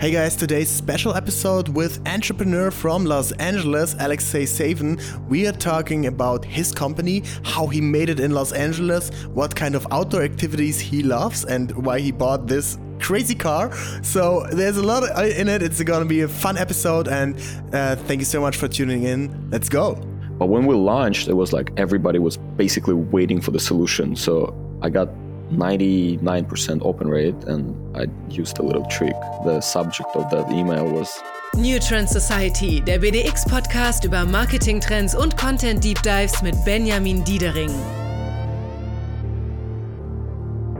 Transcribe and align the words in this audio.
Hey 0.00 0.12
guys, 0.12 0.34
today's 0.34 0.70
special 0.70 1.14
episode 1.14 1.68
with 1.68 2.00
entrepreneur 2.08 2.70
from 2.70 3.04
Los 3.04 3.32
Angeles, 3.32 3.94
Alexey 3.98 4.46
Savin. 4.46 4.98
We 5.28 5.46
are 5.46 5.52
talking 5.52 6.06
about 6.06 6.42
his 6.42 6.72
company, 6.72 7.22
how 7.44 7.66
he 7.66 7.82
made 7.82 8.08
it 8.08 8.18
in 8.18 8.30
Los 8.30 8.52
Angeles, 8.52 9.10
what 9.34 9.54
kind 9.54 9.74
of 9.74 9.86
outdoor 9.90 10.22
activities 10.22 10.80
he 10.80 11.02
loves, 11.02 11.44
and 11.44 11.84
why 11.84 12.00
he 12.00 12.12
bought 12.12 12.46
this 12.46 12.78
crazy 12.98 13.34
car. 13.34 13.70
So 14.02 14.46
there's 14.50 14.78
a 14.78 14.82
lot 14.82 15.02
in 15.22 15.50
it. 15.50 15.62
It's 15.62 15.82
gonna 15.82 16.06
be 16.06 16.22
a 16.22 16.28
fun 16.28 16.56
episode, 16.56 17.06
and 17.06 17.36
uh, 17.74 17.96
thank 17.96 18.20
you 18.20 18.24
so 18.24 18.40
much 18.40 18.56
for 18.56 18.68
tuning 18.68 19.02
in. 19.02 19.50
Let's 19.50 19.68
go. 19.68 19.96
But 20.38 20.46
when 20.46 20.64
we 20.64 20.76
launched, 20.76 21.28
it 21.28 21.34
was 21.34 21.52
like 21.52 21.72
everybody 21.76 22.18
was 22.18 22.38
basically 22.38 22.94
waiting 22.94 23.42
for 23.42 23.50
the 23.50 23.60
solution. 23.60 24.16
So 24.16 24.56
I 24.80 24.88
got 24.88 25.10
99% 25.50 26.82
open 26.82 27.08
rate 27.08 27.44
and 27.46 27.74
I 27.96 28.06
used 28.28 28.58
a 28.58 28.62
little 28.62 28.84
trick. 28.86 29.14
The 29.44 29.60
subject 29.60 30.14
of 30.14 30.30
that 30.30 30.50
email 30.50 30.86
was 30.86 31.22
New 31.56 31.78
Trend 31.80 32.08
Society, 32.08 32.80
der 32.80 32.98
BDX-Podcast 33.00 34.04
über 34.04 34.24
Marketingtrends 34.24 35.14
und 35.14 35.36
Content 35.36 35.82
Deep 35.82 36.00
Dives 36.02 36.42
mit 36.42 36.54
Benjamin 36.64 37.24
Diedering. 37.24 37.70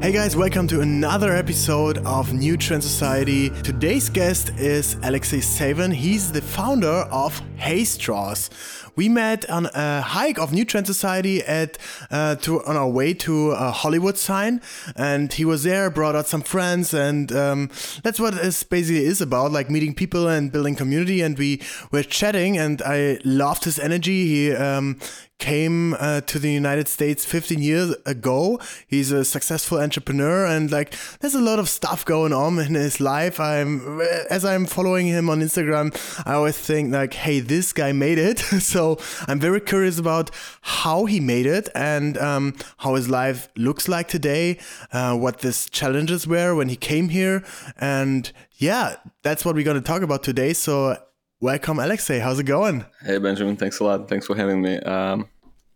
Hey 0.01 0.13
guys, 0.13 0.35
welcome 0.35 0.67
to 0.69 0.81
another 0.81 1.37
episode 1.37 1.99
of 2.07 2.33
New 2.33 2.57
Trend 2.57 2.83
Society. 2.83 3.51
Today's 3.51 4.09
guest 4.09 4.49
is 4.57 4.97
Alexey 5.03 5.43
Savin. 5.43 5.91
He's 5.91 6.33
the 6.33 6.41
founder 6.41 7.05
of 7.13 7.39
HEY!Straws. 7.57 8.49
We 8.97 9.11
met 9.11 9.49
on 9.51 9.67
a 9.75 10.01
hike 10.01 10.39
of 10.39 10.55
New 10.55 10.65
Trend 10.65 10.87
Society 10.87 11.43
at 11.43 11.77
uh, 12.11 12.37
to 12.37 12.65
on 12.65 12.79
our 12.79 12.89
way 12.89 13.13
to 13.13 13.51
a 13.51 13.71
Hollywood 13.71 14.17
sign, 14.17 14.63
and 14.97 15.31
he 15.31 15.45
was 15.45 15.65
there, 15.65 15.91
brought 15.91 16.17
out 16.17 16.27
some 16.27 16.41
friends, 16.41 16.95
and 16.95 17.31
um, 17.33 17.71
that's 18.03 18.19
what 18.19 18.37
this 18.37 18.63
basically 18.63 19.05
is 19.05 19.21
about, 19.21 19.53
like 19.53 19.69
meeting 19.69 19.95
people 19.95 20.29
and 20.29 20.51
building 20.51 20.77
community. 20.77 21.21
And 21.21 21.39
we 21.39 21.61
were 21.93 22.05
chatting, 22.05 22.57
and 22.57 22.81
I 22.81 23.19
loved 23.23 23.65
his 23.65 23.79
energy. 23.79 24.27
He 24.27 24.53
um, 24.55 24.99
came 25.41 25.95
uh, 25.95 26.21
to 26.21 26.39
the 26.39 26.53
United 26.53 26.87
States 26.87 27.25
15 27.25 27.61
years 27.61 27.97
ago. 28.07 28.61
He's 28.87 29.11
a 29.11 29.25
successful 29.25 29.79
entrepreneur 29.79 30.47
and 30.47 30.71
like 30.71 30.95
there's 31.21 31.35
a 31.35 31.41
lot 31.41 31.59
of 31.59 31.69
stuff 31.69 32.05
going 32.05 32.33
on 32.33 32.59
in 32.61 32.75
his 32.75 33.01
life. 33.01 33.41
I'm 33.41 34.01
as 34.31 34.45
I'm 34.45 34.67
following 34.67 35.07
him 35.07 35.29
on 35.29 35.41
Instagram, 35.41 35.97
I 36.27 36.35
always 36.35 36.57
think 36.57 36.93
like, 36.93 37.15
hey, 37.15 37.41
this 37.41 37.73
guy 37.73 37.93
made 37.93 38.19
it. 38.19 38.39
so 38.73 38.99
I'm 39.27 39.41
very 39.41 39.61
curious 39.61 39.99
about 39.99 40.31
how 40.61 41.07
he 41.07 41.19
made 41.19 41.47
it 41.47 41.69
and 41.75 42.17
um, 42.19 42.55
how 42.79 42.95
his 42.95 43.09
life 43.09 43.49
looks 43.57 43.89
like 43.89 44.07
today, 44.07 44.59
uh, 44.93 45.17
what 45.17 45.43
his 45.43 45.69
challenges 45.71 46.27
were 46.27 46.55
when 46.55 46.69
he 46.69 46.77
came 46.77 47.09
here, 47.09 47.43
and 47.79 48.31
yeah, 48.59 48.97
that's 49.23 49.45
what 49.45 49.55
we're 49.55 49.65
going 49.65 49.83
to 49.83 49.87
talk 49.93 50.03
about 50.03 50.23
today. 50.23 50.53
So 50.53 50.97
Welcome, 51.43 51.79
Alexey. 51.79 52.19
How's 52.19 52.39
it 52.39 52.45
going? 52.45 52.85
Hey, 53.03 53.17
Benjamin. 53.17 53.57
Thanks 53.57 53.81
a 53.81 53.85
lot. 53.85 54.11
Thanks 54.11 54.27
for 54.27 54.37
having 54.37 54.61
me. 54.61 54.77
Um, 54.81 55.27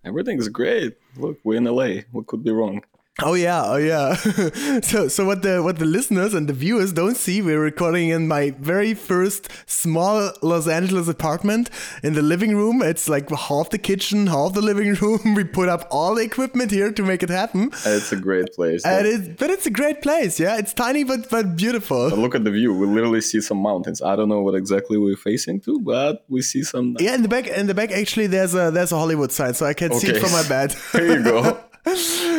everything's 0.05 0.48
great. 0.48 0.97
Look, 1.16 1.38
we're 1.44 1.56
in 1.56 1.64
LA. 1.64 2.02
What 2.12 2.27
could 2.27 2.44
be 2.44 2.50
wrong? 2.50 2.83
Oh 3.23 3.34
yeah, 3.34 3.62
oh 3.65 3.77
yeah. 3.77 4.15
so 4.83 5.07
so 5.07 5.25
what 5.25 5.43
the 5.43 5.62
what 5.62 5.79
the 5.79 5.84
listeners 5.84 6.34
and 6.34 6.48
the 6.48 6.53
viewers 6.53 6.93
don't 6.93 7.17
see, 7.17 7.41
we're 7.41 7.61
recording 7.61 8.09
in 8.09 8.27
my 8.27 8.51
very 8.59 8.93
first 8.93 9.48
small 9.70 10.33
Los 10.43 10.67
Angeles 10.67 11.07
apartment 11.07 11.70
in 12.03 12.15
the 12.15 12.23
living 12.23 12.57
room. 12.57 12.83
It's 12.83 13.09
like 13.09 13.31
half 13.31 13.70
the 13.70 13.79
kitchen, 13.79 14.27
half 14.27 14.55
the 14.55 14.62
living 14.62 14.95
room. 15.01 15.37
We 15.37 15.45
put 15.45 15.69
up 15.69 15.87
all 15.92 16.17
the 16.17 16.23
equipment 16.23 16.73
here 16.73 16.91
to 16.91 17.03
make 17.05 17.23
it 17.23 17.31
happen. 17.31 17.70
It's 17.87 18.11
a 18.11 18.17
great 18.17 18.53
place. 18.53 18.85
And 18.85 19.07
it, 19.07 19.39
but 19.39 19.48
it's 19.48 19.67
a 19.67 19.70
great 19.70 20.03
place. 20.03 20.41
Yeah, 20.41 20.59
it's 20.59 20.75
tiny 20.75 21.05
but 21.05 21.31
but 21.31 21.55
beautiful. 21.55 22.11
But 22.11 22.19
look 22.19 22.35
at 22.35 22.42
the 22.42 22.51
view. 22.51 22.75
We 22.75 22.89
literally 22.89 23.20
see 23.20 23.41
some 23.41 23.59
mountains. 23.59 24.03
I 24.03 24.17
don't 24.17 24.29
know 24.29 24.42
what 24.42 24.57
exactly 24.57 24.98
we're 24.98 25.15
facing 25.15 25.61
to, 25.61 25.79
but 25.79 26.25
we 26.29 26.42
see 26.42 26.65
some. 26.65 26.97
Yeah, 26.98 27.15
in 27.15 27.23
the 27.23 27.29
back 27.29 27.47
in 27.47 27.69
the 27.69 27.75
back 27.75 27.92
actually 27.92 28.27
there's 28.27 28.57
a 28.57 28.73
there's 28.73 28.91
a 28.91 28.98
Hollywood 28.98 29.31
sign, 29.31 29.55
so 29.55 29.67
I 29.67 29.75
can 29.75 29.92
okay. 29.92 30.01
see 30.01 30.09
it 30.09 30.20
from 30.20 30.33
my 30.33 30.42
bed. 30.48 30.75
there 30.92 31.19
you 31.19 31.23
go. 31.23 31.61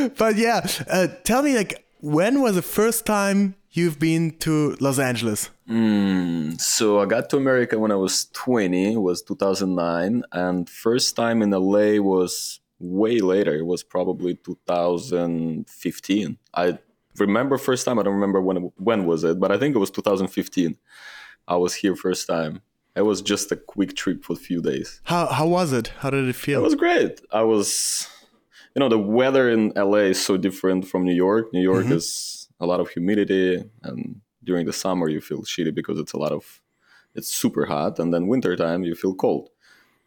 But 0.10 0.36
yeah, 0.36 0.66
uh, 0.90 1.08
tell 1.24 1.42
me 1.42 1.56
like 1.56 1.86
when 2.00 2.42
was 2.42 2.56
the 2.56 2.62
first 2.62 3.06
time 3.06 3.56
you've 3.72 4.00
been 4.00 4.32
to 4.40 4.76
Los 4.80 5.00
Angeles? 5.00 5.50
Mm, 5.70 6.60
so 6.62 7.00
I 7.00 7.06
got 7.06 7.30
to 7.32 7.38
America 7.38 7.80
when 7.80 7.92
I 7.92 7.96
was 7.96 8.26
20, 8.34 8.94
it 8.94 8.98
was 8.98 9.22
2009, 9.24 10.24
and 10.32 10.70
first 10.70 11.16
time 11.16 11.42
in 11.42 11.52
LA 11.52 12.00
was 12.00 12.60
way 12.80 13.20
later. 13.20 13.56
It 13.56 13.66
was 13.66 13.84
probably 13.84 14.36
2015. 14.36 16.38
I 16.54 16.78
remember 17.18 17.58
first 17.58 17.86
time. 17.86 18.00
I 18.00 18.04
don't 18.04 18.14
remember 18.14 18.42
when 18.42 18.72
when 18.78 19.06
was 19.06 19.24
it, 19.24 19.40
but 19.40 19.52
I 19.52 19.58
think 19.58 19.76
it 19.76 19.80
was 19.80 19.92
2015. 19.92 20.78
I 21.48 21.56
was 21.56 21.76
here 21.76 21.96
first 21.96 22.28
time. 22.28 22.62
It 22.96 23.02
was 23.02 23.22
just 23.22 23.52
a 23.52 23.58
quick 23.58 23.96
trip 23.96 24.24
for 24.24 24.34
a 24.34 24.38
few 24.38 24.62
days. 24.62 25.02
How 25.04 25.28
how 25.28 25.48
was 25.48 25.74
it? 25.74 25.88
How 26.00 26.10
did 26.10 26.28
it 26.28 26.36
feel? 26.36 26.60
It 26.60 26.64
was 26.64 26.76
great. 26.76 27.22
I 27.32 27.44
was 27.44 28.08
you 28.76 28.80
know 28.82 28.90
the 28.90 29.00
weather 29.00 29.50
in 29.50 29.72
LA 29.76 30.10
is 30.14 30.24
so 30.24 30.38
different 30.38 30.88
from 30.88 31.06
New 31.06 31.14
York. 31.14 31.54
New 31.54 31.62
York 31.62 31.86
mm-hmm. 31.86 31.94
is 31.94 32.50
a 32.60 32.66
lot 32.66 32.80
of 32.80 32.90
humidity, 32.90 33.64
and 33.84 34.22
during 34.44 34.66
the 34.66 34.74
summer 34.74 35.08
you 35.10 35.22
feel 35.22 35.44
shitty 35.44 35.74
because 35.74 35.98
it's 35.98 36.14
a 36.14 36.18
lot 36.18 36.34
of 36.34 36.62
it's 37.16 37.34
super 37.34 37.66
hot, 37.66 38.00
and 38.00 38.14
then 38.14 38.28
wintertime 38.28 38.84
you 38.84 38.96
feel 38.96 39.16
cold. 39.16 39.50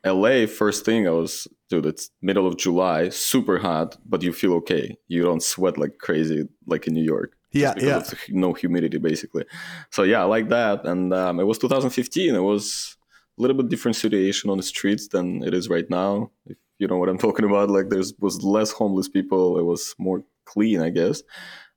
LA, 0.05 0.47
first 0.47 0.85
thing 0.85 1.09
I 1.09 1.11
was, 1.11 1.49
dude, 1.69 1.87
it's 1.87 2.11
middle 2.23 2.47
of 2.47 2.57
July, 2.57 3.09
super 3.09 3.59
hot, 3.59 3.97
but 4.07 4.23
you 4.23 4.33
feel 4.33 4.53
okay. 4.55 4.97
You 5.09 5.23
don't 5.23 5.43
sweat 5.43 5.77
like 5.79 5.99
crazy 5.99 6.49
like 6.67 6.87
in 6.87 6.95
New 6.95 7.03
York. 7.03 7.33
Yeah, 7.51 7.75
yeah. 7.79 8.03
no 8.29 8.53
humidity 8.53 8.99
basically. 8.99 9.45
So 9.91 10.03
yeah, 10.03 10.21
I 10.21 10.25
like 10.25 10.51
that. 10.51 10.85
And 10.85 11.15
um, 11.15 11.41
it 11.41 11.45
was 11.45 11.59
2015. 11.59 12.35
It 12.35 12.39
was 12.39 12.97
a 13.39 13.43
little 13.43 13.57
bit 13.57 13.71
different 13.71 13.97
situation 13.97 14.51
on 14.51 14.59
the 14.59 14.63
streets 14.63 15.09
than 15.09 15.43
it 15.43 15.55
is 15.55 15.69
right 15.69 15.89
now. 15.89 16.31
If 16.47 16.59
you 16.79 16.87
know 16.87 16.97
what 16.97 17.09
I'm 17.09 17.19
talking 17.27 17.45
about. 17.45 17.71
Like 17.71 17.89
there 17.91 18.03
was 18.19 18.43
less 18.43 18.73
homeless 18.73 19.09
people. 19.09 19.59
It 19.59 19.65
was 19.65 19.95
more 19.99 20.25
clean, 20.45 20.81
I 20.81 20.91
guess. 20.91 21.23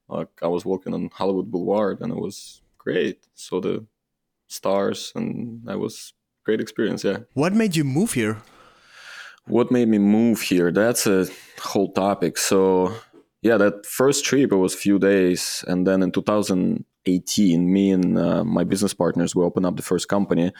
Like 0.07 0.29
I 0.41 0.47
was 0.47 0.65
walking 0.65 0.93
on 0.93 1.09
Hollywood 1.13 1.51
Boulevard 1.51 2.01
and 2.01 2.11
it 2.11 2.19
was 2.19 2.61
great. 2.77 3.27
Saw 3.35 3.61
the 3.61 3.85
stars 4.47 5.11
and 5.15 5.61
that 5.65 5.79
was 5.79 6.13
great 6.43 6.59
experience. 6.59 7.03
Yeah. 7.03 7.19
What 7.33 7.53
made 7.53 7.75
you 7.75 7.83
move 7.83 8.13
here? 8.13 8.41
What 9.47 9.71
made 9.71 9.87
me 9.87 9.97
move 9.97 10.41
here? 10.41 10.71
That's 10.71 11.07
a 11.07 11.27
whole 11.59 11.91
topic. 11.91 12.37
So 12.37 12.93
yeah, 13.41 13.57
that 13.57 13.85
first 13.85 14.23
trip 14.23 14.51
it 14.51 14.55
was 14.55 14.75
a 14.75 14.77
few 14.77 14.99
days, 14.99 15.65
and 15.67 15.87
then 15.87 16.03
in 16.03 16.11
2018, 16.11 17.73
me 17.73 17.91
and 17.91 18.17
uh, 18.17 18.43
my 18.43 18.63
business 18.63 18.93
partners 18.93 19.35
we 19.35 19.43
opened 19.43 19.65
up 19.65 19.75
the 19.75 19.81
first 19.81 20.07
company 20.07 20.51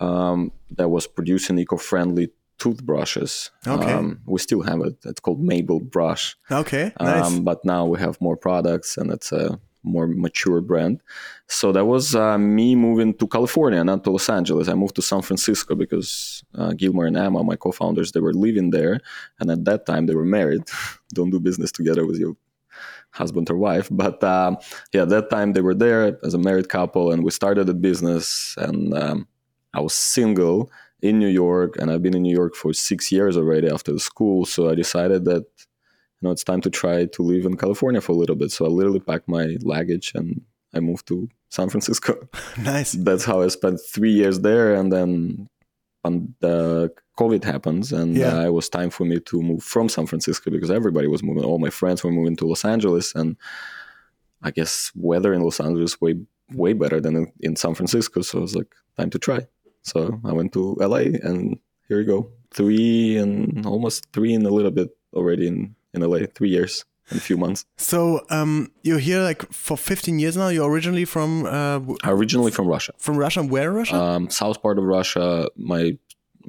um, 0.00 0.52
that 0.70 0.88
was 0.88 1.08
producing 1.08 1.58
eco-friendly 1.58 2.30
toothbrushes. 2.58 3.50
Okay. 3.66 3.92
Um, 3.92 4.20
we 4.26 4.38
still 4.38 4.62
have 4.62 4.80
it. 4.82 4.96
It's 5.04 5.20
called 5.20 5.40
Mable 5.40 5.80
Brush. 5.80 6.36
Okay. 6.50 6.92
Nice. 7.00 7.24
Um, 7.24 7.44
but 7.44 7.64
now 7.64 7.86
we 7.86 7.98
have 7.98 8.20
more 8.20 8.36
products 8.36 8.96
and 8.96 9.10
it's 9.10 9.32
a 9.32 9.58
more 9.84 10.06
mature 10.06 10.60
brand. 10.60 11.00
So 11.46 11.70
that 11.72 11.84
was 11.84 12.14
uh, 12.14 12.38
me 12.38 12.74
moving 12.74 13.14
to 13.14 13.28
California, 13.28 13.84
not 13.84 14.02
to 14.04 14.10
Los 14.10 14.28
Angeles. 14.28 14.68
I 14.68 14.74
moved 14.74 14.96
to 14.96 15.02
San 15.02 15.22
Francisco 15.22 15.74
because 15.74 16.42
uh, 16.54 16.72
Gilmore 16.72 17.06
and 17.06 17.16
Emma, 17.16 17.44
my 17.44 17.56
co-founders, 17.56 18.12
they 18.12 18.20
were 18.20 18.32
living 18.32 18.70
there, 18.70 19.00
and 19.38 19.50
at 19.50 19.64
that 19.66 19.86
time 19.86 20.06
they 20.06 20.14
were 20.14 20.24
married. 20.24 20.62
Don't 21.14 21.30
do 21.30 21.38
business 21.38 21.70
together 21.70 22.06
with 22.06 22.16
your 22.16 22.36
husband 23.10 23.48
or 23.50 23.56
wife, 23.56 23.88
but 23.92 24.24
uh, 24.24 24.56
yeah, 24.92 25.02
at 25.02 25.10
that 25.10 25.30
time 25.30 25.52
they 25.52 25.60
were 25.60 25.74
there 25.74 26.18
as 26.24 26.34
a 26.34 26.38
married 26.38 26.68
couple, 26.68 27.12
and 27.12 27.22
we 27.22 27.30
started 27.30 27.68
a 27.68 27.74
business. 27.74 28.54
And 28.58 28.94
um, 28.94 29.28
I 29.74 29.80
was 29.80 29.94
single, 29.94 30.70
in 31.04 31.18
New 31.18 31.28
York, 31.28 31.76
and 31.78 31.90
I've 31.90 32.02
been 32.02 32.16
in 32.16 32.22
New 32.22 32.34
York 32.34 32.54
for 32.54 32.72
six 32.72 33.12
years 33.12 33.36
already 33.36 33.68
after 33.68 33.92
the 33.92 34.00
school. 34.00 34.46
So 34.46 34.70
I 34.70 34.74
decided 34.74 35.26
that 35.26 35.44
you 36.16 36.22
know 36.22 36.30
it's 36.30 36.44
time 36.44 36.62
to 36.62 36.70
try 36.70 37.04
to 37.04 37.22
live 37.22 37.44
in 37.44 37.58
California 37.58 38.00
for 38.00 38.12
a 38.12 38.20
little 38.22 38.36
bit. 38.36 38.50
So 38.50 38.64
I 38.64 38.68
literally 38.68 39.00
packed 39.00 39.28
my 39.28 39.56
luggage 39.62 40.12
and 40.14 40.40
I 40.72 40.80
moved 40.80 41.06
to 41.08 41.28
San 41.50 41.68
Francisco. 41.68 42.26
nice. 42.62 42.92
That's 42.92 43.26
how 43.26 43.42
I 43.42 43.48
spent 43.48 43.80
three 43.94 44.12
years 44.12 44.40
there, 44.40 44.74
and 44.74 44.90
then 44.90 45.48
and 46.04 46.34
the 46.40 46.90
COVID 47.18 47.44
happens, 47.44 47.92
and 47.92 48.16
yeah. 48.16 48.38
uh, 48.38 48.46
it 48.46 48.54
was 48.54 48.70
time 48.70 48.90
for 48.90 49.04
me 49.04 49.20
to 49.20 49.42
move 49.42 49.62
from 49.62 49.90
San 49.90 50.06
Francisco 50.06 50.50
because 50.50 50.70
everybody 50.70 51.06
was 51.06 51.22
moving. 51.22 51.44
All 51.44 51.58
my 51.58 51.70
friends 51.70 52.02
were 52.02 52.10
moving 52.10 52.36
to 52.36 52.46
Los 52.46 52.64
Angeles, 52.64 53.14
and 53.14 53.36
I 54.42 54.50
guess 54.50 54.90
weather 54.94 55.34
in 55.34 55.42
Los 55.42 55.60
Angeles 55.60 56.00
way 56.00 56.14
way 56.50 56.72
better 56.72 56.98
than 56.98 57.14
in, 57.16 57.32
in 57.40 57.56
San 57.56 57.74
Francisco. 57.74 58.22
So 58.22 58.38
I 58.38 58.42
was 58.42 58.56
like, 58.56 58.74
time 58.96 59.10
to 59.10 59.18
try. 59.18 59.46
So 59.84 60.20
I 60.24 60.32
went 60.32 60.52
to 60.54 60.76
LA, 60.80 61.14
and 61.22 61.58
here 61.88 61.98
we 61.98 62.04
go, 62.04 62.30
three 62.50 63.16
and 63.18 63.64
almost 63.66 64.06
three 64.12 64.34
and 64.34 64.46
a 64.46 64.50
little 64.50 64.70
bit 64.70 64.88
already 65.12 65.46
in 65.46 65.76
in 65.92 66.02
LA, 66.02 66.26
three 66.34 66.48
years 66.50 66.84
in 67.10 67.18
a 67.18 67.20
few 67.20 67.36
months. 67.36 67.66
So 67.76 68.24
um, 68.30 68.72
you're 68.82 68.98
here 68.98 69.20
like 69.20 69.42
for 69.52 69.76
15 69.76 70.18
years 70.18 70.36
now. 70.36 70.48
You're 70.48 70.70
originally 70.70 71.04
from 71.04 71.46
uh, 71.46 71.80
originally 72.04 72.50
from 72.50 72.66
Russia. 72.66 72.92
From 72.98 73.16
Russia, 73.16 73.42
where 73.42 73.70
Russia? 73.70 73.96
Um, 73.96 74.30
south 74.30 74.62
part 74.62 74.78
of 74.78 74.84
Russia. 74.84 75.48
My 75.56 75.98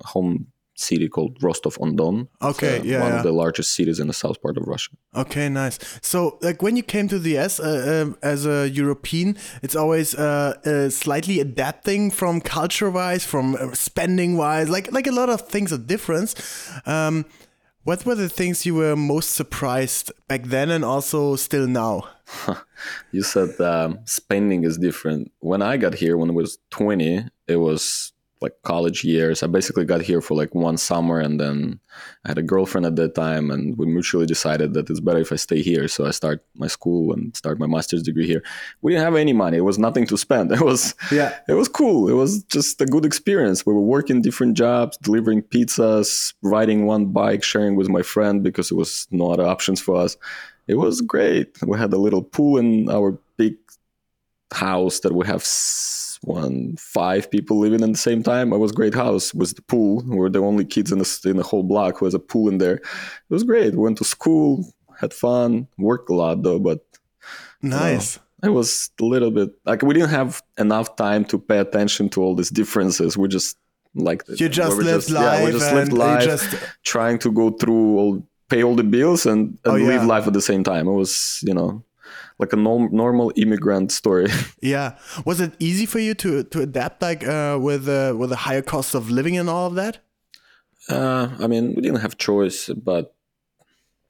home 0.04 0.48
city 0.75 1.10
called 1.10 1.42
Rostov 1.42 1.77
on 1.81 1.95
Don. 1.95 2.27
Okay, 2.42 2.81
yeah, 2.83 3.01
one 3.01 3.12
yeah. 3.12 3.18
of 3.18 3.24
the 3.24 3.31
largest 3.31 3.74
cities 3.74 4.00
in 4.00 4.07
the 4.07 4.13
south 4.13 4.42
part 4.42 4.57
of 4.57 4.68
Russia. 4.68 4.92
Okay, 5.16 5.50
nice. 5.50 5.80
So, 6.01 6.38
like 6.42 6.62
when 6.62 6.75
you 6.75 6.83
came 6.83 7.07
to 7.07 7.19
the 7.19 7.38
US 7.38 7.60
uh, 7.60 8.04
um, 8.04 8.18
as 8.22 8.45
a 8.45 8.69
European, 8.69 9.38
it's 9.63 9.75
always 9.75 10.13
uh, 10.16 10.54
uh, 10.66 10.89
slightly 10.89 11.39
adapting 11.39 12.12
from 12.12 12.42
culture-wise, 12.42 13.25
from 13.25 13.56
uh, 13.56 13.74
spending-wise. 13.74 14.69
Like 14.69 14.92
like 14.92 15.07
a 15.07 15.13
lot 15.13 15.30
of 15.30 15.42
things 15.42 15.72
are 15.74 15.77
different. 15.77 16.36
Um, 16.86 17.25
what 17.83 18.04
were 18.04 18.16
the 18.16 18.30
things 18.30 18.66
you 18.66 18.74
were 18.74 18.95
most 18.95 19.33
surprised 19.33 20.12
back 20.27 20.44
then, 20.45 20.72
and 20.72 20.83
also 20.83 21.36
still 21.36 21.68
now? 21.68 22.10
You 23.12 23.24
said 23.24 23.60
um, 23.62 24.00
spending 24.06 24.63
is 24.63 24.77
different. 24.77 25.31
When 25.39 25.62
I 25.62 25.77
got 25.77 25.94
here, 25.94 26.18
when 26.18 26.30
I 26.30 26.33
was 26.33 26.57
20, 26.72 27.25
it 27.48 27.56
was 27.56 28.12
like 28.45 28.56
college 28.74 29.00
years. 29.13 29.44
I 29.44 29.47
basically 29.47 29.86
got 29.86 30.01
here 30.09 30.21
for 30.21 30.36
like 30.42 30.53
one 30.68 30.77
summer, 30.77 31.18
and 31.25 31.36
then 31.44 31.57
I 32.24 32.30
had 32.30 32.38
a 32.44 32.50
girlfriend 32.53 32.86
at 32.89 32.95
that 33.01 33.13
time, 33.25 33.45
and 33.53 33.63
we 33.80 33.86
mutually 33.97 34.25
decided 34.36 34.69
that 34.75 34.89
it's 34.89 35.00
better 35.07 35.19
if 35.25 35.31
I 35.31 35.39
stay 35.47 35.62
here. 35.69 35.86
So 35.88 36.00
I 36.09 36.12
start 36.21 36.38
my 36.63 36.68
school 36.77 37.03
and 37.13 37.21
start 37.42 37.59
my 37.59 37.68
master's 37.75 38.03
degree 38.09 38.27
here. 38.33 38.44
We 38.81 38.92
didn't 38.92 39.06
have 39.09 39.15
any 39.25 39.33
money. 39.33 39.57
It 39.57 39.68
was 39.71 39.80
nothing 39.88 40.06
to 40.12 40.18
spend. 40.25 40.51
It 40.59 40.62
was 40.71 40.81
Yeah. 41.19 41.31
it 41.51 41.56
was 41.62 41.69
cool. 41.80 42.00
It 42.13 42.18
was 42.24 42.31
just 42.56 42.81
a 42.81 42.86
good 42.95 43.06
experience. 43.12 43.65
We 43.65 43.74
were 43.77 43.88
working 43.97 44.21
different 44.21 44.53
jobs, 44.65 44.98
delivering 45.07 45.41
pizzas, 45.53 46.33
riding 46.56 46.80
one 46.94 47.06
bike, 47.19 47.44
sharing 47.51 47.75
with 47.80 47.89
my 47.98 48.03
friend 48.13 48.36
because 48.48 48.68
it 48.71 48.77
was 48.83 49.07
no 49.12 49.25
other 49.33 49.45
options 49.56 49.80
for 49.86 49.95
us. 50.06 50.13
It 50.68 50.77
was 50.86 50.95
great. 51.01 51.48
We 51.71 51.77
had 51.83 51.94
a 51.94 51.98
little 52.06 52.24
pool 52.36 52.53
in 52.63 52.89
our 52.98 53.09
house 54.53 55.00
that 55.01 55.13
we 55.13 55.25
have 55.25 55.44
one 56.21 56.75
five 56.77 57.30
people 57.30 57.59
living 57.59 57.81
in 57.81 57.92
the 57.92 57.97
same 57.97 58.24
time. 58.24 58.53
It 58.53 58.57
was 58.57 58.71
a 58.71 58.75
great 58.75 58.94
house 58.95 59.33
with 59.33 59.56
the 59.56 59.62
pool. 59.63 60.03
We 60.07 60.15
were 60.18 60.30
the 60.30 60.39
only 60.39 60.65
kids 60.65 60.92
in 60.92 61.00
the 61.00 61.21
in 61.25 61.38
the 61.38 61.44
whole 61.44 61.63
block 61.63 61.97
who 61.97 62.06
has 62.06 62.13
a 62.13 62.19
pool 62.19 62.50
in 62.50 62.57
there. 62.57 62.75
It 62.75 62.83
was 63.30 63.44
great. 63.44 63.74
We 63.74 63.80
went 63.83 63.97
to 64.00 64.03
school, 64.06 64.65
had 65.00 65.13
fun, 65.13 65.68
worked 65.77 66.09
a 66.09 66.13
lot 66.13 66.42
though, 66.44 66.59
but 66.59 66.80
Nice. 67.62 68.19
it 68.44 68.50
was 68.50 68.89
a 69.01 69.06
little 69.06 69.31
bit 69.31 69.50
like 69.65 69.81
we 69.81 69.94
didn't 69.94 70.09
have 70.09 70.42
enough 70.57 70.95
time 70.95 71.25
to 71.25 71.39
pay 71.39 71.59
attention 71.59 72.09
to 72.09 72.21
all 72.21 72.36
these 72.36 72.50
differences. 72.50 73.18
We 73.18 73.27
just 73.27 73.57
like 73.95 74.24
You 74.27 74.50
just 74.50 74.77
lived 74.77 75.09
yeah, 75.09 75.19
life 75.19 75.45
we 75.45 75.51
just 75.51 75.74
lived 75.74 75.94
life, 75.94 76.24
just- 76.24 76.56
trying 76.83 77.18
to 77.19 77.31
go 77.31 77.50
through 77.51 77.98
all, 77.98 78.27
pay 78.50 78.63
all 78.63 78.75
the 78.75 78.83
bills 78.83 79.25
and, 79.25 79.57
and 79.65 79.74
Oh, 79.74 79.75
live 79.75 80.06
life 80.06 80.27
at 80.27 80.33
the 80.33 80.41
same 80.41 80.63
time. 80.63 80.88
It 80.88 80.94
was 80.94 81.39
you 81.44 81.53
know 81.53 81.83
like 82.40 82.54
a 82.54 82.56
norm, 82.56 82.90
normal 82.92 83.32
immigrant 83.36 83.92
story. 83.92 84.28
Yeah. 84.62 84.98
Was 85.26 85.40
it 85.40 85.54
easy 85.60 85.86
for 85.86 86.00
you 86.00 86.14
to 86.16 86.44
to 86.44 86.62
adapt, 86.62 87.02
like 87.02 87.24
uh, 87.28 87.58
with 87.62 87.88
uh, 87.88 88.14
with 88.18 88.30
the 88.30 88.36
higher 88.48 88.64
cost 88.64 88.96
of 88.96 89.10
living 89.10 89.38
and 89.38 89.50
all 89.50 89.68
of 89.68 89.76
that? 89.76 90.00
Uh, 90.90 91.30
I 91.40 91.48
mean, 91.48 91.74
we 91.76 91.82
didn't 91.82 92.02
have 92.02 92.18
choice, 92.18 92.70
but 92.70 93.16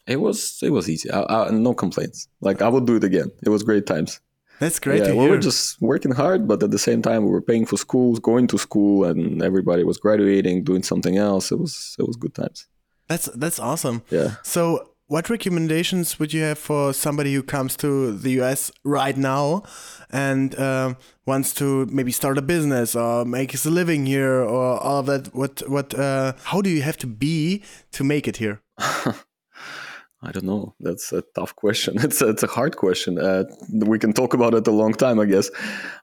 it 0.08 0.20
was 0.22 0.60
it 0.62 0.72
was 0.72 0.90
easy. 0.90 1.12
I, 1.12 1.22
I, 1.22 1.52
no 1.52 1.74
complaints. 1.74 2.28
Like 2.42 2.62
I 2.62 2.70
would 2.70 2.86
do 2.86 2.96
it 2.96 3.04
again. 3.04 3.32
It 3.44 3.50
was 3.50 3.64
great 3.64 3.86
times. 3.86 4.22
That's 4.60 4.80
great 4.80 5.04
yeah, 5.04 5.14
we 5.14 5.28
were 5.28 5.38
just 5.38 5.82
working 5.82 6.14
hard, 6.14 6.48
but 6.48 6.64
at 6.64 6.72
the 6.72 6.80
same 6.80 7.02
time, 7.02 7.26
we 7.26 7.32
were 7.32 7.42
paying 7.42 7.66
for 7.66 7.76
schools, 7.76 8.20
going 8.20 8.48
to 8.48 8.58
school, 8.58 9.04
and 9.04 9.42
everybody 9.44 9.84
was 9.84 9.98
graduating, 9.98 10.64
doing 10.64 10.82
something 10.82 11.18
else. 11.18 11.52
It 11.52 11.60
was 11.60 11.96
it 12.00 12.08
was 12.08 12.16
good 12.16 12.34
times. 12.34 12.68
That's 13.08 13.26
that's 13.36 13.60
awesome. 13.60 14.04
Yeah. 14.10 14.36
So, 14.44 14.92
what 15.08 15.30
recommendations 15.30 16.20
would 16.20 16.34
you 16.34 16.42
have 16.42 16.58
for 16.58 16.94
somebody 16.94 17.34
who 17.34 17.44
comes 17.44 17.78
to 17.78 18.12
the 18.12 18.42
US 18.42 18.72
right 18.84 19.16
now 19.16 19.64
and 20.10 20.58
um, 20.60 20.98
wants 21.26 21.54
to 21.56 21.86
maybe 21.88 22.12
start 22.12 22.38
a 22.38 22.42
business 22.42 22.96
or 22.96 23.26
make 23.26 23.52
his 23.52 23.66
living 23.66 24.06
here 24.06 24.42
or 24.42 24.80
all 24.80 25.00
of 25.00 25.06
that? 25.06 25.36
What 25.36 25.68
what? 25.70 25.94
Uh, 25.94 26.34
how 26.44 26.62
do 26.62 26.70
you 26.70 26.82
have 26.82 26.98
to 26.98 27.08
be 27.08 27.64
to 27.92 28.04
make 28.04 28.28
it 28.28 28.38
here? 28.38 28.62
I 28.78 30.32
don't 30.32 30.46
know. 30.46 30.74
That's 30.80 31.14
a 31.14 31.24
tough 31.36 31.56
question. 31.56 31.98
It's 32.04 32.22
a, 32.22 32.30
it's 32.30 32.44
a 32.44 32.48
hard 32.48 32.78
question. 32.78 33.20
Uh, 33.20 33.44
we 33.72 34.00
can 34.00 34.12
talk 34.12 34.34
about 34.34 34.56
it 34.56 34.68
a 34.68 34.72
long 34.72 34.94
time, 34.94 35.20
I 35.20 35.26
guess. 35.26 35.52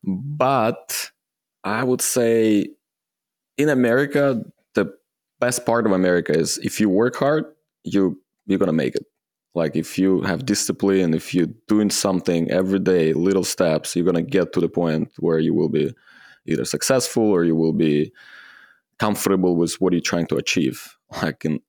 But 0.04 1.10
I 1.64 1.82
would 1.82 2.00
say 2.00 2.68
in 3.58 3.68
America, 3.68 4.44
the 4.74 4.94
best 5.40 5.66
part 5.66 5.86
of 5.86 5.92
America 5.92 6.32
is 6.38 6.58
if 6.58 6.80
you 6.80 6.88
work 6.88 7.16
hard, 7.16 7.46
you 7.82 8.22
you're 8.46 8.58
gonna 8.58 8.72
make 8.72 8.94
it. 8.94 9.06
Like 9.54 9.76
if 9.76 9.98
you 9.98 10.22
have 10.22 10.46
discipline, 10.46 11.12
if 11.14 11.34
you're 11.34 11.48
doing 11.68 11.90
something 11.90 12.50
every 12.50 12.78
day, 12.78 13.12
little 13.12 13.44
steps, 13.44 13.94
you're 13.94 14.04
gonna 14.04 14.22
get 14.22 14.52
to 14.54 14.60
the 14.60 14.68
point 14.68 15.10
where 15.18 15.38
you 15.38 15.54
will 15.54 15.68
be 15.68 15.94
either 16.46 16.64
successful 16.64 17.24
or 17.24 17.44
you 17.44 17.54
will 17.54 17.72
be 17.74 18.12
comfortable 18.98 19.56
with 19.56 19.74
what 19.80 19.92
you're 19.92 20.00
trying 20.00 20.26
to 20.28 20.36
achieve. 20.36 20.96
Like 21.22 21.44
in 21.44 21.60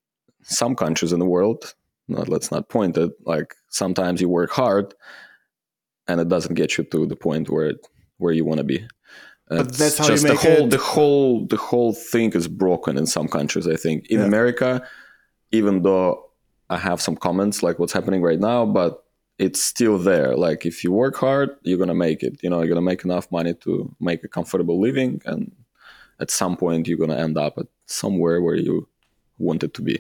some 0.44 0.74
countries 0.76 1.12
in 1.12 1.20
the 1.20 1.26
world, 1.26 1.76
not, 2.08 2.30
let's 2.30 2.50
not 2.52 2.70
point 2.70 2.98
it 2.98 3.12
like 3.26 3.54
sometimes 3.70 4.22
you 4.22 4.30
work 4.30 4.52
hard 4.52 4.94
and 6.08 6.22
it 6.22 6.30
doesn't 6.30 6.56
get 6.56 6.78
you 6.78 6.84
to 6.86 7.06
the 7.06 7.16
point 7.18 7.50
where 7.50 7.66
it, 7.68 7.78
where 8.18 8.32
you 8.34 8.46
want 8.46 8.60
to 8.60 8.64
be 8.64 8.86
But 9.50 9.68
It's 9.68 9.78
that's 9.78 9.98
how 9.98 10.06
you 10.06 10.12
just 10.12 10.24
make 10.24 10.34
the 10.42 10.48
whole 10.48 10.66
it- 10.68 10.70
the 10.70 10.78
whole 10.94 11.46
the 11.48 11.58
whole 11.58 11.94
thing 11.94 12.32
is 12.34 12.48
broken 12.48 12.98
in 12.98 13.06
some 13.06 13.28
countries 13.28 13.68
i 13.68 13.76
think 13.76 14.08
in 14.10 14.20
Yeah. 14.20 14.26
america 14.32 14.70
even 15.52 15.82
though 15.84 16.30
i 16.70 16.78
have 16.78 17.02
some 17.02 17.16
comments 17.16 17.64
like 17.64 17.80
what's 17.80 17.94
happening 17.94 18.22
right 18.22 18.40
now 18.40 18.66
but 18.66 19.04
it's 19.40 19.62
still 19.62 19.98
there. 19.98 20.36
Like 20.36 20.66
if 20.66 20.84
you 20.84 20.92
work 20.92 21.16
hard 21.16 21.58
you're 21.64 21.78
gonna 21.78 21.96
make 21.96 22.24
it. 22.24 22.40
You 22.44 22.50
know 22.50 22.60
you're 22.60 22.70
gonna 22.70 22.82
make 22.82 23.04
enough 23.04 23.32
money 23.32 23.54
to 23.56 23.94
make 24.00 24.24
a 24.24 24.28
comfortable 24.28 24.80
living 24.80 25.22
and 25.26 25.52
at 26.20 26.32
some 26.32 26.56
point 26.56 26.88
you're 26.88 26.98
gonna 26.98 27.18
end 27.18 27.38
up 27.38 27.58
at 27.58 27.68
somewhere 27.86 28.42
where 28.42 28.56
you 28.56 28.88
wanted 29.38 29.74
to 29.74 29.82
be. 29.82 30.00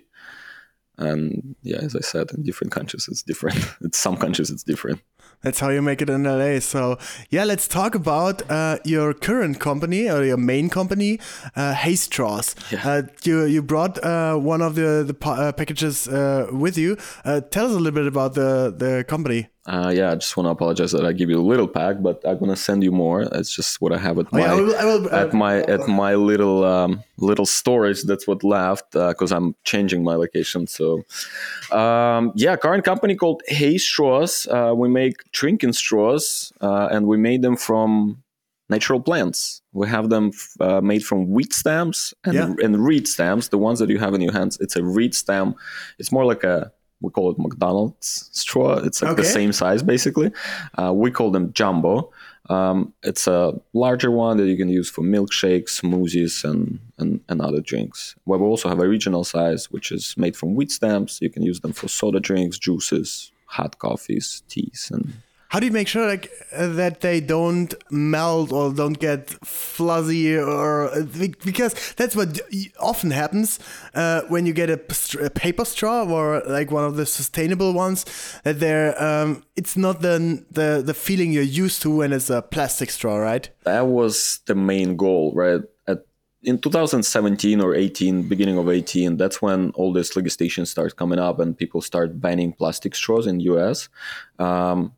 And 0.98 1.56
yeah 1.63 1.77
as 1.77 1.95
i 1.95 2.01
said 2.01 2.31
in 2.31 2.44
different 2.44 2.71
countries 2.71 3.07
it's 3.09 3.24
different. 3.24 3.57
In 3.81 3.92
some 3.94 4.18
countries 4.18 4.50
it's 4.51 4.63
different 4.63 5.01
That's 5.44 5.60
how 5.60 5.69
you 5.69 5.81
make 5.81 6.01
it 6.01 6.10
in 6.10 6.24
LA. 6.24 6.60
So, 6.60 6.98
yeah, 7.30 7.44
let's 7.44 7.68
talk 7.68 7.95
about 7.95 8.50
uh, 8.50 8.78
your 8.86 9.13
current 9.13 9.60
company 9.60 10.10
or 10.10 10.24
your 10.24 10.38
main 10.38 10.69
company, 10.69 11.19
uh, 11.56 11.74
HEY!Straws. 11.74 12.56
Yeah. 12.72 12.81
Uh, 12.84 13.01
you 13.24 13.44
you 13.44 13.62
brought 13.62 14.04
uh, 14.04 14.36
one 14.38 14.62
of 14.62 14.75
the 14.75 15.04
the 15.04 15.30
uh, 15.30 15.51
packages 15.51 16.07
uh, 16.07 16.48
with 16.51 16.78
you. 16.78 16.98
Uh, 17.25 17.42
tell 17.42 17.66
us 17.66 17.72
a 17.72 17.75
little 17.75 17.92
bit 17.92 18.07
about 18.07 18.34
the 18.34 18.74
the 18.75 19.04
company. 19.04 19.50
Uh, 19.65 19.89
yeah 19.95 20.12
i 20.12 20.15
just 20.15 20.36
want 20.36 20.45
to 20.45 20.51
apologize 20.51 20.92
that 20.92 21.06
i 21.06 21.13
give 21.13 21.30
you 21.30 21.39
a 21.39 21.48
little 21.54 21.69
pack 21.69 21.95
but 22.01 22.21
i'm 22.25 22.38
gonna 22.38 22.54
send 22.69 22.83
you 22.83 22.92
more 22.92 23.24
that's 23.31 23.56
just 23.56 23.80
what 23.80 23.94
i 23.94 23.98
have 23.98 24.19
at 24.19 24.25
Oh, 24.33 24.38
my 24.38 24.39
yeah, 24.39 24.51
I 24.51 24.56
will, 24.56 24.75
I 24.75 24.86
will, 24.86 25.06
uh, 25.07 25.21
at 25.24 25.33
my 25.33 25.56
at 25.75 25.88
my 25.88 26.15
little 26.15 26.65
um, 26.65 27.01
little 27.18 27.45
storage. 27.45 28.04
That's 28.04 28.27
what 28.27 28.44
left 28.44 28.92
because 28.92 29.31
I'm 29.31 29.56
changing 29.63 30.04
my 30.04 30.15
location. 30.15 30.68
So 30.68 31.04
um, 31.71 32.31
yeah, 32.36 32.56
current 32.57 32.83
company 32.83 33.15
called 33.15 33.42
HEY!Straws. 33.48 34.48
Uh, 34.48 34.74
we 34.75 34.89
make 34.89 35.15
drinking 35.31 35.74
straws, 35.74 36.51
uh, 36.62 36.88
and 36.92 37.07
we 37.07 37.18
made 37.18 37.42
them 37.42 37.56
from 37.56 38.24
natural 38.69 39.00
plants. 39.00 39.62
We 39.71 39.88
have 39.88 40.09
them 40.09 40.31
uh, 40.59 40.81
made 40.81 41.04
from 41.06 41.30
wheat 41.30 41.54
stems 41.54 42.14
and 42.26 42.33
Yeah. 42.33 42.54
and 42.66 42.73
reed 42.85 43.07
stems. 43.07 43.49
The 43.49 43.57
ones 43.57 43.80
that 43.80 43.90
you 43.90 43.99
have 43.99 44.14
in 44.14 44.21
your 44.21 44.33
hands, 44.33 44.57
it's 44.59 44.76
a 44.76 44.83
reed 44.83 45.14
stem. 45.16 45.56
It's 45.99 46.11
more 46.11 46.26
like 46.26 46.44
a 46.44 46.71
we 47.04 47.12
call 47.12 47.30
it 47.31 47.38
McDonald's 47.38 48.30
straw. 48.31 48.78
It's 48.78 49.02
like 49.04 49.18
the 49.18 49.24
same 49.24 49.52
size 49.52 49.83
basically. 49.83 50.31
Uh, 50.80 50.92
we 50.94 51.12
call 51.12 51.30
them 51.30 51.54
jumbo. 51.54 52.12
Um, 52.50 52.94
it's 53.04 53.28
a 53.28 53.54
larger 53.74 54.10
one 54.10 54.38
that 54.38 54.48
you 54.48 54.57
can 54.57 54.69
use 54.69 54.90
for 54.90 55.02
milkshakes, 55.02 55.81
smoothies, 55.81 56.44
and, 56.44 56.80
and, 56.98 57.22
and 57.30 57.42
other 57.42 57.62
drinks. 57.62 58.16
We 58.26 58.38
also 58.38 58.68
have 58.69 58.80
a 58.80 58.88
regional 58.88 59.24
size, 59.24 59.72
which 59.72 59.92
is 59.92 60.16
made 60.18 60.36
from 60.36 60.56
wheat 60.56 60.72
stems. 60.72 61.19
You 61.22 61.30
can 61.30 61.44
use 61.44 61.60
them 61.62 61.74
for 61.74 61.88
soda 61.88 62.19
drinks, 62.19 62.57
juices, 62.57 63.31
hot 63.45 63.80
coffees, 63.80 64.44
teas, 64.50 64.90
and 64.94 65.14
How 65.54 65.60
do 65.60 65.68
you 65.68 65.72
make 65.72 65.88
sure 65.88 66.07
like 66.07 66.31
that 66.52 67.02
they 67.02 67.22
don't 67.22 67.76
melt 67.92 68.52
or 68.52 68.74
don't 68.74 68.98
get 68.98 69.30
fuzzy 69.45 70.36
or 70.36 70.90
because 71.45 71.94
that's 71.94 72.16
what 72.16 72.40
often 72.80 73.12
happens 73.12 73.60
uh, 73.94 74.22
when 74.30 74.48
you 74.48 74.54
get 74.54 74.72
a, 74.72 74.81
a 75.24 75.30
paper 75.30 75.64
straw 75.64 76.06
or 76.06 76.42
like 76.48 76.72
one 76.72 76.83
of 76.83 76.95
the 76.95 77.06
sustainable 77.06 77.72
ones 77.72 78.04
that 78.44 78.60
they're 78.60 79.00
um, 79.00 79.44
it's 79.56 79.78
not 79.78 80.02
the, 80.02 80.44
the 80.50 80.81
the 80.83 80.95
feeling 80.95 81.31
you're 81.31 81.44
used 81.44 81.83
to 81.83 81.98
when 81.98 82.14
it's 82.14 82.31
a 82.31 82.42
plastic 82.42 82.90
straw, 82.90 83.18
right? 83.18 83.52
that 83.64 83.86
was 83.86 84.40
the 84.48 84.56
main 84.56 84.98
goal, 84.98 85.33
right? 85.36 85.62
In 86.45 86.60
2017 86.60 87.62
or 87.62 87.74
18, 87.74 88.24
beginning 88.24 88.57
of 88.57 88.68
18, 88.68 89.16
that's 89.16 89.42
when 89.42 89.69
all 89.76 89.94
this 89.94 90.16
legislation 90.18 90.66
starts 90.66 90.94
coming 90.94 91.18
up 91.18 91.40
and 91.40 91.57
people 91.57 91.80
start 91.80 92.19
banning 92.19 92.52
plastic 92.52 92.95
straws 92.95 93.28
in 93.28 93.40
US. 93.40 93.88
Um, 94.40 94.92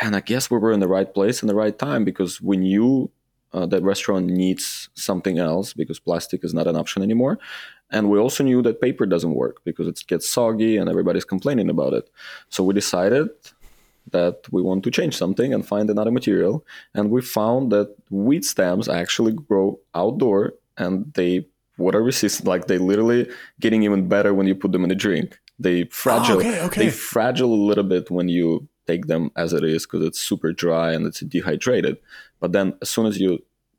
and 0.00 0.14
I 0.16 0.20
guess 0.20 0.50
we 0.50 0.58
were 0.58 0.72
in 0.72 0.80
the 0.80 0.88
right 0.88 1.12
place 1.12 1.42
in 1.42 1.48
the 1.48 1.54
right 1.54 1.76
time 1.78 2.04
because 2.04 2.40
we 2.40 2.56
knew 2.56 3.10
uh, 3.52 3.66
that 3.66 3.82
restaurant 3.82 4.26
needs 4.26 4.88
something 4.94 5.38
else 5.38 5.72
because 5.72 5.98
plastic 5.98 6.44
is 6.44 6.54
not 6.54 6.66
an 6.66 6.76
option 6.76 7.02
anymore. 7.02 7.38
And 7.90 8.10
we 8.10 8.18
also 8.18 8.44
knew 8.44 8.60
that 8.62 8.80
paper 8.80 9.06
doesn't 9.06 9.34
work 9.34 9.64
because 9.64 9.86
it 9.86 10.02
gets 10.06 10.28
soggy 10.28 10.76
and 10.76 10.90
everybody's 10.90 11.24
complaining 11.24 11.70
about 11.70 11.94
it. 11.94 12.10
So 12.50 12.62
we 12.62 12.74
decided 12.74 13.28
that 14.10 14.46
we 14.50 14.62
want 14.62 14.84
to 14.84 14.90
change 14.90 15.16
something 15.16 15.54
and 15.54 15.66
find 15.66 15.88
another 15.88 16.10
material. 16.10 16.64
And 16.94 17.10
we 17.10 17.22
found 17.22 17.72
that 17.72 17.94
wheat 18.10 18.44
stems 18.44 18.88
actually 18.88 19.32
grow 19.32 19.78
outdoor 19.94 20.54
and 20.76 21.12
they 21.14 21.46
water 21.78 22.02
resistant. 22.02 22.46
Like 22.46 22.66
they 22.66 22.78
literally 22.78 23.28
getting 23.60 23.82
even 23.82 24.08
better 24.08 24.34
when 24.34 24.46
you 24.46 24.54
put 24.54 24.72
them 24.72 24.84
in 24.84 24.90
a 24.90 24.94
drink. 24.94 25.38
They 25.58 25.84
fragile. 25.84 26.36
Oh, 26.36 26.40
okay, 26.40 26.60
okay. 26.62 26.84
They 26.84 26.90
fragile 26.90 27.52
a 27.52 27.62
little 27.66 27.84
bit 27.84 28.10
when 28.10 28.28
you 28.28 28.68
take 28.88 29.06
them 29.06 29.30
as 29.36 29.52
it 29.52 29.64
is 29.64 29.86
because 29.86 30.04
it's 30.06 30.20
super 30.20 30.52
dry 30.52 30.92
and 30.92 31.06
it's 31.06 31.20
dehydrated. 31.20 31.98
But 32.40 32.52
then 32.52 32.74
as 32.82 32.88
soon 32.88 33.06
as 33.06 33.20
you 33.20 33.30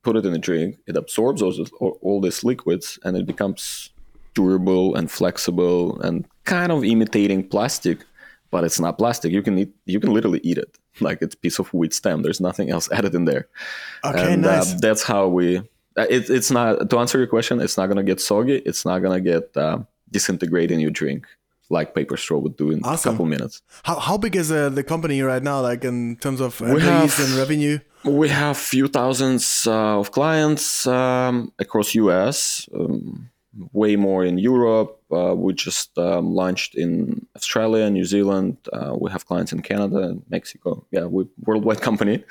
put 0.03 0.15
it 0.15 0.25
in 0.25 0.33
a 0.33 0.37
drink, 0.37 0.77
it 0.87 0.95
absorbs 0.95 1.41
those 1.41 1.71
all 1.79 2.21
these 2.21 2.43
liquids 2.43 2.99
and 3.03 3.17
it 3.17 3.25
becomes 3.25 3.89
durable 4.35 4.95
and 4.95 5.09
flexible 5.09 5.99
and 6.01 6.25
kind 6.45 6.71
of 6.71 6.83
imitating 6.83 7.47
plastic, 7.47 7.97
but 8.51 8.63
it's 8.63 8.79
not 8.79 8.97
plastic. 8.97 9.31
You 9.31 9.41
can 9.41 9.57
eat, 9.57 9.71
you 9.85 9.99
can 9.99 10.13
literally 10.13 10.41
eat 10.43 10.57
it 10.57 10.77
like 11.01 11.21
it's 11.21 11.35
a 11.35 11.37
piece 11.37 11.59
of 11.59 11.73
wheat 11.73 11.93
stem. 11.93 12.21
There's 12.21 12.41
nothing 12.41 12.69
else 12.69 12.91
added 12.97 13.15
in 13.15 13.25
there. 13.25 13.47
Okay, 14.05 14.33
and, 14.33 14.41
nice. 14.43 14.73
Uh, 14.73 14.77
that's 14.81 15.03
how 15.03 15.27
we. 15.27 15.57
Uh, 15.97 16.05
it, 16.09 16.29
it's 16.29 16.51
not 16.51 16.89
to 16.89 16.99
answer 16.99 17.17
your 17.17 17.27
question. 17.27 17.59
It's 17.59 17.77
not 17.77 17.87
gonna 17.87 18.03
get 18.11 18.21
soggy. 18.21 18.57
It's 18.69 18.85
not 18.85 18.99
gonna 18.99 19.21
get 19.21 19.55
uh, 19.57 19.79
disintegrate 20.11 20.71
in 20.71 20.79
your 20.79 20.91
drink 20.91 21.25
like 21.69 21.93
paper 21.93 22.17
straw 22.17 22.39
would 22.39 22.57
do 22.57 22.71
in 22.71 22.79
Awesome. 22.83 23.09
a 23.09 23.13
couple 23.13 23.25
minutes. 23.25 23.61
How 23.83 23.99
how 23.99 24.17
big 24.17 24.35
is 24.35 24.51
uh, 24.51 24.69
the 24.69 24.83
company 24.83 25.21
right 25.21 25.43
now? 25.43 25.61
Like 25.61 25.83
in 25.85 26.15
terms 26.17 26.41
of 26.41 26.59
employees 26.61 27.17
have- 27.17 27.19
and 27.19 27.37
revenue? 27.37 27.79
We 28.05 28.29
have 28.29 28.57
few 28.57 28.87
thousands 28.87 29.67
uh, 29.67 29.99
of 29.99 30.11
clients 30.11 30.87
um, 30.87 31.51
across 31.59 31.93
US, 31.95 32.69
um, 32.73 33.29
way 33.73 33.97
more 33.97 34.23
in 34.23 34.37
Europe. 34.37 35.01
Uh, 35.11 35.35
we 35.35 35.53
just 35.53 35.97
um, 35.97 36.33
launched 36.33 36.75
in 36.75 37.25
Australia, 37.35 37.89
New 37.89 38.05
Zealand. 38.05 38.55
Uh, 38.71 38.95
we 38.97 39.11
have 39.11 39.25
clients 39.25 39.51
in 39.51 39.61
Canada 39.61 39.97
and 40.09 40.23
Mexico. 40.29 40.85
Yeah, 40.91 41.05
we 41.05 41.25
worldwide 41.45 41.81
company. 41.81 42.23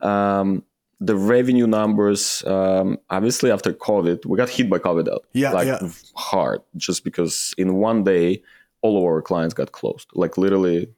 Um, 0.00 0.62
the 1.00 1.16
revenue 1.16 1.66
numbers, 1.66 2.42
um, 2.46 2.98
obviously 3.10 3.50
after 3.50 3.72
COVID, 3.72 4.24
we 4.26 4.36
got 4.38 4.48
hit 4.48 4.70
by 4.70 4.78
COVID 4.78 5.08
out. 5.12 5.24
Yeah, 5.32 5.52
like 5.52 5.66
yeah. 5.66 5.88
hard, 6.14 6.60
just 6.76 7.04
because 7.04 7.52
in 7.58 7.74
one 7.74 8.04
day 8.04 8.42
all 8.86 8.98
of 8.98 9.04
our 9.04 9.22
clients 9.22 9.54
got 9.54 9.72
closed. 9.72 10.08
Like 10.14 10.38
literally 10.38 10.88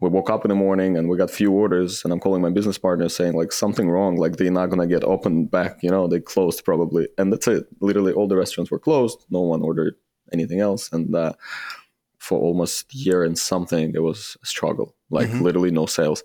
we 0.00 0.08
woke 0.08 0.30
up 0.30 0.44
in 0.44 0.48
the 0.48 0.54
morning 0.54 0.96
and 0.96 1.08
we 1.08 1.16
got 1.16 1.30
few 1.30 1.52
orders 1.52 2.02
and 2.02 2.12
i'm 2.12 2.18
calling 2.18 2.42
my 2.42 2.50
business 2.50 2.76
partner 2.76 3.08
saying 3.08 3.34
like 3.34 3.52
something 3.52 3.88
wrong 3.88 4.16
like 4.16 4.34
they're 4.34 4.50
not 4.50 4.68
gonna 4.68 4.92
get 4.94 5.04
open 5.04 5.46
back 5.46 5.80
you 5.80 5.88
know 5.88 6.08
they 6.08 6.18
closed 6.18 6.64
probably. 6.64 7.08
And 7.18 7.32
that's 7.32 7.48
it. 7.48 7.66
Literally 7.80 8.12
all 8.12 8.28
the 8.28 8.36
restaurants 8.36 8.70
were 8.70 8.78
closed. 8.78 9.24
No 9.30 9.40
one 9.40 9.62
ordered 9.62 9.96
anything 10.32 10.60
else. 10.60 10.92
And 10.92 11.14
uh, 11.14 11.34
for 12.26 12.36
almost 12.48 12.74
a 12.94 12.96
year 13.06 13.20
and 13.26 13.36
something 13.52 13.86
it 13.98 14.02
was 14.10 14.20
a 14.44 14.46
struggle 14.54 14.88
like 15.18 15.28
Mhm. 15.30 15.40
literally 15.46 15.72
no 15.80 15.86
sales 15.98 16.20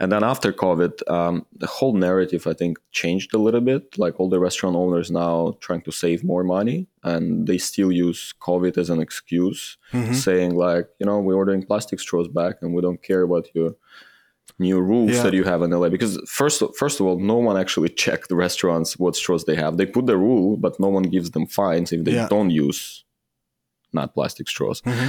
and 0.00 0.08
then 0.12 0.22
after 0.32 0.48
covid 0.64 0.92
um, 1.16 1.34
the 1.62 1.70
whole 1.76 1.94
narrative 2.08 2.42
i 2.52 2.54
think 2.60 2.72
changed 3.02 3.30
a 3.38 3.42
little 3.46 3.64
bit 3.72 3.82
like 4.04 4.14
all 4.18 4.30
the 4.34 4.42
restaurant 4.48 4.74
owners 4.82 5.08
now 5.24 5.34
trying 5.66 5.82
to 5.88 5.92
save 6.02 6.18
more 6.32 6.44
money 6.56 6.78
and 7.10 7.24
they 7.48 7.58
still 7.70 7.92
use 8.06 8.20
covid 8.48 8.74
as 8.82 8.88
an 8.94 9.00
excuse 9.06 9.60
Mhm. 9.92 10.14
saying 10.26 10.50
like, 10.66 10.86
you 11.00 11.06
know, 11.08 11.18
we're 11.24 11.40
ordering 11.42 11.62
plastic 11.70 11.98
straws 12.04 12.28
back 12.40 12.54
and 12.62 12.68
we 12.74 12.80
don't 12.86 13.02
care 13.10 13.22
about 13.28 13.44
your 13.56 13.70
new 14.66 14.78
rules 14.92 15.12
Yeah. 15.16 15.22
that 15.24 15.34
you 15.38 15.44
have 15.52 15.60
in 15.66 15.70
LA. 15.80 15.88
Because 15.96 16.14
first, 16.40 16.56
first 16.82 16.96
of 17.00 17.04
all, 17.06 17.18
no 17.34 17.38
one 17.48 17.56
actually 17.64 17.90
checked 18.04 18.26
the 18.30 18.36
restaurants 18.46 18.90
what 19.02 19.14
straws 19.22 19.42
they 19.44 19.56
have. 19.64 19.72
They 19.76 19.86
put 19.96 20.06
the 20.12 20.16
rule, 20.28 20.50
but 20.64 20.72
no 20.84 20.88
one 20.98 21.06
gives 21.14 21.28
them 21.34 21.46
fines 21.58 21.88
if 21.96 22.00
they 22.06 22.14
Yeah. 22.20 22.28
don't 22.34 22.50
use 22.66 22.80
not 23.98 24.08
plastic 24.16 24.46
straws. 24.54 24.78
Mhm. 24.82 25.08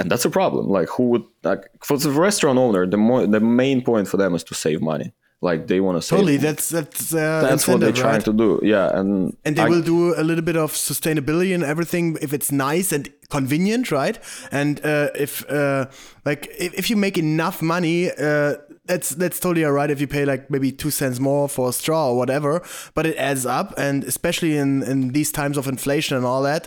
And 0.00 0.10
that's 0.10 0.24
a 0.24 0.30
problem. 0.30 0.64
Like, 0.78 0.88
who 0.88 1.04
would 1.10 1.24
like 1.44 1.62
for 1.84 1.96
the 1.98 2.10
restaurant 2.10 2.58
owner? 2.58 2.86
The 2.86 2.96
more 2.96 3.26
the 3.26 3.40
main 3.40 3.82
point 3.82 4.08
for 4.08 4.16
them 4.16 4.34
is 4.34 4.44
to 4.44 4.54
save 4.54 4.80
money. 4.80 5.12
Like 5.42 5.68
they 5.68 5.80
want 5.80 5.96
to 5.96 6.02
save. 6.02 6.18
Totally. 6.18 6.36
That's 6.36 6.68
that's 6.68 7.14
uh, 7.14 7.40
that's 7.48 7.66
what 7.68 7.80
they're 7.80 7.92
trying 8.04 8.16
right? 8.16 8.24
to 8.24 8.32
do. 8.32 8.60
Yeah, 8.62 8.98
and 8.98 9.34
And 9.44 9.56
they 9.56 9.62
I- 9.62 9.68
will 9.72 9.82
do 9.82 10.14
a 10.14 10.22
little 10.22 10.44
bit 10.44 10.56
of 10.56 10.72
sustainability 10.72 11.54
and 11.54 11.64
everything 11.64 12.18
if 12.20 12.32
it's 12.32 12.50
nice 12.52 12.92
and 12.96 13.08
convenient, 13.30 13.90
right? 13.90 14.18
And 14.52 14.80
uh, 14.84 15.08
if 15.14 15.32
uh, 15.50 15.86
like 16.26 16.42
if, 16.58 16.74
if 16.74 16.90
you 16.90 16.96
make 16.96 17.16
enough 17.16 17.62
money, 17.62 18.10
uh, 18.10 18.54
that's 18.90 19.10
that's 19.10 19.38
totally 19.38 19.64
alright 19.64 19.90
if 19.90 20.00
you 20.00 20.08
pay 20.08 20.24
like 20.24 20.50
maybe 20.50 20.72
two 20.72 20.90
cents 20.90 21.20
more 21.20 21.48
for 21.48 21.68
a 21.68 21.72
straw 21.72 22.10
or 22.10 22.16
whatever. 22.16 22.62
But 22.94 23.06
it 23.06 23.16
adds 23.16 23.46
up, 23.46 23.72
and 23.78 24.04
especially 24.04 24.56
in 24.56 24.82
in 24.82 25.12
these 25.12 25.30
times 25.32 25.56
of 25.56 25.68
inflation 25.68 26.16
and 26.16 26.26
all 26.26 26.42
that, 26.42 26.62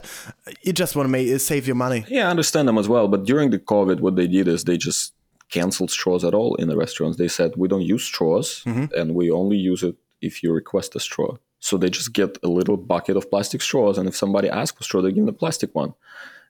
you 0.61 0.73
just 0.73 0.95
want 0.95 1.05
to 1.07 1.11
make 1.11 1.39
save 1.41 1.67
your 1.67 1.75
money. 1.75 2.05
Yeah, 2.07 2.27
I 2.27 2.31
understand 2.31 2.67
them 2.67 2.77
as 2.77 2.87
well. 2.87 3.07
But 3.07 3.25
during 3.25 3.49
the 3.49 3.59
COVID, 3.59 3.99
what 3.99 4.15
they 4.15 4.27
did 4.27 4.47
is 4.47 4.63
they 4.63 4.77
just 4.77 5.13
canceled 5.49 5.91
straws 5.91 6.23
at 6.23 6.33
all 6.33 6.55
in 6.55 6.67
the 6.69 6.77
restaurants. 6.77 7.17
They 7.17 7.27
said 7.27 7.49
we 7.57 7.67
don't 7.67 7.87
use 7.95 8.03
straws 8.03 8.63
mm-hmm. 8.65 8.85
and 8.97 9.13
we 9.13 9.29
only 9.29 9.57
use 9.57 9.83
it 9.83 9.95
if 10.21 10.41
you 10.41 10.53
request 10.53 10.95
a 10.95 10.99
straw. 10.99 11.37
So 11.59 11.77
they 11.77 11.89
just 11.89 12.13
get 12.13 12.37
a 12.43 12.49
little 12.59 12.77
bucket 12.77 13.15
of 13.17 13.29
plastic 13.29 13.61
straws, 13.61 13.97
and 13.97 14.07
if 14.07 14.15
somebody 14.15 14.49
asks 14.49 14.77
for 14.77 14.81
a 14.81 14.85
straw, 14.85 15.01
they 15.01 15.11
give 15.11 15.25
them 15.25 15.35
a 15.35 15.43
plastic 15.43 15.75
one. 15.75 15.93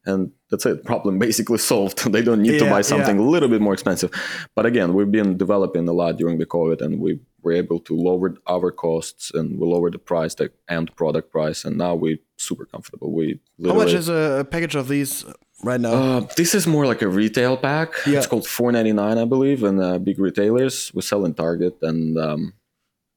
And 0.06 0.32
that's 0.50 0.66
it. 0.66 0.84
Problem 0.84 1.20
basically 1.28 1.58
solved. 1.58 2.12
they 2.12 2.22
don't 2.22 2.42
need 2.42 2.60
to 2.60 2.70
buy 2.70 2.82
something 2.82 3.18
yeah. 3.18 3.26
a 3.26 3.28
little 3.34 3.50
bit 3.50 3.62
more 3.62 3.74
expensive. 3.74 4.12
But 4.56 4.66
again, 4.66 4.94
we've 4.94 5.12
been 5.12 5.38
developing 5.38 5.88
a 5.88 5.94
lot 5.94 6.18
during 6.18 6.38
the 6.38 6.46
COVID, 6.46 6.82
and 6.82 7.00
we 7.00 7.20
were 7.44 7.52
able 7.52 7.80
to 7.80 7.96
lower 7.96 8.36
our 8.48 8.72
costs 8.72 9.32
and 9.34 9.60
we 9.60 9.68
lower 9.68 9.92
the 9.92 10.00
price, 10.00 10.36
the 10.36 10.52
end 10.70 10.96
product 10.96 11.32
price, 11.32 11.66
and 11.66 11.78
now 11.78 11.94
we're 11.94 12.18
super 12.38 12.66
comfortable. 12.66 13.12
We 13.12 13.40
How 13.64 13.74
much 13.74 13.94
is 13.94 14.10
a, 14.10 14.48
package 14.50 14.76
of 14.76 14.88
these 14.88 15.26
right 15.64 15.80
now? 15.80 15.94
uh, 15.94 16.28
this 16.38 16.56
is 16.56 16.66
more 16.66 16.86
like 16.86 17.02
a 17.02 17.08
retail 17.08 17.58
pack. 17.58 17.94
Yeah. 18.06 18.18
It's 18.18 18.28
called 18.28 18.48
four 18.48 18.72
ninety 18.72 18.94
nine, 18.94 19.18
I 19.18 19.26
believe, 19.26 19.64
and 19.64 19.82
uh, 19.82 20.00
big 20.00 20.20
retailers. 20.20 20.92
We 20.94 21.02
sell 21.02 21.26
in 21.26 21.34
Target 21.34 21.78
and 21.82 22.18
um, 22.18 22.54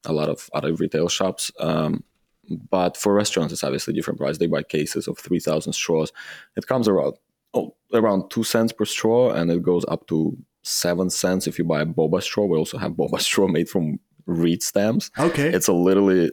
a 0.05 0.13
lot 0.13 0.29
of 0.29 0.49
other 0.53 0.73
retail 0.73 1.07
shops. 1.07 1.51
Um, 1.59 2.03
but 2.49 2.97
for 2.97 3.13
restaurants, 3.13 3.53
it's 3.53 3.63
obviously 3.63 3.93
a 3.93 3.95
different 3.95 4.19
price. 4.19 4.37
They 4.37 4.47
buy 4.47 4.63
cases 4.63 5.07
of 5.07 5.17
three 5.17 5.39
thousand 5.39 5.73
straws. 5.73 6.11
It 6.55 6.67
comes 6.67 6.87
around 6.87 7.15
oh, 7.53 7.75
around 7.93 8.29
two 8.29 8.43
cents 8.43 8.71
per 8.71 8.85
straw, 8.85 9.31
and 9.31 9.51
it 9.51 9.63
goes 9.63 9.85
up 9.87 10.07
to 10.07 10.37
seven 10.63 11.09
cents 11.09 11.47
if 11.47 11.57
you 11.57 11.65
buy 11.65 11.81
a 11.81 11.85
boba 11.85 12.21
straw. 12.21 12.45
We 12.45 12.57
also 12.57 12.77
have 12.77 12.93
boba 12.93 13.19
straw 13.29 13.47
made 13.47 13.69
from 13.69 13.99
reed 14.25 14.61
stems. 14.61 15.11
okay. 15.17 15.49
It's 15.49 15.67
a 15.67 15.73
literally 15.73 16.31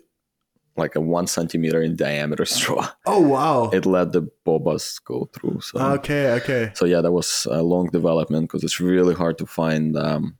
like 0.76 0.96
a 0.96 1.00
one 1.00 1.26
centimeter 1.28 1.80
in 1.80 1.94
diameter 1.96 2.44
straw. 2.56 2.90
oh 3.06 3.20
wow. 3.20 3.70
It 3.70 3.86
let 3.86 4.12
the 4.12 4.28
bobas 4.46 5.02
go 5.04 5.30
through. 5.32 5.60
So 5.60 5.78
okay. 5.78 6.32
Okay. 6.32 6.72
so 6.74 6.84
yeah 6.84 7.00
that 7.00 7.12
was 7.12 7.46
a 7.50 7.62
long 7.62 7.86
development 7.86 8.48
because 8.48 8.64
it's 8.64 8.80
really 8.80 9.14
hard 9.14 9.38
to 9.38 9.46
find 9.46 9.96
um, 9.96 10.36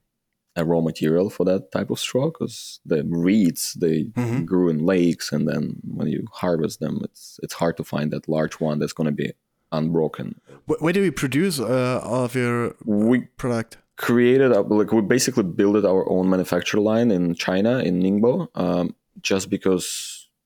a 0.57 0.65
raw 0.65 0.81
material 0.81 1.29
for 1.31 1.45
that 1.45 1.73
type 1.73 1.91
of 1.91 1.99
straw 1.99 2.27
because 2.31 2.81
the 2.87 3.03
reeds 3.05 3.75
they 3.75 4.05
Mhm. 4.17 4.45
grew 4.47 4.69
in 4.69 4.79
lakes 4.87 5.33
and 5.33 5.49
then 5.49 5.63
when 5.97 6.09
you 6.09 6.21
harvest 6.33 6.79
them 6.81 7.01
it's 7.07 7.41
it's 7.43 7.55
hard 7.55 7.77
to 7.77 7.85
find 7.85 8.11
that 8.13 8.29
large 8.29 8.55
one 8.61 8.79
that's 8.79 8.93
going 8.99 9.11
to 9.15 9.19
be 9.25 9.33
unbroken 9.73 10.41
Where 10.67 10.93
do 10.93 11.01
we 11.03 11.11
produce 11.11 11.59
uh, 11.61 12.01
all 12.11 12.25
of 12.25 12.35
your 12.35 12.77
we 12.85 13.17
product? 13.43 13.79
created 13.97 14.51
a- 14.53 14.61
like 14.79 14.93
we 14.93 15.03
basically 15.03 15.43
built 15.61 15.85
our 15.85 16.05
own 16.15 16.29
manufacture 16.35 16.81
line 16.91 17.11
in 17.11 17.35
china 17.35 17.79
in 17.89 17.95
ningbo 18.05 18.49
um, 18.55 18.95
just 19.31 19.49
because 19.51 19.87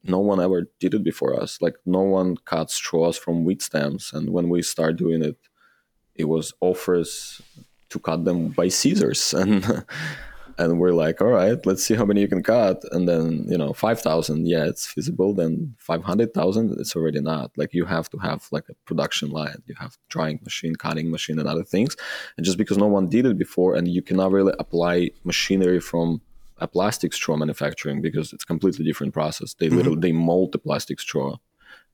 no 0.04 0.18
one 0.30 0.40
ever 0.46 0.60
did 0.80 0.92
it 0.94 1.02
before 1.02 1.32
us 1.42 1.50
like 1.64 1.76
no 1.98 2.00
one 2.18 2.36
cut 2.52 2.70
straws 2.70 3.16
from 3.24 3.44
wheat 3.46 3.60
stems 3.62 4.12
and 4.14 4.24
when 4.34 4.46
we 4.52 4.60
started 4.62 4.96
doing 5.04 5.22
it 5.30 5.36
it 6.14 6.26
was 6.34 6.52
offers 6.60 7.40
to 7.90 7.98
cut 7.98 8.24
them 8.24 8.48
by 8.48 8.68
scissors. 8.68 9.34
And 9.48 9.84
and 10.60 10.80
we're 10.80 10.92
like 10.92 11.20
all 11.22 11.28
right 11.28 11.64
let's 11.64 11.84
see 11.84 11.94
how 11.94 12.04
many 12.04 12.20
you 12.20 12.28
can 12.28 12.42
cut. 12.42 12.82
And 12.90 13.08
then 13.08 13.44
you 13.48 13.56
know 13.56 13.72
5000 13.72 14.46
yeah 14.46 14.64
it's 14.64 14.86
feasible. 14.86 15.32
Then 15.34 15.74
500000 15.78 16.76
it's 16.80 16.96
already 16.96 17.20
not. 17.20 17.52
Like 17.56 17.72
you 17.72 17.84
have 17.84 18.10
to 18.10 18.18
have 18.18 18.48
like 18.50 18.68
a 18.68 18.74
production 18.84 19.30
line. 19.30 19.62
You 19.66 19.76
have 19.78 19.96
drying 20.08 20.40
machine 20.42 20.74
cutting 20.74 21.10
machine 21.10 21.38
and 21.38 21.48
other 21.48 21.64
things. 21.64 21.96
And 22.36 22.44
just 22.44 22.58
because 22.58 22.76
no 22.76 22.86
one 22.86 23.08
did 23.08 23.24
it 23.26 23.38
before 23.38 23.76
and 23.76 23.86
you 23.86 24.02
cannot 24.02 24.32
really 24.32 24.54
apply 24.58 25.10
machinery 25.24 25.80
from 25.80 26.20
a 26.60 26.66
plastic 26.66 27.12
straw 27.12 27.36
manufacturing 27.36 28.02
because 28.02 28.32
it's 28.32 28.44
completely 28.44 28.84
different 28.84 29.14
process. 29.14 29.54
They 29.54 29.68
mm-hmm. 29.68 29.76
literally 29.76 30.00
they 30.00 30.12
mold 30.12 30.52
the 30.52 30.58
plastic 30.58 30.98
straw 30.98 31.36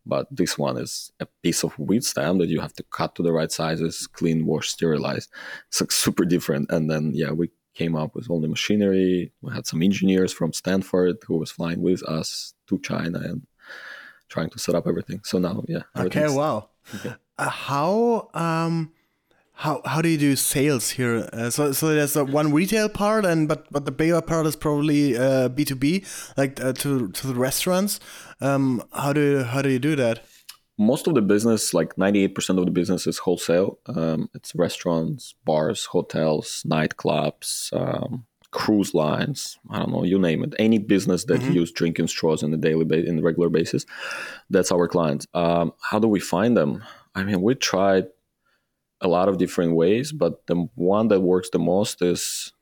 but 0.07 0.27
this 0.31 0.59
one 0.59 0.77
is 0.77 1.11
a 1.21 1.27
piece 1.43 1.65
of 1.65 1.79
wheat 1.79 2.05
stem 2.05 2.39
that 2.39 2.49
you 2.49 2.61
have 2.61 2.75
to 2.75 2.83
cut 2.85 3.15
to 3.15 3.23
the 3.23 3.33
right 3.33 3.51
sizes, 3.51 4.07
clean, 4.07 4.47
wash, 4.47 4.69
sterilize. 4.69 5.29
It's 5.69 5.81
like 5.81 5.93
super 5.93 6.25
different. 6.25 6.71
And 6.71 6.91
then 6.91 7.13
yeah, 7.15 7.31
we 7.31 7.51
came 7.75 7.97
up 7.97 8.15
with 8.15 8.31
all 8.31 8.41
the 8.41 8.49
machinery. 8.49 9.33
We 9.41 9.53
had 9.55 9.67
some 9.67 9.83
engineers 9.83 10.33
from 10.33 10.53
Stanford 10.53 11.17
who 11.27 11.39
was 11.39 11.51
flying 11.51 11.81
with 11.81 12.03
us 12.05 12.55
to 12.69 12.79
China 12.81 13.19
and 13.19 13.47
trying 14.29 14.51
to 14.51 14.59
set 14.59 14.75
up 14.75 14.87
everything. 14.87 15.21
So 15.25 15.39
now 15.39 15.65
yeah, 15.69 15.83
Okay, 15.97 16.29
wow. 16.29 16.69
Uh, 17.37 17.49
how 17.49 18.29
um 18.35 18.93
how 19.55 19.81
how 19.85 20.03
do 20.03 20.09
you 20.09 20.19
do 20.19 20.37
sales 20.37 20.91
here? 20.91 21.29
Uh, 21.33 21.51
so 21.51 21.73
so 21.73 21.95
there's 21.95 22.17
a 22.17 22.25
one 22.25 22.53
retail 22.53 22.89
part, 22.89 23.25
and 23.25 23.49
but 23.49 23.71
but 23.71 23.85
the 23.85 23.93
bigger 23.93 24.21
part 24.21 24.47
is 24.47 24.57
probably 24.57 25.17
uh, 25.17 25.49
B 25.49 25.65
two 25.65 25.77
B, 25.77 26.05
like 26.37 26.61
uh, 26.61 26.73
to 26.75 27.09
to 27.09 27.27
the 27.27 27.35
restaurants. 27.35 28.01
Um, 28.41 28.83
how 28.93 29.13
do 29.13 29.45
how 29.45 29.63
do 29.63 29.71
you 29.71 29.79
do 29.79 29.97
that? 29.97 30.25
most 30.79 31.07
of 31.07 31.15
the 31.15 31.23
business, 31.23 31.73
like 31.73 31.95
98% 31.97 32.59
of 32.59 32.65
the 32.65 32.71
business 32.71 33.07
is 33.07 33.19
wholesale. 33.19 33.79
Um, 33.87 34.29
it's 34.35 34.55
restaurants, 34.55 35.35
bars, 35.45 35.85
hotels, 35.85 36.65
nightclubs, 36.67 37.73
um, 37.73 38.27
cruise 38.51 38.95
lines. 38.95 39.59
I 39.71 39.79
don't 39.79 39.93
know, 39.93 40.05
you 40.05 40.19
name 40.19 40.43
it. 40.43 40.55
Any 40.59 40.79
business 40.79 41.25
that 41.25 41.43
use 41.43 41.71
drinking 41.71 42.09
straws 42.09 42.43
in 42.43 42.51
the 42.51 42.57
daily 42.57 42.85
ba- 42.85 43.07
in 43.07 43.23
regular 43.23 43.49
basis, 43.49 43.87
that's 44.51 44.73
our 44.73 44.89
clients. 44.89 45.27
Um, 45.35 45.73
how 45.81 45.99
do 45.99 46.09
we 46.09 46.21
find 46.21 46.57
them? 46.57 46.83
I 47.15 47.23
mean, 47.23 47.41
we 47.43 47.55
tried 47.55 48.07
a 49.01 49.09
lot 49.09 49.29
of 49.29 49.39
different 49.39 49.75
ways, 49.75 50.13
but 50.13 50.47
the 50.47 50.69
one 50.75 51.09
that 51.09 51.21
works 51.21 51.51
the 51.51 51.59
most 51.59 52.01
is 52.03 52.53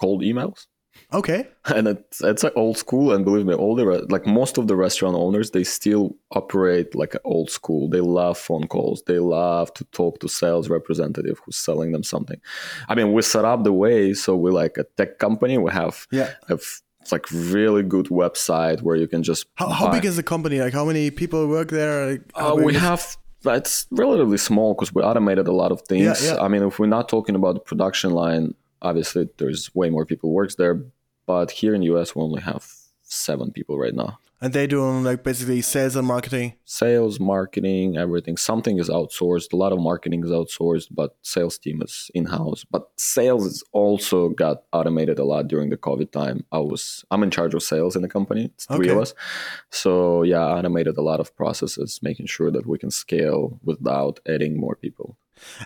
cold 0.00 0.22
emails 0.22 0.66
Okay. 1.12 1.46
and 1.66 1.86
it's 1.88 2.20
it's 2.22 2.42
like 2.42 2.52
old 2.56 2.76
school 2.76 3.12
and 3.12 3.24
believe 3.24 3.46
me 3.46 3.54
all 3.54 3.74
the 3.76 3.86
re- 3.86 4.06
like 4.08 4.26
most 4.26 4.58
of 4.58 4.66
the 4.66 4.74
restaurant 4.76 5.14
owners 5.16 5.50
they 5.52 5.62
still 5.64 6.16
operate 6.32 6.94
like 6.94 7.14
old 7.24 7.48
school 7.50 7.88
they 7.88 8.00
love 8.00 8.36
phone 8.36 8.66
calls 8.66 9.02
they 9.06 9.18
love 9.18 9.72
to 9.74 9.84
talk 9.92 10.18
to 10.20 10.28
sales 10.28 10.68
representative 10.68 11.38
who's 11.44 11.56
selling 11.56 11.92
them 11.92 12.02
something 12.02 12.40
i 12.88 12.94
mean 12.94 13.12
we 13.12 13.22
set 13.22 13.44
up 13.44 13.62
the 13.62 13.72
way 13.72 14.12
so 14.14 14.34
we're 14.36 14.50
like 14.52 14.76
a 14.78 14.84
tech 14.96 15.18
company 15.18 15.58
we 15.58 15.70
have 15.70 16.06
Yeah. 16.10 16.30
a 16.48 16.54
f- 16.54 16.82
it's 17.00 17.12
like 17.12 17.26
really 17.30 17.82
good 17.82 18.06
website 18.06 18.82
where 18.82 18.96
you 18.96 19.06
can 19.08 19.22
just 19.22 19.46
How, 19.54 19.68
how 19.68 19.90
big 19.90 20.04
is 20.04 20.16
the 20.16 20.22
company? 20.22 20.60
Like 20.60 20.74
how 20.74 20.84
many 20.84 21.10
people 21.10 21.46
work 21.48 21.70
there? 21.70 22.10
Like, 22.10 22.22
uh, 22.34 22.54
we 22.54 22.74
have 22.74 23.16
it's 23.44 23.86
relatively 23.90 24.38
small 24.38 24.74
because 24.74 24.94
we 24.94 25.02
automated 25.02 25.48
a 25.48 25.52
lot 25.52 25.72
of 25.72 25.82
things. 25.82 26.24
Yeah, 26.24 26.34
yeah. 26.34 26.42
I 26.42 26.48
mean, 26.48 26.62
if 26.62 26.78
we're 26.78 26.86
not 26.86 27.08
talking 27.08 27.34
about 27.34 27.54
the 27.54 27.60
production 27.60 28.10
line, 28.12 28.54
obviously 28.82 29.28
there's 29.38 29.74
way 29.74 29.90
more 29.90 30.04
people 30.04 30.32
works 30.32 30.56
there. 30.56 30.82
But 31.26 31.50
here 31.50 31.74
in 31.74 31.82
US, 31.82 32.14
we 32.14 32.22
only 32.22 32.42
have 32.42 32.66
seven 33.02 33.52
people 33.52 33.78
right 33.78 33.94
now. 33.94 34.18
And 34.40 34.52
they 34.52 34.66
doing 34.66 35.04
like 35.04 35.22
basically 35.22 35.60
sales 35.60 35.96
and 35.96 36.06
marketing. 36.06 36.54
Sales, 36.64 37.20
marketing, 37.20 37.96
everything. 37.96 38.36
Something 38.36 38.78
is 38.78 38.88
outsourced. 38.88 39.52
A 39.52 39.56
lot 39.56 39.72
of 39.72 39.78
marketing 39.78 40.24
is 40.24 40.30
outsourced, 40.30 40.88
but 40.90 41.16
sales 41.22 41.58
team 41.58 41.82
is 41.82 42.10
in 42.14 42.26
house. 42.26 42.64
But 42.64 42.88
sales 42.96 43.44
is 43.44 43.62
also 43.72 44.30
got 44.30 44.62
automated 44.72 45.18
a 45.18 45.24
lot 45.24 45.48
during 45.48 45.68
the 45.68 45.76
COVID 45.76 46.10
time. 46.10 46.44
I 46.50 46.58
was 46.58 47.04
I'm 47.10 47.22
in 47.22 47.30
charge 47.30 47.54
of 47.54 47.62
sales 47.62 47.96
in 47.96 48.02
the 48.02 48.08
company. 48.08 48.46
It's 48.46 48.66
three 48.66 48.88
of 48.88 48.98
us. 48.98 49.14
So 49.70 50.22
yeah, 50.22 50.42
automated 50.42 50.96
a 50.96 51.02
lot 51.02 51.20
of 51.20 51.36
processes, 51.36 52.00
making 52.02 52.26
sure 52.26 52.50
that 52.50 52.66
we 52.66 52.78
can 52.78 52.90
scale 52.90 53.60
without 53.62 54.20
adding 54.26 54.58
more 54.58 54.74
people. 54.74 55.18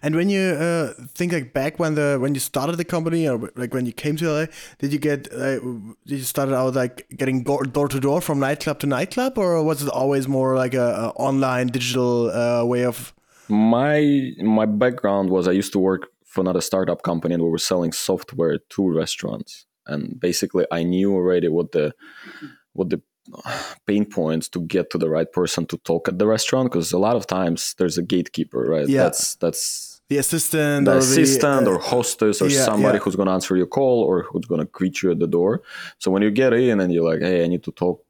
And 0.02 0.14
when 0.14 0.28
you 0.28 0.40
uh, 0.40 0.92
think 1.14 1.32
like 1.32 1.52
back 1.52 1.78
when 1.78 1.94
the 1.94 2.18
when 2.20 2.34
you 2.34 2.40
started 2.40 2.76
the 2.76 2.84
company 2.84 3.28
or 3.28 3.50
like 3.56 3.74
when 3.74 3.86
you 3.86 3.92
came 3.92 4.16
to 4.16 4.30
LA, 4.30 4.46
did 4.78 4.92
you 4.92 4.98
get 4.98 5.32
uh, 5.32 5.60
did 6.06 6.18
you 6.18 6.22
started 6.22 6.54
out 6.54 6.74
like 6.74 7.06
getting 7.16 7.42
door 7.42 7.88
to 7.88 8.00
door 8.00 8.20
from 8.20 8.40
nightclub 8.40 8.78
to 8.80 8.86
nightclub, 8.86 9.38
or 9.38 9.62
was 9.62 9.82
it 9.82 9.88
always 9.88 10.28
more 10.28 10.56
like 10.56 10.74
a, 10.74 10.88
a 11.04 11.08
online 11.16 11.68
digital 11.68 12.30
uh, 12.30 12.64
way 12.64 12.84
of? 12.84 13.14
My 13.48 14.32
my 14.38 14.66
background 14.66 15.30
was 15.30 15.46
I 15.46 15.52
used 15.52 15.72
to 15.72 15.78
work 15.78 16.08
for 16.34 16.40
another 16.40 16.60
startup 16.60 17.02
company 17.02 17.34
and 17.34 17.42
we 17.42 17.48
were 17.48 17.58
selling 17.58 17.92
software 17.92 18.58
to 18.58 18.92
restaurants. 18.92 19.66
And 19.86 20.18
basically 20.18 20.66
I 20.72 20.82
knew 20.82 21.14
already 21.14 21.48
what 21.48 21.72
the 21.72 21.94
what 22.72 22.90
the 22.90 23.00
pain 23.86 24.04
points 24.04 24.48
to 24.50 24.60
get 24.60 24.90
to 24.90 24.98
the 24.98 25.08
right 25.08 25.30
person 25.32 25.66
to 25.66 25.78
talk 25.78 26.08
at 26.08 26.18
the 26.18 26.26
restaurant 26.26 26.70
because 26.70 26.92
a 26.92 26.98
lot 26.98 27.16
of 27.16 27.26
times 27.26 27.74
there's 27.78 27.98
a 27.98 28.02
gatekeeper, 28.02 28.62
right? 28.62 28.88
Yeah. 28.88 29.04
That's 29.04 29.34
that's 29.36 29.94
The 30.08 30.18
assistant, 30.18 30.84
the 30.84 30.96
or 30.96 30.98
assistant 30.98 31.64
the, 31.64 31.70
or 31.72 31.78
uh, 31.78 31.82
hostess 31.82 32.42
or 32.42 32.48
yeah, 32.48 32.64
somebody 32.64 32.98
yeah. 32.98 33.02
who's 33.02 33.16
going 33.16 33.26
to 33.26 33.32
answer 33.32 33.56
your 33.56 33.66
call 33.66 34.02
or 34.02 34.24
who's 34.24 34.44
going 34.44 34.60
to 34.60 34.66
greet 34.66 35.02
you 35.02 35.10
at 35.10 35.18
the 35.18 35.26
door. 35.26 35.62
So 35.98 36.10
when 36.10 36.22
you 36.22 36.30
get 36.30 36.52
in 36.52 36.80
and 36.80 36.92
you're 36.92 37.10
like, 37.10 37.22
hey, 37.22 37.42
I 37.42 37.48
need 37.48 37.62
to 37.64 37.72
talk 37.72 38.03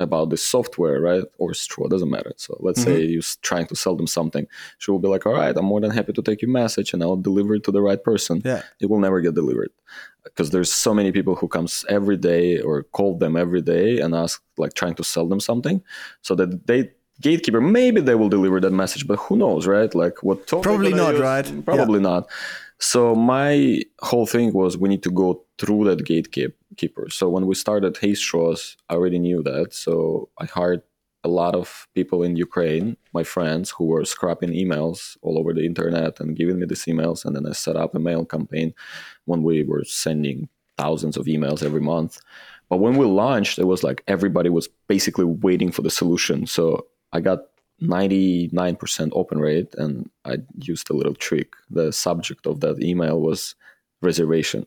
about 0.00 0.30
this 0.30 0.44
software, 0.44 1.00
right? 1.00 1.24
Or 1.38 1.54
straw, 1.54 1.88
doesn't 1.88 2.10
matter. 2.10 2.32
So 2.36 2.56
let's 2.60 2.82
say 2.82 2.90
Mm-hmm. 3.00 3.12
you're 3.12 3.22
trying 3.42 3.66
to 3.66 3.76
sell 3.76 3.96
them 3.96 4.06
something. 4.06 4.46
She 4.78 4.90
will 4.90 4.98
be 4.98 5.08
like, 5.08 5.24
all 5.26 5.32
right, 5.34 5.56
I'm 5.56 5.64
more 5.64 5.80
than 5.80 5.90
happy 5.90 6.12
to 6.12 6.22
take 6.22 6.42
your 6.42 6.50
message 6.50 6.92
and 6.92 7.02
I'll 7.02 7.16
deliver 7.16 7.54
it 7.54 7.64
to 7.64 7.72
the 7.72 7.82
right 7.82 8.02
person. 8.02 8.42
yeah, 8.44 8.62
It 8.80 8.86
will 8.90 9.00
never 9.00 9.20
get 9.20 9.34
delivered 9.34 9.70
because 10.24 10.50
there's 10.50 10.72
so 10.72 10.92
many 10.94 11.10
people 11.12 11.34
who 11.34 11.48
comes 11.48 11.84
every 11.88 12.16
day 12.16 12.60
or 12.60 12.82
call 12.82 13.16
them 13.18 13.36
every 13.36 13.62
day 13.62 13.98
and 14.00 14.14
ask 14.14 14.42
like 14.58 14.74
trying 14.74 14.94
to 14.94 15.04
sell 15.04 15.26
them 15.26 15.40
something 15.40 15.82
so 16.22 16.34
that 16.34 16.66
they 16.66 16.90
gatekeeper 17.20 17.60
maybe 17.60 18.00
they 18.00 18.14
will 18.14 18.28
deliver 18.28 18.60
that 18.60 18.70
message 18.70 19.04
but 19.04 19.18
who 19.18 19.36
knows 19.36 19.66
right 19.66 19.92
like 19.94 20.22
what 20.22 20.46
Probably 20.46 20.92
not, 20.92 21.14
use, 21.14 21.20
right? 21.20 21.64
probably 21.64 21.98
not 21.98 22.28
so 22.80 23.14
my 23.14 23.80
whole 24.00 24.26
thing 24.26 24.52
was 24.52 24.76
we 24.76 24.88
need 24.88 25.02
to 25.02 25.10
go 25.10 25.44
through 25.58 25.84
that 25.84 26.04
gatekeeper 26.04 27.08
so 27.10 27.28
when 27.28 27.46
we 27.46 27.54
started 27.54 27.96
Straws 28.16 28.76
i 28.88 28.94
already 28.94 29.18
knew 29.18 29.42
that 29.42 29.74
so 29.74 30.28
i 30.38 30.44
hired 30.44 30.82
a 31.24 31.28
lot 31.28 31.54
of 31.54 31.88
people 31.94 32.22
in 32.22 32.36
ukraine 32.36 32.96
my 33.12 33.24
friends 33.24 33.70
who 33.70 33.84
were 33.86 34.04
scrapping 34.04 34.50
emails 34.50 35.16
all 35.22 35.38
over 35.38 35.52
the 35.52 35.66
internet 35.66 36.20
and 36.20 36.36
giving 36.36 36.58
me 36.58 36.66
these 36.66 36.84
emails 36.84 37.24
and 37.24 37.34
then 37.34 37.46
i 37.46 37.52
set 37.52 37.76
up 37.76 37.94
a 37.94 37.98
mail 37.98 38.24
campaign 38.24 38.72
when 39.24 39.42
we 39.42 39.64
were 39.64 39.84
sending 39.84 40.48
thousands 40.78 41.16
of 41.16 41.26
emails 41.26 41.62
every 41.62 41.80
month. 41.80 42.20
But 42.70 42.78
when 42.78 42.96
we 42.96 43.04
launched, 43.04 43.58
it 43.58 43.64
was 43.64 43.82
like 43.82 44.02
everybody 44.06 44.48
was 44.48 44.68
basically 44.88 45.24
waiting 45.24 45.70
for 45.70 45.82
the 45.82 45.90
solution. 45.90 46.46
So 46.46 46.86
I 47.12 47.20
got 47.20 47.40
99% 47.82 49.10
open 49.12 49.38
rate 49.38 49.74
and 49.76 50.10
I 50.24 50.38
used 50.58 50.90
a 50.90 50.94
little 50.94 51.14
trick. 51.14 51.52
The 51.70 51.92
subject 51.92 52.46
of 52.46 52.60
that 52.60 52.82
email 52.82 53.20
was 53.20 53.54
reservation. 54.02 54.66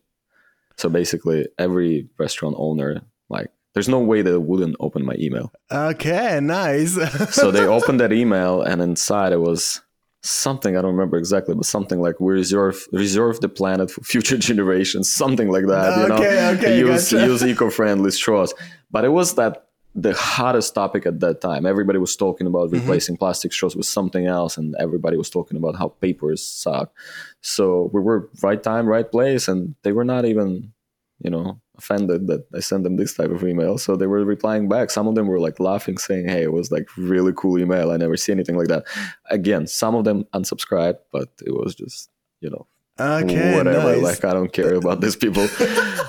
So 0.77 0.89
basically 0.89 1.47
every 1.57 2.07
restaurant 2.17 2.55
owner 2.57 3.01
like 3.29 3.49
there's 3.73 3.87
no 3.89 3.99
way 3.99 4.21
they 4.21 4.35
wouldn't 4.35 4.75
open 4.81 5.05
my 5.05 5.15
email. 5.17 5.51
okay, 5.71 6.39
nice. 6.41 6.95
So 7.33 7.51
they 7.51 7.65
opened 7.65 7.99
that 8.01 8.11
email 8.11 8.61
and 8.61 8.81
inside 8.81 9.31
it 9.33 9.39
was 9.39 9.81
something 10.23 10.77
I 10.77 10.81
don't 10.81 10.91
remember 10.91 11.17
exactly, 11.17 11.55
but 11.55 11.65
something 11.65 11.99
like 12.01 12.19
we 12.19 12.33
reserve 12.33 12.85
reserve 12.91 13.39
the 13.39 13.49
planet 13.49 13.89
for 13.91 14.01
future 14.01 14.37
generations, 14.49 15.11
something 15.11 15.49
like 15.49 15.67
that. 15.67 15.97
You 15.97 16.13
Okay, 16.13 16.35
know, 16.35 16.51
okay, 16.59 16.77
use 16.79 17.11
gotcha. 17.11 17.25
use 17.25 17.43
eco-friendly 17.43 18.11
straws. 18.11 18.53
But 18.91 19.05
it 19.05 19.09
was 19.09 19.35
that 19.35 19.67
the 19.93 20.13
hottest 20.13 20.73
topic 20.73 21.05
at 21.05 21.19
that 21.19 21.41
time. 21.41 21.65
Everybody 21.65 21.99
was 21.99 22.15
talking 22.15 22.47
about 22.47 22.69
Mm-hmm. 22.69 22.79
replacing 22.79 23.17
plastic 23.17 23.51
straws 23.51 23.75
with 23.75 23.85
something 23.85 24.25
else, 24.25 24.57
and 24.57 24.75
everybody 24.79 25.17
was 25.17 25.29
talking 25.29 25.57
about 25.57 25.75
how 25.75 25.89
papers 25.89 26.45
suck. 26.45 26.93
So 27.41 27.89
we 27.93 27.99
were 28.01 28.29
right 28.41 28.61
time, 28.61 28.87
right 28.87 29.09
place, 29.09 29.47
and 29.47 29.75
they 29.83 29.91
were 29.91 30.05
not 30.05 30.25
even, 30.25 30.71
you 31.19 31.29
know, 31.29 31.59
offended 31.77 32.27
that 32.27 32.45
I 32.55 32.59
sent 32.59 32.83
them 32.83 32.95
this 32.95 33.15
type 33.15 33.31
of 33.31 33.43
email. 33.43 33.77
So 33.77 33.95
they 33.95 34.05
were 34.07 34.23
replying 34.23 34.69
back. 34.69 34.91
Some 34.91 35.07
of 35.07 35.15
them 35.15 35.27
were 35.27 35.39
like 35.39 35.59
laughing, 35.59 35.97
saying, 35.97 36.29
"Hey, 36.29 36.43
it 36.43 36.53
was 36.53 36.71
like 36.71 36.87
really 36.95 37.33
cool 37.35 37.59
email. 37.59 37.91
I 37.91 37.97
never 37.97 38.15
see 38.15 38.31
anything 38.31 38.57
like 38.57 38.67
that." 38.67 38.83
Again, 39.29 39.67
some 39.67 39.95
of 39.95 40.05
them 40.05 40.25
unsubscribed, 40.33 40.99
but 41.11 41.29
it 41.45 41.51
was 41.51 41.75
just, 41.75 42.09
you 42.39 42.49
know, 42.49 42.67
okay, 43.01 43.55
whatever. 43.55 43.95
nice. 43.95 44.01
Like 44.01 44.25
I 44.25 44.33
don't 44.33 44.51
care 44.51 44.75
about 44.75 45.01
these 45.01 45.15
people. 45.15 45.47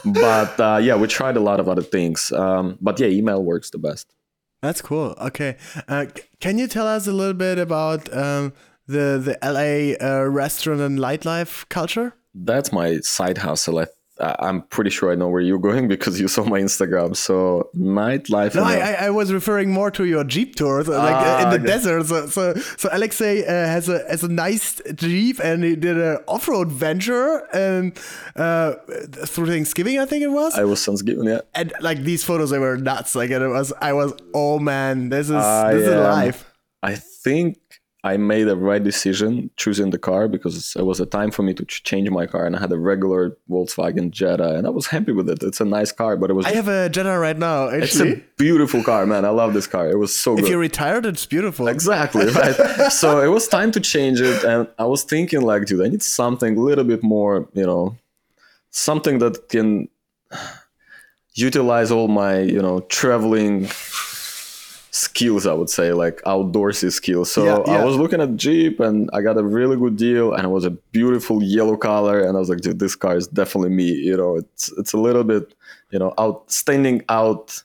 but 0.05 0.61
uh, 0.61 0.79
yeah, 0.83 0.97
we 0.97 1.07
tried 1.09 1.37
a 1.37 1.41
lot 1.41 1.61
of 1.61 1.69
other 1.69 1.83
things. 1.83 2.33
Um, 2.33 2.79
but 2.81 2.99
yeah, 3.01 3.09
email 3.09 3.43
works 3.43 3.71
the 3.71 3.79
best. 3.79 4.15
That's 4.61 4.81
cool. 4.81 5.17
Okay, 5.21 5.57
uh, 5.89 6.07
can 6.41 6.59
you 6.59 6.69
tell 6.69 6.87
us 6.87 7.07
a 7.07 7.13
little 7.13 7.35
bit 7.35 7.59
about 7.59 8.13
um, 8.15 8.53
the 8.87 9.19
the 9.19 9.39
LA 9.43 9.95
uh, 10.01 10.25
restaurant 10.27 10.81
and 10.81 10.99
nightlife 10.99 11.69
culture? 11.69 12.15
That's 12.35 12.73
my 12.73 13.01
side 13.01 13.39
hustle. 13.39 13.81
I, 13.81 13.87
I'm 14.39 14.63
pretty 14.63 14.91
sure 14.91 15.11
I 15.13 15.15
know 15.15 15.29
where 15.29 15.41
you're 15.41 15.59
going 15.59 15.89
because 15.95 16.21
you 16.21 16.29
saw 16.29 16.45
my 16.45 16.61
Instagram. 16.61 17.17
So 17.17 17.71
nightlife. 17.77 18.55
No, 18.55 18.63
I, 18.65 18.73
I, 18.73 18.77
a- 18.77 19.03
I 19.03 19.07
I 19.07 19.11
was 19.11 19.33
referring 19.33 19.71
more 19.73 19.91
to 19.93 20.05
your 20.05 20.25
Jeep 20.25 20.55
tours, 20.55 20.89
uh, 20.89 20.97
like 20.99 21.15
uh, 21.15 21.41
in 21.41 21.47
Ah, 21.47 21.51
the 21.51 21.57
okay. 21.57 21.67
desert. 21.67 22.07
So, 22.07 22.27
so, 22.29 22.55
so 22.77 22.89
Alexey 22.93 23.45
uh, 23.45 23.51
has 23.51 23.89
a 23.89 23.99
has 24.09 24.23
a 24.23 24.29
nice 24.29 24.81
Jeep, 24.95 25.41
and 25.43 25.65
he 25.65 25.75
did 25.77 25.97
an 25.99 26.19
off 26.29 26.47
road 26.49 26.71
venture, 26.71 27.47
and 27.53 27.99
uh, 28.37 28.75
through 29.27 29.47
Thanksgiving, 29.47 29.99
I 29.99 30.07
think 30.07 30.23
it 30.23 30.29
was. 30.31 30.55
I 30.57 30.65
was 30.65 30.85
Thanksgiving, 30.85 31.25
yeah. 31.27 31.41
and 31.55 31.73
like 31.81 32.03
these 32.05 32.23
photos, 32.25 32.51
they 32.51 32.59
were 32.59 32.77
nuts. 32.77 33.15
Like 33.15 33.31
it 33.31 33.47
was, 33.47 33.73
I 33.81 33.93
was, 33.93 34.13
oh 34.35 34.59
man, 34.59 35.09
this 35.09 35.27
is 35.29 35.35
I, 35.37 35.75
this 35.75 35.89
is 35.89 35.95
um, 35.95 36.05
life. 36.05 36.49
I 36.83 36.95
think 36.97 37.59
I 38.05 38.17
made 38.17 38.45
the 38.45 38.57
right 38.57 38.83
decision 38.83 39.49
choosing 39.57 39.91
the 39.91 39.99
car 39.99 40.27
because 40.27 40.75
it 40.75 40.83
was 40.83 40.99
a 40.99 41.07
time 41.07 41.31
for 41.31 41.45
me 41.45 41.55
to 41.55 41.65
change 41.65 42.11
my 42.11 42.27
car, 42.27 42.47
and 42.47 42.57
I 42.57 42.61
had 42.61 42.73
a 42.73 42.79
regular 42.79 43.37
Volkswagen 43.49 44.11
Jetta, 44.11 44.57
and 44.57 44.67
I 44.67 44.71
was 44.71 44.87
happy 44.89 45.13
with 45.13 45.29
it. 45.31 45.41
It's 45.43 45.61
a 45.61 45.65
nice 45.65 45.93
car, 45.93 46.17
but 46.17 46.29
it 46.29 46.33
was 46.33 46.47
I 46.47 46.51
have 46.51 46.67
a 46.67 46.89
Jetta 46.89 47.17
right 47.17 47.39
now. 47.39 47.67
it's 47.67 48.01
a 48.01 48.17
beautiful 48.39 48.83
car, 48.83 49.07
man. 49.07 49.25
I 49.25 49.29
love 49.29 49.55
this 49.55 49.69
car. 49.69 49.89
It 49.89 49.99
was 49.99 50.19
so 50.19 50.35
Good. 50.35 50.45
if 50.45 50.51
you're 50.51 50.59
retired, 50.59 51.07
it's 51.07 51.27
beautiful. 51.27 51.69
Exactly 51.69 52.27
right. 52.31 52.91
so 52.91 53.21
it 53.21 53.29
was 53.29 53.47
time 53.47 53.71
to 53.71 53.81
change 53.81 54.21
it, 54.21 54.43
and 54.43 54.67
I 54.81 54.85
was 54.87 55.05
thinking 55.05 55.43
like, 55.43 55.67
dude, 55.67 55.87
I 55.87 55.89
need 55.89 56.03
something 56.03 56.57
a 56.57 56.61
little 56.61 56.85
bit 56.85 57.05
more, 57.05 57.49
you 57.53 57.65
know, 57.65 57.97
something 58.71 59.21
that 59.21 59.49
can 59.49 59.89
utilize 61.35 61.91
all 61.91 62.09
my, 62.09 62.41
you 62.41 62.61
know, 62.61 62.81
traveling 62.81 63.69
skills. 64.93 65.47
I 65.47 65.53
would 65.55 65.69
say 65.71 65.93
like 65.93 66.23
outdoorsy 66.23 66.93
skills. 66.93 67.33
So 67.33 67.45
Yeah, 67.45 67.63
yeah. 67.67 67.81
I 67.81 67.85
was 67.85 67.97
looking 67.97 68.21
at 68.21 68.37
Jeep, 68.37 68.79
and 68.79 69.11
I 69.13 69.21
got 69.23 69.37
a 69.37 69.43
really 69.43 69.77
good 69.77 69.97
deal, 69.97 70.33
and 70.35 70.45
it 70.45 70.49
was 70.51 70.65
a 70.65 70.71
beautiful 70.71 71.43
yellow 71.43 71.77
color, 71.77 72.21
and 72.21 72.37
I 72.37 72.41
was 72.41 72.49
like, 72.49 72.61
dude, 72.61 72.79
this 72.79 72.95
car 72.95 73.17
is 73.17 73.27
definitely 73.27 73.71
me. 73.71 73.91
You 73.91 74.17
know, 74.17 74.37
it's 74.37 74.71
it's 74.79 74.93
a 74.93 74.99
little 74.99 75.25
bit, 75.25 75.55
you 75.91 75.99
know, 75.99 76.15
out 76.19 76.51
standing 76.53 77.03
out 77.09 77.63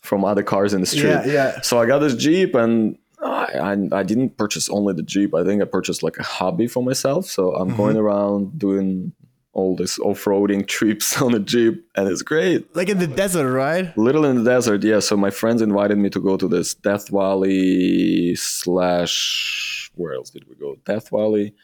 from 0.00 0.24
other 0.24 0.42
cars 0.42 0.72
in 0.72 0.80
the 0.80 0.86
street. 0.86 1.10
Yeah, 1.10 1.26
yeah. 1.26 1.60
So 1.60 1.78
I 1.80 1.86
got 1.86 1.98
this 2.00 2.16
Jeep 2.16 2.54
and 2.56 2.96
I, 3.22 3.46
I, 3.92 3.98
I 4.00 4.02
didn't 4.02 4.36
purchase 4.36 4.68
only 4.68 4.94
the 4.94 5.02
Jeep. 5.04 5.32
I 5.32 5.44
think 5.44 5.62
I 5.62 5.64
purchased 5.64 6.02
like 6.02 6.16
a 6.18 6.24
hobby 6.24 6.66
for 6.66 6.82
myself. 6.82 7.26
So 7.26 7.54
I'm 7.54 7.68
Mm-hmm. 7.68 7.76
going 7.76 7.96
around 7.96 8.58
doing 8.58 9.12
all 9.54 9.76
these 9.76 9.98
off-roading 9.98 10.66
trips 10.66 11.20
on 11.22 11.34
a 11.34 11.38
jeep, 11.38 11.86
and 11.94 12.08
it's 12.08 12.22
great. 12.22 12.74
Like 12.74 12.88
in 12.88 12.98
the 12.98 13.06
desert, 13.06 13.52
right? 13.52 13.96
Little 13.98 14.24
in 14.24 14.42
the 14.42 14.50
desert, 14.50 14.82
yeah. 14.82 15.00
So 15.00 15.16
my 15.16 15.30
friends 15.30 15.60
invited 15.62 15.98
me 15.98 16.08
to 16.10 16.20
go 16.20 16.36
to 16.36 16.48
this 16.48 16.74
Death 16.74 17.08
Valley 17.10 18.34
slash 18.34 19.90
where 19.94 20.14
else 20.14 20.30
did 20.30 20.48
we 20.48 20.54
go? 20.54 20.76
Death 20.86 21.10
Valley, 21.10 21.54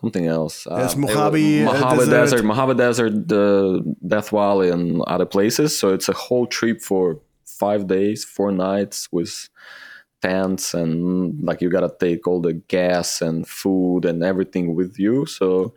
something 0.00 0.26
else. 0.26 0.64
There's 0.64 0.94
Um, 0.94 1.04
it 1.04 1.06
was 1.06 1.14
Mojave, 1.14 1.62
uh, 1.62 1.72
Mojave 1.72 1.96
Desert. 1.96 2.10
Desert, 2.10 2.44
Mojave 2.44 2.74
Desert, 2.74 3.28
the 3.28 3.94
Death 4.06 4.30
Valley, 4.30 4.70
and 4.70 5.02
other 5.02 5.26
places. 5.26 5.78
So 5.78 5.92
it's 5.92 6.08
a 6.08 6.14
whole 6.14 6.46
trip 6.46 6.80
for 6.80 7.20
five 7.44 7.86
days, 7.86 8.24
four 8.24 8.52
nights 8.52 9.08
with 9.12 9.48
tents 10.20 10.74
and 10.74 11.40
like 11.44 11.60
you 11.60 11.70
gotta 11.70 11.94
take 12.00 12.26
all 12.26 12.40
the 12.40 12.52
gas 12.52 13.22
and 13.22 13.46
food 13.46 14.04
and 14.04 14.24
everything 14.24 14.74
with 14.74 14.98
you. 14.98 15.26
So 15.26 15.74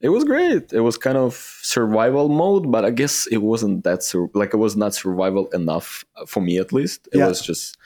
it 0.00 0.08
was 0.08 0.24
great. 0.24 0.72
It 0.72 0.80
was 0.80 0.96
kind 0.96 1.16
of 1.18 1.34
survival 1.62 2.28
mode, 2.28 2.70
but 2.70 2.84
I 2.84 2.90
guess 2.90 3.26
it 3.26 3.38
wasn't 3.38 3.84
that 3.84 4.02
sur- 4.02 4.30
like 4.34 4.54
it 4.54 4.56
was 4.58 4.76
not 4.76 4.94
survival 4.94 5.48
enough 5.52 6.04
uh, 6.16 6.26
for 6.26 6.40
me 6.40 6.58
at 6.58 6.72
least. 6.72 7.08
It 7.12 7.18
Yeah. 7.18 7.28
was 7.28 7.40
just. 7.40 7.76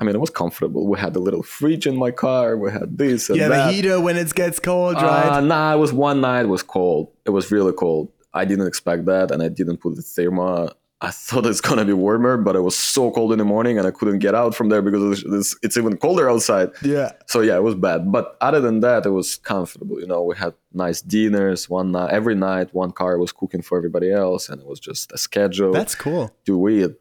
I 0.00 0.04
mean, 0.04 0.16
it 0.16 0.20
was 0.20 0.30
comfortable. 0.30 0.88
We 0.88 0.98
had 0.98 1.14
a 1.14 1.20
little 1.20 1.44
fridge 1.44 1.86
in 1.86 1.96
my 1.96 2.10
car. 2.10 2.56
We 2.56 2.72
had 2.72 2.98
this 2.98 3.28
and 3.30 3.38
Yeah, 3.38 3.48
that. 3.48 3.66
the 3.66 3.72
heater 3.72 4.00
when 4.00 4.16
it 4.16 4.34
gets 4.34 4.58
cold, 4.58 4.96
Uh, 4.96 5.00
right? 5.06 5.44
nah, 5.44 5.74
it 5.74 5.78
was 5.78 5.92
one 5.92 6.20
night. 6.20 6.40
It 6.46 6.48
was 6.48 6.64
cold. 6.64 7.12
It 7.24 7.30
was 7.30 7.52
really 7.52 7.72
cold. 7.72 8.08
I 8.34 8.44
didn't 8.44 8.66
expect 8.66 9.04
that, 9.04 9.30
and 9.30 9.40
I 9.42 9.48
didn't 9.48 9.76
put 9.76 9.94
the 9.94 10.02
therma. 10.02 10.72
I 11.02 11.10
thought 11.10 11.46
it's 11.46 11.60
gonna 11.60 11.84
be 11.84 11.92
warmer, 11.92 12.36
but 12.36 12.54
it 12.54 12.60
was 12.60 12.76
so 12.76 13.10
cold 13.10 13.32
in 13.32 13.38
the 13.38 13.44
morning, 13.44 13.76
and 13.76 13.86
I 13.86 13.90
couldn't 13.90 14.20
get 14.20 14.34
out 14.34 14.54
from 14.54 14.68
there 14.68 14.80
because 14.80 15.24
it's, 15.24 15.56
it's, 15.62 15.76
even 15.76 15.96
colder 15.96 16.30
outside. 16.30 16.70
yeah. 16.82 17.10
So 17.26 17.40
yeah, 17.40 17.56
it 17.56 17.62
was 17.62 17.74
bad. 17.74 18.12
But 18.12 18.36
other 18.40 18.60
than 18.60 18.80
that, 18.80 19.04
it 19.04 19.10
was 19.10 19.36
comfortable. 19.36 20.00
You 20.00 20.06
know, 20.06 20.22
we 20.22 20.36
had 20.36 20.54
nice 20.72 21.02
dinners. 21.02 21.68
One 21.68 21.92
night, 21.92 22.10
every 22.10 22.36
night, 22.36 22.72
one 22.72 22.92
car 22.92 23.18
was 23.18 23.32
cooking 23.32 23.62
for 23.62 23.76
everybody 23.76 24.12
else, 24.12 24.48
and 24.48 24.60
it 24.60 24.66
was 24.66 24.78
just 24.78 25.12
a 25.12 25.18
schedule 25.18 25.72
That's 25.72 25.96
cool. 25.96 26.34
Do 26.44 26.56
we 26.56 26.84
eat 26.84 26.92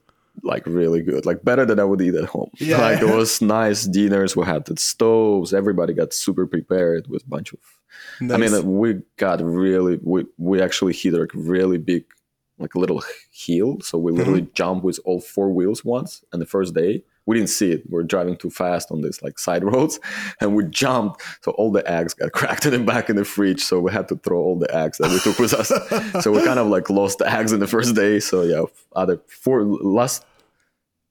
like 0.44 0.66
really 0.66 1.02
good, 1.02 1.26
like 1.26 1.44
better 1.44 1.66
than 1.66 1.80
I 1.80 1.84
would 1.84 2.02
eat 2.02 2.16
at 2.16 2.26
home. 2.26 2.50
Yeah. 2.58 2.80
Like 2.82 3.02
it 3.02 3.16
was 3.16 3.42
nice 3.42 3.86
dinners. 3.86 4.36
We 4.36 4.46
had 4.46 4.66
the 4.66 4.78
stoves. 4.78 5.54
Everybody 5.54 5.94
got 5.94 6.14
super 6.14 6.48
prepared 6.48 7.08
with 7.08 7.24
a 7.24 7.30
bunch 7.30 7.54
of. 7.54 7.60
I 8.22 8.38
mean, 8.38 8.78
we 8.78 9.02
got 9.18 9.42
really 9.44 10.00
we 10.02 10.26
we 10.38 10.62
actually 10.62 10.94
hit 10.94 11.14
like 11.14 11.32
really 11.34 11.78
big, 11.78 12.06
like 12.62 12.76
a 12.76 12.80
little 12.80 13.04
hill. 13.32 13.80
So 13.82 13.98
we 13.98 14.12
literally 14.12 14.42
Mm-hmm. 14.42 14.54
jumped 14.54 14.84
with 14.86 15.00
all 15.06 15.20
four 15.22 15.50
wheels 15.52 15.84
once. 15.86 16.24
And 16.32 16.42
the 16.42 16.46
first 16.46 16.74
day 16.74 17.04
we 17.28 17.36
didn't 17.38 17.50
see 17.50 17.72
it. 17.72 17.84
We 17.90 18.00
are 18.00 18.04
driving 18.04 18.36
too 18.36 18.50
fast 18.50 18.92
on 18.92 19.02
this 19.02 19.22
like 19.22 19.38
side 19.38 19.64
roads, 19.72 20.00
and 20.42 20.56
we 20.56 20.64
jumped. 20.66 21.22
So 21.42 21.52
all 21.52 21.72
the 21.72 21.88
eggs 21.90 22.14
got 22.16 22.32
cracked 22.40 22.66
in 22.66 22.72
the 22.72 22.80
back 22.80 23.10
in 23.12 23.16
the 23.16 23.24
fridge. 23.26 23.62
So 23.64 23.80
we 23.80 23.92
had 23.92 24.08
to 24.10 24.16
throw 24.16 24.40
all 24.40 24.58
the 24.58 24.74
eggs 24.76 24.98
that 24.98 25.12
we 25.12 25.20
took 25.20 25.38
with 25.38 25.54
us. 25.54 25.68
so 26.24 26.32
we 26.32 26.44
kind 26.44 26.58
of 26.60 26.68
like 26.68 26.90
lost 26.90 27.20
the 27.20 27.32
eggs 27.32 27.52
in 27.54 27.60
the 27.60 27.68
first 27.68 27.96
day. 27.96 28.20
So 28.20 28.42
yeah, 28.42 28.64
other 28.96 29.22
four 29.28 29.64
last. 29.64 30.26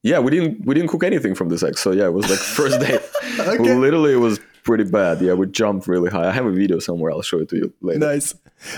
Yeah, 0.02 0.18
we 0.18 0.30
didn't 0.32 0.66
we 0.66 0.74
didn't 0.74 0.88
cook 0.88 1.04
anything 1.04 1.34
from 1.34 1.48
this 1.48 1.62
egg. 1.62 1.78
So 1.78 1.92
yeah, 1.92 2.06
it 2.06 2.12
was 2.12 2.28
like 2.28 2.38
first 2.38 2.80
day. 2.80 2.98
Okay. 3.40 3.74
Literally, 3.74 4.12
it 4.12 4.16
was 4.16 4.38
pretty 4.70 4.88
bad. 4.88 5.20
Yeah, 5.20 5.32
we 5.32 5.48
jumped 5.48 5.88
really 5.88 6.10
high. 6.10 6.28
I 6.28 6.30
have 6.30 6.46
a 6.46 6.52
video 6.52 6.78
somewhere. 6.78 7.10
I'll 7.10 7.22
show 7.22 7.40
it 7.40 7.48
to 7.48 7.56
you 7.56 7.72
later. 7.80 7.98
Nice. 7.98 8.34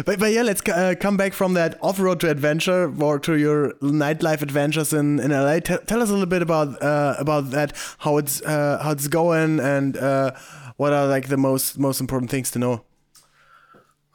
But, 0.07 0.19
but 0.19 0.33
yeah, 0.33 0.41
let's 0.41 0.67
uh, 0.67 0.95
come 0.99 1.19
back 1.19 1.35
from 1.35 1.53
that 1.53 1.79
off 1.83 2.01
road 2.01 2.19
to 2.21 2.31
adventure 2.31 2.91
or 2.99 3.19
to 3.19 3.37
your 3.37 3.75
nightlife 3.83 4.41
adventures 4.41 4.95
in, 4.95 5.21
in 5.21 5.33
LA. 5.33 5.61
T- 5.61 5.77
tell 5.87 6.01
us 6.01 6.09
a 6.09 6.13
little 6.13 6.25
bit 6.25 6.41
about 6.41 6.83
uh, 6.83 7.17
about 7.19 7.51
that, 7.51 7.77
how 7.99 8.17
it's 8.17 8.41
uh, 8.41 8.81
how 8.83 8.93
it's 8.93 9.07
going, 9.07 9.61
and 9.61 9.99
uh, 9.99 10.31
what 10.79 10.95
are 10.95 11.07
like 11.07 11.29
the 11.29 11.37
most 11.37 11.79
most 11.79 12.01
important 12.01 12.31
things 12.31 12.51
to 12.53 12.59
know. 12.59 12.85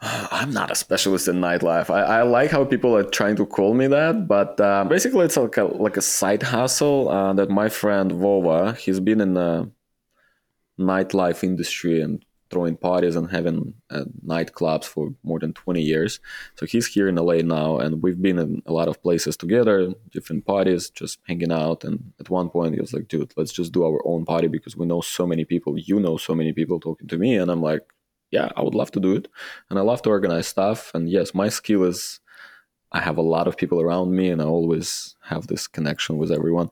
I'm 0.00 0.52
not 0.52 0.72
a 0.72 0.74
specialist 0.74 1.28
in 1.28 1.36
nightlife. 1.36 1.90
I, 1.90 2.02
I 2.02 2.22
like 2.22 2.50
how 2.50 2.64
people 2.64 2.96
are 2.96 3.04
trying 3.04 3.36
to 3.36 3.46
call 3.46 3.72
me 3.74 3.86
that, 3.86 4.26
but 4.26 4.60
uh, 4.60 4.82
basically 4.82 5.26
it's 5.26 5.36
like 5.36 5.56
a 5.58 5.64
like 5.64 5.96
a 5.96 6.02
side 6.02 6.42
hustle 6.42 7.08
uh, 7.08 7.32
that 7.34 7.50
my 7.50 7.68
friend 7.68 8.10
Vova, 8.10 8.76
he's 8.76 8.98
been 8.98 9.20
in 9.20 9.34
the 9.34 9.70
nightlife 10.78 11.42
industry 11.42 12.00
and 12.00 12.24
throwing 12.50 12.76
parties 12.76 13.16
and 13.16 13.30
having 13.30 13.74
uh, 13.90 14.04
nightclubs 14.26 14.84
for 14.84 15.10
more 15.22 15.38
than 15.38 15.52
20 15.52 15.82
years. 15.82 16.20
So 16.54 16.66
he's 16.66 16.86
here 16.86 17.08
in 17.08 17.16
LA 17.16 17.36
now, 17.36 17.78
and 17.78 18.02
we've 18.02 18.20
been 18.20 18.38
in 18.38 18.62
a 18.66 18.72
lot 18.72 18.88
of 18.88 19.02
places 19.02 19.36
together, 19.36 19.92
different 20.10 20.46
parties, 20.46 20.90
just 20.90 21.18
hanging 21.26 21.52
out. 21.52 21.84
And 21.84 22.12
at 22.20 22.30
one 22.30 22.48
point, 22.48 22.74
he 22.74 22.80
was 22.80 22.92
like, 22.92 23.08
"Dude, 23.08 23.32
let's 23.36 23.52
just 23.52 23.72
do 23.72 23.84
our 23.84 24.00
own 24.06 24.24
party 24.24 24.48
because 24.48 24.76
we 24.76 24.86
know 24.86 25.00
so 25.00 25.26
many 25.26 25.44
people. 25.44 25.78
You 25.78 26.00
know 26.00 26.16
so 26.16 26.34
many 26.34 26.52
people 26.52 26.80
talking 26.80 27.08
to 27.08 27.18
me." 27.18 27.36
And 27.36 27.50
I'm 27.50 27.62
like, 27.62 27.82
"Yeah, 28.30 28.48
I 28.56 28.62
would 28.62 28.74
love 28.74 28.90
to 28.92 29.00
do 29.00 29.14
it, 29.14 29.28
and 29.68 29.78
I 29.78 29.82
love 29.82 30.02
to 30.02 30.10
organize 30.10 30.48
stuff. 30.48 30.90
And 30.94 31.08
yes, 31.08 31.34
my 31.34 31.48
skill 31.48 31.84
is." 31.84 32.20
I 32.90 33.00
have 33.00 33.18
a 33.18 33.22
lot 33.36 33.46
of 33.46 33.58
people 33.58 33.82
around 33.82 34.16
me, 34.16 34.30
and 34.30 34.40
I 34.40 34.46
always 34.46 35.14
have 35.20 35.46
this 35.46 35.66
connection 35.66 36.16
with 36.16 36.32
everyone 36.32 36.70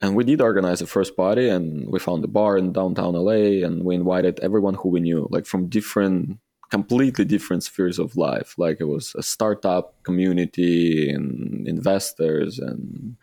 and 0.00 0.16
we 0.16 0.24
did 0.24 0.40
organize 0.40 0.78
the 0.80 0.86
first 0.86 1.16
party 1.16 1.48
and 1.48 1.88
we 1.90 1.98
found 1.98 2.24
a 2.24 2.28
bar 2.28 2.56
in 2.56 2.72
downtown 2.72 3.14
LA 3.14 3.64
and 3.66 3.84
we 3.84 3.94
invited 3.94 4.40
everyone 4.40 4.74
who 4.74 4.88
we 4.88 5.00
knew 5.00 5.28
like 5.30 5.46
from 5.46 5.68
different 5.68 6.38
completely 6.70 7.24
different 7.24 7.64
spheres 7.64 7.98
of 7.98 8.16
life. 8.16 8.54
Like 8.56 8.78
it 8.80 8.84
was 8.84 9.14
a 9.16 9.22
startup 9.22 9.94
community 10.04 11.10
and 11.10 11.66
investors 11.66 12.58
and 12.58 13.16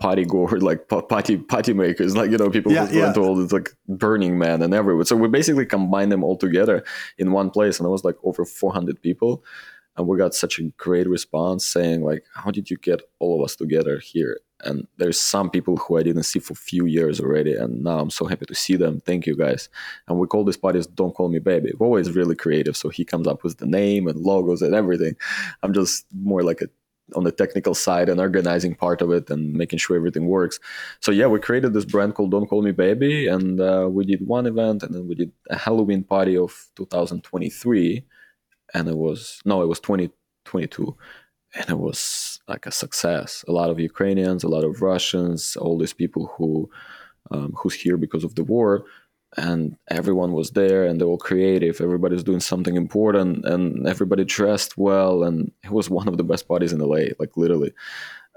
party 0.00 0.24
goer 0.24 0.58
like 0.60 0.88
party 0.88 1.36
party 1.38 1.72
makers 1.72 2.16
like 2.16 2.30
you 2.30 2.38
know 2.38 2.50
people 2.50 2.70
Yeah, 2.70 2.86
who 2.86 2.98
yeah. 2.98 3.08
into 3.08 3.20
all 3.20 3.34
this 3.34 3.50
like 3.52 3.70
burning 3.88 4.38
man 4.38 4.62
and 4.62 4.72
everywhere 4.72 5.04
so 5.04 5.16
we 5.16 5.26
basically 5.26 5.66
combined 5.66 6.12
them 6.12 6.22
all 6.22 6.36
together 6.36 6.84
in 7.18 7.32
one 7.32 7.50
place 7.50 7.80
and 7.80 7.86
it 7.86 7.90
was 7.90 8.04
like 8.04 8.16
over 8.22 8.44
400 8.44 9.00
people. 9.02 9.42
And 9.96 10.06
we 10.06 10.16
got 10.16 10.32
such 10.32 10.60
a 10.60 10.64
great 10.76 11.08
response 11.08 11.66
saying 11.66 12.02
like 12.02 12.24
how 12.34 12.50
did 12.52 12.70
you 12.70 12.76
get 12.76 13.00
all 13.18 13.40
of 13.40 13.44
us 13.44 13.56
together 13.56 13.98
here 13.98 14.38
and 14.64 14.86
there's 14.96 15.20
some 15.20 15.50
people 15.50 15.76
who 15.76 15.98
i 15.98 16.02
didn't 16.02 16.24
see 16.24 16.38
for 16.38 16.52
a 16.52 16.56
few 16.56 16.86
years 16.86 17.20
already 17.20 17.54
and 17.54 17.82
now 17.84 17.98
i'm 17.98 18.10
so 18.10 18.26
happy 18.26 18.46
to 18.46 18.54
see 18.54 18.76
them. 18.76 19.00
Thank 19.00 19.26
you 19.26 19.36
guys. 19.36 19.68
And 20.06 20.18
we 20.18 20.26
call 20.26 20.44
these 20.44 20.56
parties 20.56 20.86
don't 20.86 21.14
call 21.14 21.28
me 21.28 21.38
baby. 21.38 21.72
Is 21.98 22.14
really 22.14 22.36
creative 22.36 22.76
so 22.76 22.88
he 22.88 23.04
comes 23.04 23.26
up 23.26 23.42
with 23.42 23.58
the 23.58 23.66
name 23.66 24.06
and 24.08 24.20
logos 24.20 24.62
and 24.62 24.74
everything. 24.74 25.16
I'm 25.62 25.72
just 25.72 26.06
more 26.14 26.42
like 26.42 26.60
a 26.60 26.68
on 27.16 27.24
the 27.24 27.32
technical 27.32 27.74
side 27.74 28.10
and 28.10 28.20
organizing 28.20 28.74
part 28.74 29.00
of 29.00 29.10
it 29.10 29.30
and 29.30 29.54
making 29.54 29.78
sure 29.78 29.96
everything 29.96 30.26
works. 30.26 30.60
So 31.00 31.10
yeah 31.10 31.26
we 31.26 31.40
created 31.40 31.72
this 31.72 31.86
brand 31.86 32.14
called 32.14 32.30
don't 32.30 32.46
call 32.46 32.62
me 32.62 32.72
baby 32.72 33.26
and 33.26 33.60
uh, 33.60 33.88
we 33.90 34.04
did 34.04 34.26
one 34.26 34.46
event 34.46 34.82
and 34.82 34.94
then 34.94 35.08
we 35.08 35.14
did 35.14 35.32
a 35.50 35.56
halloween 35.56 36.04
party 36.04 36.36
of 36.36 36.52
2023 36.76 38.04
and 38.74 38.88
it 38.88 38.96
was 38.96 39.40
no 39.44 39.62
it 39.62 39.66
was 39.66 39.80
2022 39.80 40.96
and 41.54 41.68
it 41.70 41.78
was 41.78 42.40
like 42.48 42.66
a 42.66 42.70
success 42.70 43.44
a 43.48 43.52
lot 43.52 43.70
of 43.70 43.78
ukrainians 43.80 44.44
a 44.44 44.48
lot 44.48 44.64
of 44.64 44.82
russians 44.82 45.56
all 45.56 45.78
these 45.78 45.92
people 45.92 46.32
who 46.36 46.68
um, 47.30 47.52
who's 47.56 47.74
here 47.74 47.96
because 47.96 48.24
of 48.24 48.34
the 48.34 48.44
war 48.44 48.84
and 49.36 49.76
everyone 49.88 50.32
was 50.32 50.52
there 50.52 50.84
and 50.84 51.00
they 51.00 51.04
were 51.04 51.18
creative 51.18 51.80
everybody's 51.80 52.24
doing 52.24 52.40
something 52.40 52.76
important 52.76 53.44
and 53.44 53.86
everybody 53.86 54.24
dressed 54.24 54.78
well 54.78 55.22
and 55.22 55.52
it 55.64 55.70
was 55.70 55.90
one 55.90 56.08
of 56.08 56.16
the 56.16 56.24
best 56.24 56.48
parties 56.48 56.72
in 56.72 56.80
la 56.80 57.00
like 57.18 57.36
literally 57.36 57.72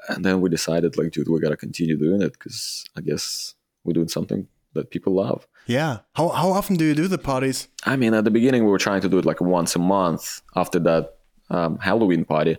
and 0.09 0.25
then 0.25 0.41
we 0.41 0.49
decided 0.49 0.97
like 0.97 1.11
dude 1.11 1.29
we 1.29 1.39
gotta 1.39 1.57
continue 1.57 1.97
doing 1.97 2.21
it 2.21 2.33
because 2.33 2.85
i 2.97 3.01
guess 3.01 3.55
we're 3.83 3.93
doing 3.93 4.07
something 4.07 4.47
that 4.73 4.89
people 4.89 5.13
love 5.13 5.47
Yeah. 5.67 5.99
How 6.13 6.29
how 6.29 6.51
often 6.51 6.75
do 6.75 6.85
you 6.85 6.95
do 6.95 7.07
the 7.07 7.17
parties? 7.17 7.67
I 7.85 7.95
mean, 7.95 8.13
at 8.13 8.23
the 8.23 8.31
beginning, 8.31 8.63
we 8.63 8.71
were 8.71 8.77
trying 8.77 9.01
to 9.01 9.09
do 9.09 9.17
it 9.19 9.25
like 9.25 9.41
once 9.41 9.75
a 9.75 9.79
month 9.79 10.41
after 10.55 10.79
that 10.79 11.17
um, 11.49 11.77
Halloween 11.79 12.25
party. 12.25 12.57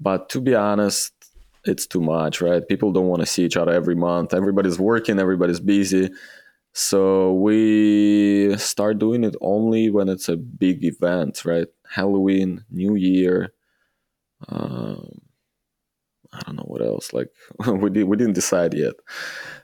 But 0.00 0.28
to 0.30 0.40
be 0.40 0.54
honest, 0.54 1.12
it's 1.64 1.86
too 1.86 2.00
much, 2.00 2.40
right? 2.40 2.66
People 2.66 2.92
don't 2.92 3.08
want 3.08 3.20
to 3.20 3.26
see 3.26 3.44
each 3.44 3.56
other 3.56 3.72
every 3.72 3.94
month. 3.94 4.32
Everybody's 4.32 4.78
working, 4.78 5.18
everybody's 5.18 5.60
busy. 5.60 6.10
So 6.72 7.34
we 7.34 8.56
start 8.56 8.98
doing 8.98 9.24
it 9.24 9.34
only 9.40 9.90
when 9.90 10.08
it's 10.08 10.28
a 10.28 10.36
big 10.36 10.84
event, 10.84 11.44
right? 11.44 11.66
Halloween, 11.88 12.64
New 12.70 12.94
Year. 12.94 13.52
Um, 14.48 15.20
I 16.32 16.40
don't 16.40 16.56
know 16.56 16.66
what 16.66 16.82
else. 16.82 17.12
Like 17.12 17.28
we 17.66 17.90
did, 17.90 18.04
we 18.04 18.16
didn't 18.16 18.34
decide 18.34 18.74
yet. 18.74 18.94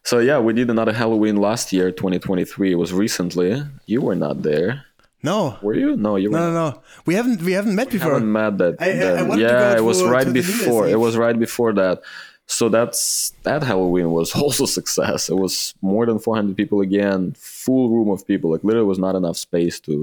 So 0.03 0.19
yeah, 0.19 0.39
we 0.39 0.53
did 0.53 0.71
another 0.71 0.93
Halloween 0.93 1.37
last 1.37 1.73
year, 1.73 1.91
2023. 1.91 2.73
It 2.73 2.77
was 2.77 2.93
recently. 2.93 3.63
You 3.87 4.01
were 4.01 4.17
not 4.17 4.43
there, 4.43 4.85
No. 5.25 5.59
were 5.63 5.75
you? 5.75 5.97
No, 5.97 6.17
you 6.17 6.31
were. 6.31 6.39
No, 6.39 6.53
no, 6.53 6.71
no. 6.71 6.83
We 7.07 7.15
haven't 7.15 7.41
we 7.43 7.53
haven't 7.53 7.75
met 7.75 7.91
before. 7.91 8.13
haven't 8.15 8.31
met 8.31 8.59
that. 8.59 8.75
I- 8.81 8.91
I- 8.91 9.19
I 9.21 9.23
wanted 9.23 9.43
to 9.49 9.55
yeah, 9.55 9.77
it 9.77 9.85
was 9.91 10.03
right 10.03 10.27
to 10.27 10.33
the 10.33 10.35
New 10.35 10.41
Year's 10.41 10.59
before. 10.59 10.87
It 10.89 11.01
was 11.07 11.17
right 11.17 11.39
before 11.47 11.73
that. 11.83 12.03
So 12.47 12.69
that's 12.69 13.33
that 13.45 13.63
Halloween 13.63 14.11
was 14.11 14.35
also 14.43 14.67
success. 14.67 15.31
It 15.31 15.39
was 15.45 15.75
more 15.81 16.05
than 16.07 16.19
400 16.19 16.57
people 16.57 16.81
again, 16.83 17.33
full 17.39 17.89
room 17.95 18.11
of 18.11 18.27
people. 18.27 18.51
Like 18.53 18.63
literally, 18.65 18.87
was 18.87 18.99
not 18.99 19.15
enough 19.17 19.37
space 19.39 19.81
to 19.81 19.95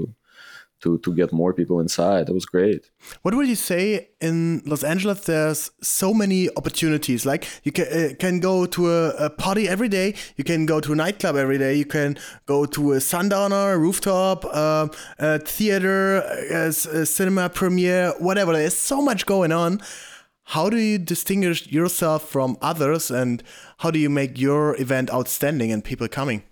to 0.82 0.98
to 0.98 1.14
get 1.14 1.32
more 1.32 1.52
people 1.54 1.80
inside. 1.80 2.28
It 2.28 2.34
was 2.34 2.46
great. 2.46 2.90
What 3.22 3.34
would 3.34 3.48
you 3.48 3.56
say 3.56 4.08
in 4.20 4.62
Los 4.66 4.84
Angeles? 4.84 5.20
There's 5.22 5.70
so 5.80 6.12
many 6.12 6.48
opportunities. 6.56 7.24
Like 7.24 7.46
you 7.64 7.72
can 7.72 7.86
uh, 7.86 8.14
can 8.18 8.40
go 8.40 8.66
to 8.66 8.90
a, 8.90 9.08
a, 9.26 9.30
party 9.30 9.68
every 9.68 9.88
day. 9.88 10.14
You 10.36 10.44
can 10.44 10.66
go 10.66 10.80
to 10.80 10.92
a 10.92 10.96
nightclub 10.96 11.36
every 11.36 11.58
day. 11.58 11.74
You 11.74 11.84
can 11.84 12.18
go 12.46 12.66
to 12.66 12.92
a 12.92 13.00
sundowner, 13.00 13.72
a 13.72 13.78
rooftop, 13.78 14.44
uh, 14.44 14.88
a 15.18 15.38
theater, 15.38 16.18
a, 16.50 16.68
a 16.68 17.06
cinema 17.06 17.48
premiere, 17.48 18.12
whatever. 18.18 18.52
There's 18.52 18.76
so 18.76 19.00
much 19.00 19.26
going 19.26 19.52
on. 19.52 19.80
How 20.44 20.68
do 20.68 20.76
you 20.76 20.98
distinguish 20.98 21.68
yourself 21.68 22.28
from 22.28 22.58
others, 22.60 23.10
and 23.10 23.42
how 23.78 23.90
do 23.90 23.98
you 23.98 24.10
make 24.10 24.38
your 24.38 24.78
event 24.80 25.10
outstanding 25.10 25.72
and 25.72 25.82
people 25.84 26.08
coming? 26.08 26.42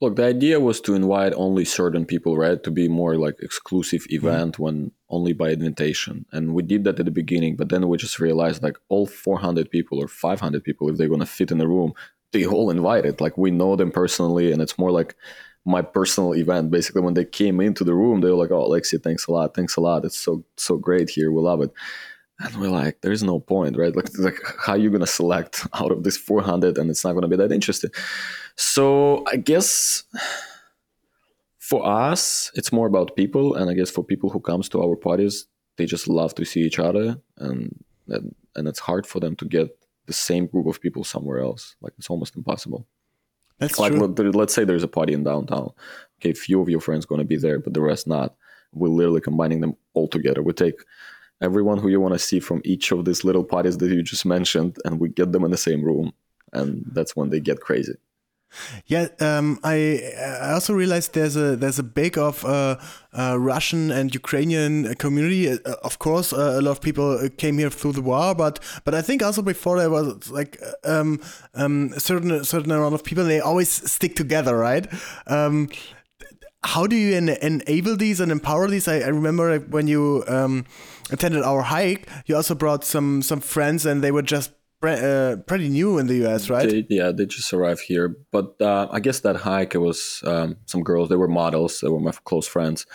Look, 0.00 0.14
the 0.14 0.24
idea 0.24 0.60
was 0.60 0.80
to 0.82 0.94
invite 0.94 1.32
only 1.34 1.64
certain 1.64 2.06
people, 2.06 2.36
right? 2.36 2.62
To 2.62 2.70
be 2.70 2.88
more 2.88 3.16
like 3.16 3.36
exclusive 3.40 4.02
mm-hmm. 4.02 4.26
event 4.26 4.56
mm. 4.56 4.58
when 4.60 4.92
only 5.10 5.32
by 5.32 5.50
invitation. 5.50 6.24
And 6.32 6.54
we 6.54 6.62
did 6.62 6.84
that 6.84 7.00
at 7.00 7.04
the 7.04 7.10
beginning, 7.10 7.56
but 7.56 7.68
then 7.68 7.88
we 7.88 7.96
just 7.96 8.20
realized 8.20 8.62
like 8.62 8.76
all 8.88 9.06
400 9.06 9.70
people 9.70 10.00
or 10.00 10.06
500 10.06 10.62
people, 10.62 10.88
if 10.88 10.96
they're 10.96 11.08
going 11.08 11.20
to 11.20 11.26
fit 11.26 11.50
in 11.50 11.58
the 11.58 11.66
room, 11.66 11.94
they 12.32 12.46
all 12.46 12.70
invited. 12.70 13.20
Like 13.20 13.36
we 13.36 13.50
know 13.50 13.76
them 13.76 13.90
personally, 13.90 14.52
and 14.52 14.60
it's 14.60 14.78
more 14.78 14.90
like 14.90 15.16
my 15.64 15.82
personal 15.82 16.34
event. 16.34 16.70
Basically, 16.70 17.02
when 17.02 17.14
they 17.14 17.24
came 17.24 17.60
into 17.60 17.84
the 17.84 17.94
room, 17.94 18.20
they 18.20 18.30
were 18.30 18.36
like, 18.36 18.50
"Oh, 18.50 18.64
Alexey, 18.64 18.98
thanks 18.98 19.26
a 19.26 19.32
lot, 19.32 19.54
thanks 19.54 19.76
a 19.76 19.80
lot. 19.80 20.04
It's 20.04 20.18
so 20.18 20.44
so 20.56 20.76
great 20.76 21.10
here. 21.10 21.32
We 21.32 21.40
love 21.40 21.62
it." 21.62 21.72
And 22.40 22.56
we're 22.56 22.70
like, 22.70 23.00
"There's 23.00 23.22
no 23.22 23.40
point, 23.40 23.76
right? 23.76 23.94
Like, 23.94 24.16
like 24.18 24.38
how 24.58 24.74
are 24.74 24.78
you 24.78 24.90
gonna 24.90 25.06
select 25.06 25.66
out 25.74 25.92
of 25.92 26.02
this 26.04 26.16
400, 26.16 26.78
and 26.78 26.90
it's 26.90 27.04
not 27.04 27.14
gonna 27.14 27.28
be 27.28 27.36
that 27.36 27.52
interesting." 27.52 27.90
So 28.58 29.22
I 29.28 29.36
guess 29.36 30.02
for 31.60 31.86
us, 31.86 32.50
it's 32.54 32.72
more 32.72 32.88
about 32.88 33.14
people, 33.14 33.54
and 33.54 33.70
I 33.70 33.74
guess 33.74 33.88
for 33.88 34.02
people 34.02 34.30
who 34.30 34.40
comes 34.40 34.68
to 34.70 34.82
our 34.82 34.96
parties, 34.96 35.46
they 35.76 35.86
just 35.86 36.08
love 36.08 36.34
to 36.34 36.44
see 36.44 36.62
each 36.62 36.80
other, 36.80 37.20
and 37.36 37.84
and, 38.08 38.34
and 38.56 38.66
it's 38.66 38.80
hard 38.80 39.06
for 39.06 39.20
them 39.20 39.36
to 39.36 39.44
get 39.44 39.68
the 40.06 40.12
same 40.12 40.46
group 40.46 40.66
of 40.66 40.80
people 40.80 41.04
somewhere 41.04 41.38
else. 41.38 41.76
Like 41.80 41.92
it's 41.98 42.10
almost 42.10 42.34
impossible. 42.34 42.84
That's 43.58 43.78
like 43.78 43.92
true. 43.92 44.32
let's 44.32 44.54
say 44.54 44.64
there's 44.64 44.82
a 44.82 44.88
party 44.88 45.12
in 45.12 45.22
downtown. 45.22 45.70
Okay, 46.20 46.32
few 46.32 46.60
of 46.60 46.68
your 46.68 46.80
friends 46.80 47.06
going 47.06 47.20
to 47.20 47.24
be 47.24 47.36
there, 47.36 47.60
but 47.60 47.74
the 47.74 47.80
rest 47.80 48.08
not. 48.08 48.34
We're 48.72 48.88
literally 48.88 49.20
combining 49.20 49.60
them 49.60 49.76
all 49.94 50.08
together. 50.08 50.42
We 50.42 50.52
take 50.52 50.80
everyone 51.40 51.78
who 51.78 51.88
you 51.88 52.00
want 52.00 52.14
to 52.14 52.18
see 52.18 52.40
from 52.40 52.60
each 52.64 52.90
of 52.90 53.04
these 53.04 53.22
little 53.22 53.44
parties 53.44 53.78
that 53.78 53.88
you 53.88 54.02
just 54.02 54.26
mentioned, 54.26 54.78
and 54.84 54.98
we 54.98 55.10
get 55.10 55.30
them 55.30 55.44
in 55.44 55.52
the 55.52 55.56
same 55.56 55.84
room, 55.84 56.12
and 56.52 56.84
that's 56.92 57.14
when 57.14 57.30
they 57.30 57.38
get 57.38 57.60
crazy. 57.60 57.94
Yeah, 58.86 59.08
um, 59.20 59.58
I 59.62 60.00
I 60.18 60.52
also 60.52 60.72
realized 60.72 61.12
there's 61.12 61.36
a 61.36 61.56
there's 61.56 61.78
a 61.78 61.82
big 61.82 62.16
of 62.18 62.44
uh, 62.44 62.76
uh, 63.12 63.36
Russian 63.38 63.90
and 63.90 64.14
Ukrainian 64.14 64.94
community. 64.94 65.50
Uh, 65.50 65.74
of 65.82 65.98
course, 65.98 66.32
uh, 66.32 66.56
a 66.58 66.62
lot 66.62 66.70
of 66.70 66.80
people 66.80 67.28
came 67.36 67.58
here 67.58 67.70
through 67.70 67.92
the 67.92 68.02
war, 68.02 68.34
but 68.34 68.60
but 68.84 68.94
I 68.94 69.02
think 69.02 69.22
also 69.22 69.42
before 69.42 69.78
there 69.78 69.90
was 69.90 70.30
like 70.30 70.60
um, 70.84 71.20
um, 71.54 71.92
a 71.94 72.00
certain 72.00 72.44
certain 72.44 72.70
amount 72.72 72.94
of 72.94 73.04
people. 73.04 73.24
They 73.24 73.40
always 73.40 73.68
stick 73.68 74.16
together, 74.16 74.56
right? 74.56 74.86
Um, 75.26 75.68
how 76.64 76.86
do 76.86 76.96
you 76.96 77.14
en 77.14 77.28
enable 77.28 77.96
these 77.96 78.20
and 78.20 78.32
empower 78.32 78.66
these? 78.68 78.88
I, 78.88 79.00
I 79.00 79.08
remember 79.08 79.58
when 79.58 79.86
you 79.86 80.24
um, 80.26 80.64
attended 81.10 81.42
our 81.42 81.62
hike, 81.62 82.08
you 82.26 82.34
also 82.36 82.54
brought 82.54 82.84
some 82.84 83.22
some 83.22 83.40
friends, 83.40 83.86
and 83.86 84.02
they 84.02 84.10
were 84.10 84.22
just 84.22 84.50
uh, 84.82 85.36
pretty 85.46 85.68
new 85.68 85.98
in 85.98 86.06
the 86.06 86.26
US, 86.26 86.50
right? 86.50 86.68
They, 86.68 86.86
yeah, 86.88 87.10
they 87.10 87.26
just 87.26 87.52
arrived 87.52 87.80
here. 87.80 88.16
But 88.30 88.60
uh, 88.60 88.88
I 88.90 89.00
guess 89.00 89.20
that 89.20 89.36
hike, 89.36 89.74
it 89.74 89.78
was 89.78 90.22
um, 90.24 90.56
some 90.66 90.82
girls. 90.82 91.08
They 91.08 91.16
were 91.16 91.28
models. 91.28 91.80
They 91.80 91.88
were 91.88 92.00
my 92.00 92.12
close 92.24 92.46
friends, 92.46 92.86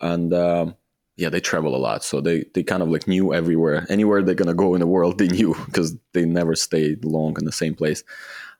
and 0.00 0.32
um, 0.32 0.76
yeah, 1.16 1.28
they 1.28 1.40
travel 1.40 1.74
a 1.74 1.78
lot. 1.78 2.04
So 2.04 2.20
they 2.20 2.44
they 2.54 2.62
kind 2.62 2.82
of 2.82 2.88
like 2.88 3.06
knew 3.06 3.34
everywhere, 3.34 3.86
anywhere 3.90 4.22
they're 4.22 4.34
gonna 4.34 4.54
go 4.54 4.74
in 4.74 4.80
the 4.80 4.86
world, 4.86 5.18
they 5.18 5.28
knew 5.28 5.54
because 5.66 5.96
they 6.12 6.24
never 6.24 6.54
stayed 6.54 7.04
long 7.04 7.36
in 7.38 7.44
the 7.44 7.52
same 7.52 7.74
place. 7.74 8.02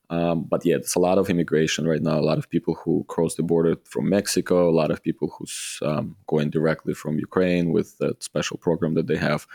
Um, 0.09 0.45
but 0.45 0.65
yeah, 0.65 0.77
there's 0.77 0.95
a 0.95 1.01
lot 1.01 1.19
of 1.19 1.29
immigration 1.31 1.89
right 1.89 2.01
now. 2.01 2.19
A 2.19 2.21
lot 2.21 2.39
of 2.39 2.49
people 2.49 2.75
who 2.75 3.05
cross 3.09 3.35
the 3.35 3.43
border 3.43 3.77
from 3.85 4.09
Mexico. 4.09 4.69
A 4.69 4.71
lot 4.71 4.93
of 4.93 5.03
people 5.03 5.35
who's 5.37 5.81
um, 5.83 6.15
going 6.29 6.51
directly 6.51 6.95
from 6.95 7.19
Ukraine 7.19 7.73
with 7.73 7.99
that 7.99 8.23
special 8.23 8.57
program 8.57 8.95
that 8.95 9.09
they 9.09 9.17
have, 9.17 9.49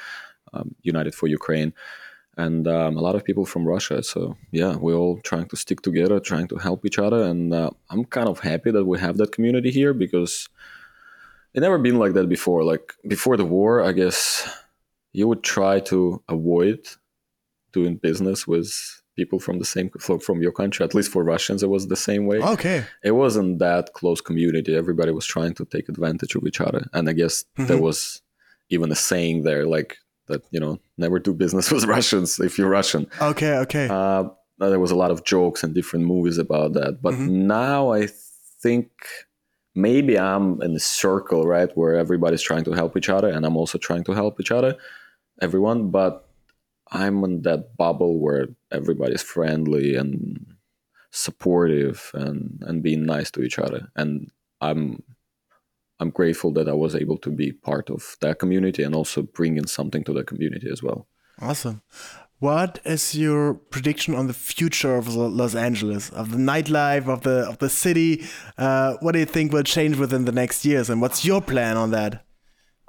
um, 0.53 0.75
United 0.81 1.15
for 1.15 1.27
Ukraine 1.27 1.73
and 2.45 2.67
um, 2.67 2.97
a 2.97 3.01
lot 3.01 3.15
of 3.15 3.23
people 3.23 3.45
from 3.45 3.65
Russia. 3.65 4.01
So 4.03 4.35
yeah, 4.51 4.75
we're 4.75 5.01
all 5.03 5.19
trying 5.29 5.47
to 5.49 5.55
stick 5.55 5.81
together, 5.81 6.19
trying 6.19 6.47
to 6.47 6.57
help 6.57 6.85
each 6.85 6.99
other, 6.99 7.21
and 7.23 7.53
uh, 7.53 7.71
I'm 7.89 8.05
kind 8.05 8.29
of 8.29 8.39
happy 8.39 8.71
that 8.71 8.85
we 8.85 8.99
have 8.99 9.17
that 9.17 9.31
community 9.31 9.71
here 9.71 9.93
because 9.93 10.49
it 11.53 11.61
never 11.61 11.77
been 11.77 11.99
like 11.99 12.13
that 12.13 12.29
before. 12.29 12.63
Like 12.63 12.93
before 13.07 13.37
the 13.37 13.45
war, 13.45 13.83
I 13.83 13.91
guess 13.91 14.21
you 15.13 15.27
would 15.27 15.43
try 15.43 15.79
to 15.91 16.21
avoid 16.29 16.79
doing 17.73 17.95
business 17.97 18.47
with 18.47 18.69
people 19.15 19.39
from 19.39 19.59
the 19.59 19.65
same 19.65 19.89
from 20.27 20.41
your 20.41 20.51
country. 20.51 20.83
At 20.83 20.95
least 20.95 21.11
for 21.11 21.23
Russians, 21.23 21.63
it 21.63 21.69
was 21.69 21.87
the 21.87 22.01
same 22.09 22.25
way. 22.25 22.39
Okay, 22.55 22.85
it 23.03 23.11
wasn't 23.23 23.59
that 23.59 23.93
close 23.93 24.21
community. 24.21 24.75
Everybody 24.75 25.11
was 25.11 25.25
trying 25.25 25.53
to 25.55 25.65
take 25.65 25.89
advantage 25.89 26.35
of 26.35 26.45
each 26.47 26.61
other, 26.61 26.87
and 26.93 27.09
I 27.09 27.13
guess 27.13 27.43
mm-hmm. 27.43 27.67
there 27.67 27.81
was 27.81 28.21
even 28.69 28.91
a 28.91 28.95
saying 28.95 29.43
there 29.43 29.65
like 29.65 29.97
that 30.31 30.43
you 30.51 30.59
know 30.59 30.79
never 30.97 31.19
do 31.19 31.33
business 31.33 31.71
with 31.75 31.85
Russians 31.85 32.39
if 32.39 32.57
you're 32.57 32.69
Russian. 32.69 33.07
Okay, 33.21 33.53
okay. 33.65 33.87
Uh, 33.89 34.25
there 34.57 34.79
was 34.79 34.91
a 34.91 34.95
lot 34.95 35.11
of 35.11 35.23
jokes 35.23 35.63
and 35.63 35.73
different 35.73 36.05
movies 36.05 36.37
about 36.37 36.73
that, 36.73 37.01
but 37.01 37.13
mm-hmm. 37.13 37.47
now 37.47 37.91
I 37.91 38.07
think 38.61 38.89
maybe 39.73 40.19
I'm 40.19 40.61
in 40.61 40.75
a 40.75 40.79
circle 40.79 41.47
right 41.47 41.75
where 41.75 41.95
everybody's 41.95 42.43
trying 42.43 42.63
to 42.65 42.73
help 42.73 42.95
each 42.97 43.09
other, 43.09 43.29
and 43.29 43.45
I'm 43.45 43.57
also 43.57 43.77
trying 43.77 44.03
to 44.05 44.13
help 44.13 44.39
each 44.39 44.51
other, 44.51 44.75
everyone. 45.41 45.89
But 45.89 46.27
I'm 46.91 47.23
in 47.23 47.41
that 47.43 47.77
bubble 47.77 48.19
where 48.19 48.49
everybody's 48.71 49.23
friendly 49.23 49.95
and 49.95 50.45
supportive 51.11 52.11
and 52.13 52.61
and 52.67 52.83
being 52.83 53.05
nice 53.05 53.31
to 53.31 53.41
each 53.41 53.57
other, 53.59 53.89
and 53.95 54.31
I'm 54.59 55.03
I'm 56.01 56.09
grateful 56.09 56.51
that 56.53 56.67
I 56.67 56.73
was 56.73 56.95
able 56.95 57.17
to 57.19 57.29
be 57.29 57.51
part 57.51 57.89
of 57.91 58.17
that 58.21 58.39
community 58.39 58.81
and 58.81 58.95
also 58.95 59.21
bring 59.21 59.55
in 59.57 59.67
something 59.67 60.03
to 60.05 60.13
the 60.13 60.23
community 60.23 60.67
as 60.71 60.81
well. 60.81 61.07
Awesome. 61.39 61.83
What 62.39 62.79
is 62.83 63.15
your 63.15 63.53
prediction 63.53 64.15
on 64.15 64.25
the 64.25 64.33
future 64.33 64.95
of 64.95 65.07
Los 65.15 65.53
Angeles, 65.53 66.09
of 66.09 66.31
the 66.31 66.37
nightlife, 66.37 67.07
of 67.07 67.21
the 67.21 67.47
of 67.47 67.59
the 67.59 67.69
city? 67.69 68.25
Uh, 68.57 68.95
what 69.01 69.11
do 69.11 69.19
you 69.19 69.25
think 69.25 69.53
will 69.53 69.61
change 69.61 69.95
within 69.97 70.25
the 70.25 70.31
next 70.31 70.65
years, 70.65 70.89
and 70.89 71.01
what's 71.01 71.23
your 71.23 71.39
plan 71.39 71.77
on 71.77 71.91
that? 71.91 72.25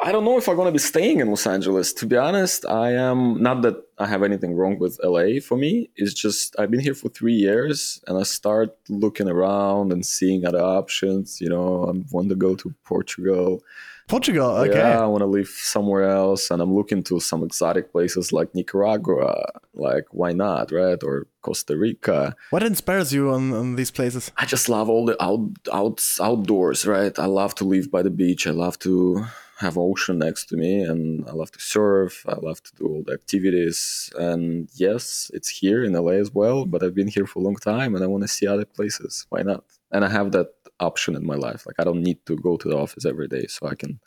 I 0.05 0.11
don't 0.11 0.25
know 0.25 0.37
if 0.37 0.49
I'm 0.49 0.57
going 0.57 0.67
to 0.67 0.73
be 0.73 0.81
staying 0.81 1.21
in 1.21 1.29
Los 1.29 1.47
Angeles. 1.47 1.93
To 1.93 2.07
be 2.07 2.17
honest, 2.17 2.67
I 2.67 2.91
am 2.91 3.41
not 3.41 3.63
that 3.63 3.77
I 3.99 4.07
have 4.09 4.25
anything 4.25 4.57
wrong 4.57 4.77
with 4.81 4.99
LA 5.01 5.39
for 5.41 5.57
me. 5.57 5.91
It's 5.95 6.13
just 6.13 6.59
I've 6.59 6.73
been 6.73 6.81
here 6.81 6.95
for 6.95 7.09
three 7.09 7.35
years 7.35 8.03
and 8.09 8.19
I 8.19 8.25
start 8.25 8.77
looking 8.89 9.29
around 9.29 9.93
and 9.93 10.05
seeing 10.05 10.45
other 10.45 10.61
options. 10.61 11.41
You 11.41 11.51
know, 11.51 11.85
I 11.85 11.93
want 12.11 12.31
to 12.31 12.35
go 12.35 12.57
to 12.57 12.75
Portugal. 12.85 13.63
Portugal, 14.09 14.57
okay. 14.57 14.77
Yeah, 14.77 15.05
I 15.05 15.07
want 15.07 15.23
to 15.23 15.27
live 15.27 15.47
somewhere 15.47 16.11
else 16.11 16.51
and 16.51 16.61
I'm 16.61 16.75
looking 16.75 17.05
to 17.05 17.21
some 17.21 17.45
exotic 17.45 17.93
places 17.93 18.33
like 18.33 18.53
Nicaragua. 18.57 19.53
Like, 19.73 20.07
why 20.11 20.33
not, 20.33 20.73
right? 20.73 21.01
Or 21.05 21.29
Costa 21.43 21.77
Rica. 21.77 22.35
What 22.51 22.65
inspires 22.65 23.15
you 23.15 23.31
on, 23.31 23.53
on 23.53 23.77
these 23.77 23.93
places? 23.93 24.33
I 24.37 24.47
just 24.47 24.69
love 24.69 24.91
all 24.91 25.07
the 25.07 25.23
out, 25.23 25.49
out 25.73 26.03
outdoors, 26.21 26.87
right? 26.87 27.17
I 27.21 27.27
love 27.27 27.55
to 27.57 27.65
live 27.65 27.93
by 27.93 28.03
the 28.03 28.11
beach. 28.11 28.49
I 28.49 28.51
love 28.51 28.81
to 28.81 29.25
have 29.59 29.79
ocean 29.79 30.19
next 30.19 30.47
to 30.47 30.57
me 30.57 30.83
and 30.83 31.29
I 31.29 31.33
love 31.33 31.53
to 31.53 31.61
surf. 31.61 32.25
I 32.29 32.35
love 32.35 32.63
to 32.63 32.75
do 32.75 32.87
all 32.87 33.03
the 33.07 33.13
activities. 33.13 34.11
And 34.19 34.69
yes, 34.75 35.31
it's 35.35 35.49
here 35.49 35.85
in 35.85 35.93
LA 35.93 36.13
as 36.13 36.33
well, 36.33 36.65
but 36.65 36.83
I've 36.83 36.95
been 36.95 37.09
here 37.09 37.27
for 37.27 37.39
a 37.39 37.43
long 37.43 37.57
time 37.57 37.95
and 37.95 38.03
I 38.03 38.07
want 38.09 38.25
to 38.25 38.29
see 38.29 38.47
other 38.47 38.65
places. 38.65 39.27
Why 39.29 39.43
not? 39.43 39.65
And 39.91 40.05
I 40.05 40.09
have 40.09 40.33
that 40.33 40.49
option 40.81 41.15
in 41.15 41.25
my 41.25 41.35
life. 41.35 41.67
Like 41.67 41.77
I 41.79 41.85
don't 41.85 42.03
need 42.03 42.25
to 42.27 42.37
go 42.37 42.57
to 42.57 42.69
the 42.69 42.77
office 42.77 43.05
every 43.07 43.29
day, 43.29 43.47
so 43.47 43.67
I 43.67 43.75
can 43.75 44.01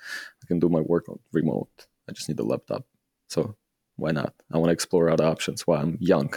I 0.43 0.45
can 0.47 0.59
do 0.59 0.69
my 0.69 0.81
work 0.81 1.09
on 1.09 1.19
remote. 1.31 1.87
I 2.07 2.11
just 2.11 2.27
need 2.29 2.39
a 2.39 2.43
laptop. 2.43 2.85
So 3.27 3.55
why 3.95 4.11
not? 4.11 4.33
I 4.51 4.57
want 4.57 4.69
to 4.69 4.73
explore 4.73 5.09
other 5.09 5.25
options 5.25 5.65
while 5.65 5.81
I'm 5.81 5.97
young. 5.99 6.33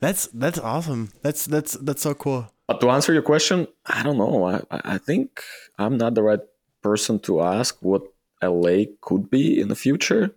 That's 0.00 0.26
that's 0.28 0.58
awesome. 0.58 1.12
That's 1.22 1.46
that's 1.46 1.72
that's 1.74 2.02
so 2.02 2.14
cool. 2.14 2.52
But 2.66 2.80
to 2.80 2.90
answer 2.90 3.12
your 3.12 3.22
question, 3.22 3.68
I 3.86 4.02
don't 4.02 4.18
know. 4.18 4.44
I 4.44 4.60
I 4.70 4.98
think 4.98 5.42
I'm 5.78 5.96
not 5.96 6.14
the 6.14 6.22
right 6.22 6.44
person 6.82 7.18
to 7.20 7.40
ask 7.42 7.78
what 7.80 8.02
LA 8.42 8.84
could 9.00 9.30
be 9.30 9.60
in 9.60 9.68
the 9.68 9.76
future. 9.76 10.34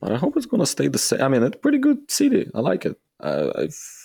But 0.00 0.12
I 0.12 0.16
hope 0.16 0.36
it's 0.36 0.46
gonna 0.46 0.66
stay 0.66 0.88
the 0.88 0.98
same. 0.98 1.22
I 1.22 1.28
mean, 1.28 1.42
it's 1.42 1.56
a 1.56 1.58
pretty 1.58 1.78
good 1.78 2.10
city. 2.10 2.50
I 2.54 2.60
like 2.60 2.84
it. 2.84 2.98
Uh, 3.20 3.50
I've 3.56 4.03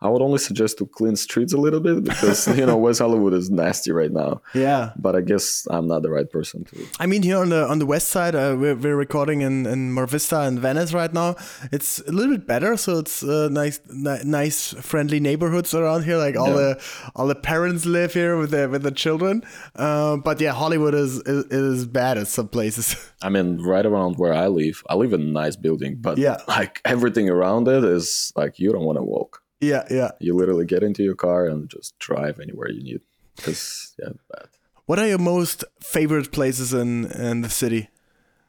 I 0.00 0.08
would 0.10 0.20
only 0.20 0.38
suggest 0.38 0.76
to 0.78 0.86
clean 0.86 1.16
streets 1.16 1.54
a 1.54 1.56
little 1.56 1.80
bit 1.80 2.04
because 2.04 2.46
you 2.58 2.66
know 2.66 2.76
West 2.76 3.00
Hollywood 3.00 3.32
is 3.32 3.48
nasty 3.50 3.90
right 3.90 4.12
now. 4.12 4.42
Yeah. 4.54 4.92
But 4.98 5.16
I 5.16 5.22
guess 5.22 5.66
I'm 5.70 5.86
not 5.86 6.02
the 6.02 6.10
right 6.10 6.28
person 6.30 6.64
to. 6.64 6.86
I 7.00 7.06
mean, 7.06 7.22
here 7.22 7.38
on 7.38 7.48
the 7.48 7.66
on 7.66 7.78
the 7.78 7.86
west 7.86 8.08
side, 8.08 8.34
uh, 8.34 8.54
we're, 8.58 8.74
we're 8.74 8.96
recording 8.96 9.40
in 9.40 9.64
in 9.66 9.92
Mar 9.92 10.06
Vista 10.06 10.40
and 10.40 10.58
Venice 10.58 10.92
right 10.92 11.12
now. 11.12 11.36
It's 11.72 12.00
a 12.00 12.12
little 12.12 12.36
bit 12.36 12.46
better, 12.46 12.76
so 12.76 12.98
it's 12.98 13.22
uh, 13.22 13.48
nice, 13.50 13.80
ni- 13.88 14.24
nice, 14.24 14.74
friendly 14.74 15.20
neighborhoods 15.20 15.72
around 15.74 16.04
here. 16.04 16.18
Like 16.18 16.36
all 16.36 16.48
Yeah. 16.48 16.54
the 16.74 16.84
all 17.16 17.26
the 17.26 17.34
parents 17.34 17.86
live 17.86 18.12
here 18.12 18.36
with 18.36 18.50
their 18.50 18.68
with 18.68 18.82
the 18.82 18.90
children. 18.92 19.42
Uh, 19.74 20.16
but 20.18 20.38
yeah, 20.40 20.52
Hollywood 20.52 20.94
is, 20.94 21.20
is 21.20 21.44
is 21.46 21.86
bad 21.86 22.18
at 22.18 22.26
some 22.28 22.48
places. 22.48 22.94
I 23.22 23.30
mean, 23.30 23.62
right 23.62 23.86
around 23.86 24.16
where 24.18 24.34
I 24.34 24.48
live, 24.48 24.82
I 24.90 24.96
live 24.96 25.14
in 25.14 25.22
a 25.22 25.32
nice 25.42 25.56
building, 25.56 25.96
but 26.00 26.18
Yeah. 26.18 26.36
like 26.46 26.80
everything 26.84 27.30
around 27.30 27.68
it 27.68 27.84
is 27.84 28.32
like 28.36 28.58
you 28.58 28.70
don't 28.70 28.84
want 28.84 28.98
to 28.98 29.02
walk. 29.04 29.40
Yeah, 29.68 29.84
yeah. 29.90 30.10
You 30.20 30.34
literally 30.34 30.66
get 30.66 30.82
into 30.82 31.02
your 31.02 31.14
car 31.14 31.46
and 31.46 31.68
just 31.68 31.98
drive 31.98 32.40
anywhere 32.40 32.70
you 32.70 32.82
need. 32.82 33.00
Because 33.36 33.94
yeah, 33.98 34.10
bad. 34.30 34.48
What 34.86 34.98
are 34.98 35.08
your 35.08 35.18
most 35.18 35.64
favorite 35.80 36.30
places 36.32 36.72
in 36.72 37.06
in 37.06 37.40
the 37.40 37.50
city? 37.50 37.88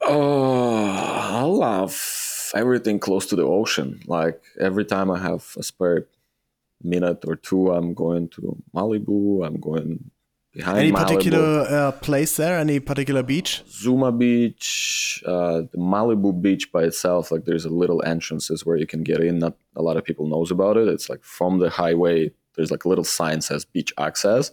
Oh, 0.01 0.85
I 0.85 1.41
love 1.41 2.51
everything 2.53 2.99
close 2.99 3.25
to 3.27 3.35
the 3.35 3.43
ocean. 3.43 4.01
Like 4.05 4.41
every 4.59 4.85
time 4.85 5.09
I 5.09 5.19
have 5.19 5.55
a 5.57 5.63
spare 5.63 6.07
minute 6.83 7.23
or 7.25 7.35
two, 7.35 7.71
I'm 7.71 7.93
going 7.93 8.29
to 8.29 8.61
Malibu. 8.73 9.45
I'm 9.45 9.59
going 9.59 10.11
behind 10.55 10.79
Any 10.79 10.91
Malibu. 10.91 11.07
particular 11.07 11.61
uh, 11.69 11.91
place 11.91 12.37
there? 12.37 12.57
Any 12.57 12.79
particular 12.79 13.21
beach? 13.21 13.63
Zuma 13.69 14.11
Beach, 14.11 15.21
uh, 15.25 15.63
the 15.71 15.77
Malibu 15.77 16.41
Beach 16.41 16.71
by 16.71 16.83
itself, 16.83 17.31
like 17.31 17.45
there's 17.45 17.65
a 17.65 17.69
little 17.69 18.01
entrances 18.03 18.65
where 18.65 18.77
you 18.77 18.87
can 18.87 19.03
get 19.03 19.19
in. 19.19 19.39
Not 19.39 19.55
a 19.75 19.83
lot 19.83 19.97
of 19.97 20.03
people 20.03 20.27
knows 20.27 20.49
about 20.51 20.77
it. 20.77 20.87
It's 20.87 21.09
like 21.09 21.23
from 21.23 21.59
the 21.59 21.69
highway. 21.69 22.31
There's 22.55 22.71
like 22.71 22.85
a 22.85 22.89
little 22.89 23.03
sign 23.03 23.41
says 23.41 23.65
beach 23.65 23.91
access, 23.97 24.49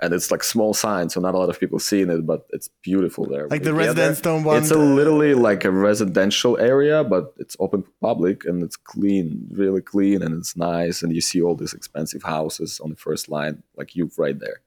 and 0.00 0.14
it's 0.14 0.30
like 0.30 0.42
small 0.42 0.72
sign, 0.72 1.10
so 1.10 1.20
not 1.20 1.34
a 1.34 1.38
lot 1.38 1.50
of 1.50 1.60
people 1.60 1.78
seeing 1.78 2.08
it, 2.08 2.26
but 2.26 2.46
it's 2.50 2.68
beautiful 2.82 3.26
there. 3.26 3.46
Like 3.48 3.62
the 3.62 3.72
get 3.72 3.76
there, 3.76 3.86
residents 3.88 4.20
don't 4.22 4.42
want. 4.42 4.62
It's 4.62 4.70
a 4.70 4.78
literally 4.78 5.34
like 5.34 5.66
a 5.66 5.70
residential 5.70 6.58
area, 6.58 7.04
but 7.04 7.34
it's 7.36 7.56
open 7.60 7.82
to 7.82 7.90
public 8.00 8.46
and 8.46 8.62
it's 8.62 8.76
clean, 8.76 9.46
really 9.52 9.82
clean, 9.82 10.22
and 10.22 10.34
it's 10.38 10.56
nice. 10.56 11.02
And 11.02 11.14
you 11.14 11.20
see 11.20 11.42
all 11.42 11.54
these 11.54 11.74
expensive 11.74 12.22
houses 12.22 12.80
on 12.80 12.88
the 12.88 12.96
first 12.96 13.28
line, 13.28 13.62
like 13.76 13.94
you 13.94 14.10
right 14.16 14.38
there. 14.38 14.62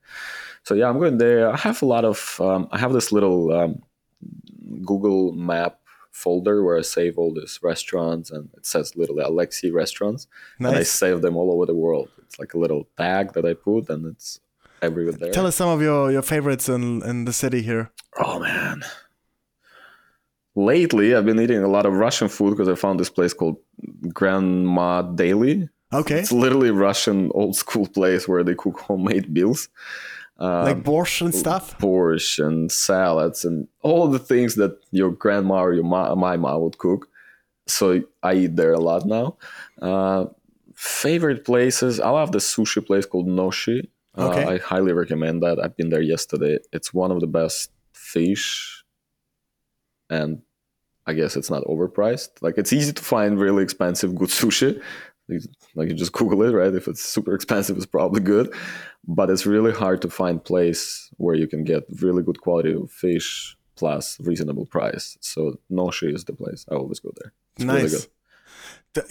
So 0.66 0.74
yeah, 0.74 0.88
I'm 0.88 0.98
going 0.98 1.18
there. 1.18 1.48
I 1.48 1.56
have 1.56 1.80
a 1.80 1.86
lot 1.86 2.04
of. 2.04 2.40
Um, 2.40 2.68
I 2.72 2.78
have 2.78 2.92
this 2.92 3.12
little 3.12 3.52
um, 3.52 3.82
Google 4.84 5.30
Map 5.30 5.78
folder 6.10 6.64
where 6.64 6.76
I 6.76 6.80
save 6.82 7.18
all 7.18 7.32
these 7.32 7.60
restaurants, 7.62 8.32
and 8.32 8.48
it 8.56 8.66
says 8.66 8.96
literally 8.96 9.22
Alexey 9.22 9.70
restaurants, 9.70 10.26
nice. 10.58 10.70
and 10.70 10.80
I 10.80 10.82
save 10.82 11.22
them 11.22 11.36
all 11.36 11.52
over 11.52 11.66
the 11.66 11.74
world. 11.74 12.08
It's 12.18 12.40
like 12.40 12.54
a 12.54 12.58
little 12.58 12.88
tag 12.98 13.34
that 13.34 13.44
I 13.44 13.54
put, 13.54 13.88
and 13.90 14.06
it's 14.06 14.40
everywhere 14.82 15.12
there. 15.12 15.30
Tell 15.30 15.46
us 15.46 15.54
some 15.54 15.68
of 15.68 15.80
your, 15.80 16.10
your 16.10 16.22
favorites 16.22 16.68
in, 16.68 17.00
in 17.04 17.26
the 17.26 17.32
city 17.32 17.62
here. 17.62 17.92
Oh 18.18 18.40
man. 18.40 18.82
Lately, 20.56 21.14
I've 21.14 21.26
been 21.26 21.38
eating 21.38 21.62
a 21.62 21.68
lot 21.68 21.86
of 21.86 21.92
Russian 21.92 22.26
food 22.28 22.50
because 22.50 22.68
I 22.68 22.74
found 22.74 22.98
this 22.98 23.10
place 23.10 23.32
called 23.32 23.58
Grandma 24.12 25.02
Daily. 25.02 25.68
Okay. 25.92 26.18
It's 26.18 26.32
literally 26.32 26.70
Russian 26.72 27.30
old 27.34 27.54
school 27.54 27.86
place 27.94 28.26
where 28.26 28.42
they 28.42 28.56
cook 28.56 28.80
homemade 28.80 29.32
meals. 29.32 29.68
Um, 30.38 30.64
like 30.64 30.82
borscht 30.82 31.22
and 31.22 31.34
stuff. 31.34 31.78
borscht 31.78 32.44
and 32.46 32.70
salads 32.70 33.44
and 33.44 33.68
all 33.82 34.06
the 34.08 34.18
things 34.18 34.54
that 34.56 34.78
your 34.90 35.10
grandma 35.10 35.62
or 35.62 35.72
your 35.72 35.84
ma- 35.84 36.14
my 36.14 36.36
mom 36.36 36.60
would 36.62 36.76
cook. 36.78 37.08
So 37.66 38.02
I 38.22 38.34
eat 38.34 38.56
there 38.56 38.72
a 38.74 38.78
lot 38.78 39.06
now. 39.06 39.36
Uh, 39.80 40.26
favorite 40.74 41.44
places? 41.44 41.98
I 42.00 42.10
love 42.10 42.32
the 42.32 42.38
sushi 42.38 42.84
place 42.86 43.06
called 43.06 43.26
Noshi. 43.28 43.88
Uh, 44.16 44.28
Okay. 44.28 44.44
I 44.44 44.58
highly 44.58 44.92
recommend 44.92 45.42
that. 45.42 45.58
I've 45.62 45.76
been 45.76 45.88
there 45.90 46.02
yesterday. 46.02 46.58
It's 46.72 46.92
one 46.92 47.10
of 47.10 47.20
the 47.20 47.26
best 47.26 47.70
fish, 47.92 48.84
and 50.10 50.42
I 51.06 51.12
guess 51.14 51.36
it's 51.36 51.50
not 51.50 51.64
overpriced. 51.64 52.30
Like 52.42 52.58
it's 52.58 52.72
easy 52.72 52.92
to 52.92 53.02
find 53.02 53.38
really 53.40 53.62
expensive 53.62 54.14
good 54.14 54.28
sushi. 54.28 54.80
Like 55.74 55.88
you 55.88 55.94
just 55.94 56.12
Google 56.12 56.42
it, 56.42 56.52
right? 56.52 56.74
If 56.74 56.88
it's 56.88 57.02
super 57.02 57.34
expensive, 57.34 57.76
it's 57.76 57.86
probably 57.86 58.20
good 58.20 58.54
but 59.06 59.30
it's 59.30 59.46
really 59.46 59.72
hard 59.72 60.02
to 60.02 60.10
find 60.10 60.42
place 60.42 61.10
where 61.16 61.34
you 61.34 61.46
can 61.46 61.64
get 61.64 61.84
really 62.00 62.22
good 62.22 62.40
quality 62.40 62.72
of 62.72 62.90
fish 62.90 63.56
plus 63.76 64.18
reasonable 64.20 64.66
price. 64.66 65.16
So 65.20 65.58
Noshi 65.70 66.14
is 66.14 66.24
the 66.24 66.32
place. 66.32 66.64
I 66.70 66.74
always 66.74 66.98
go 66.98 67.12
there. 67.20 67.32
It's 67.56 67.64
really 67.64 67.82
nice. 67.82 67.94
good. 67.94 68.10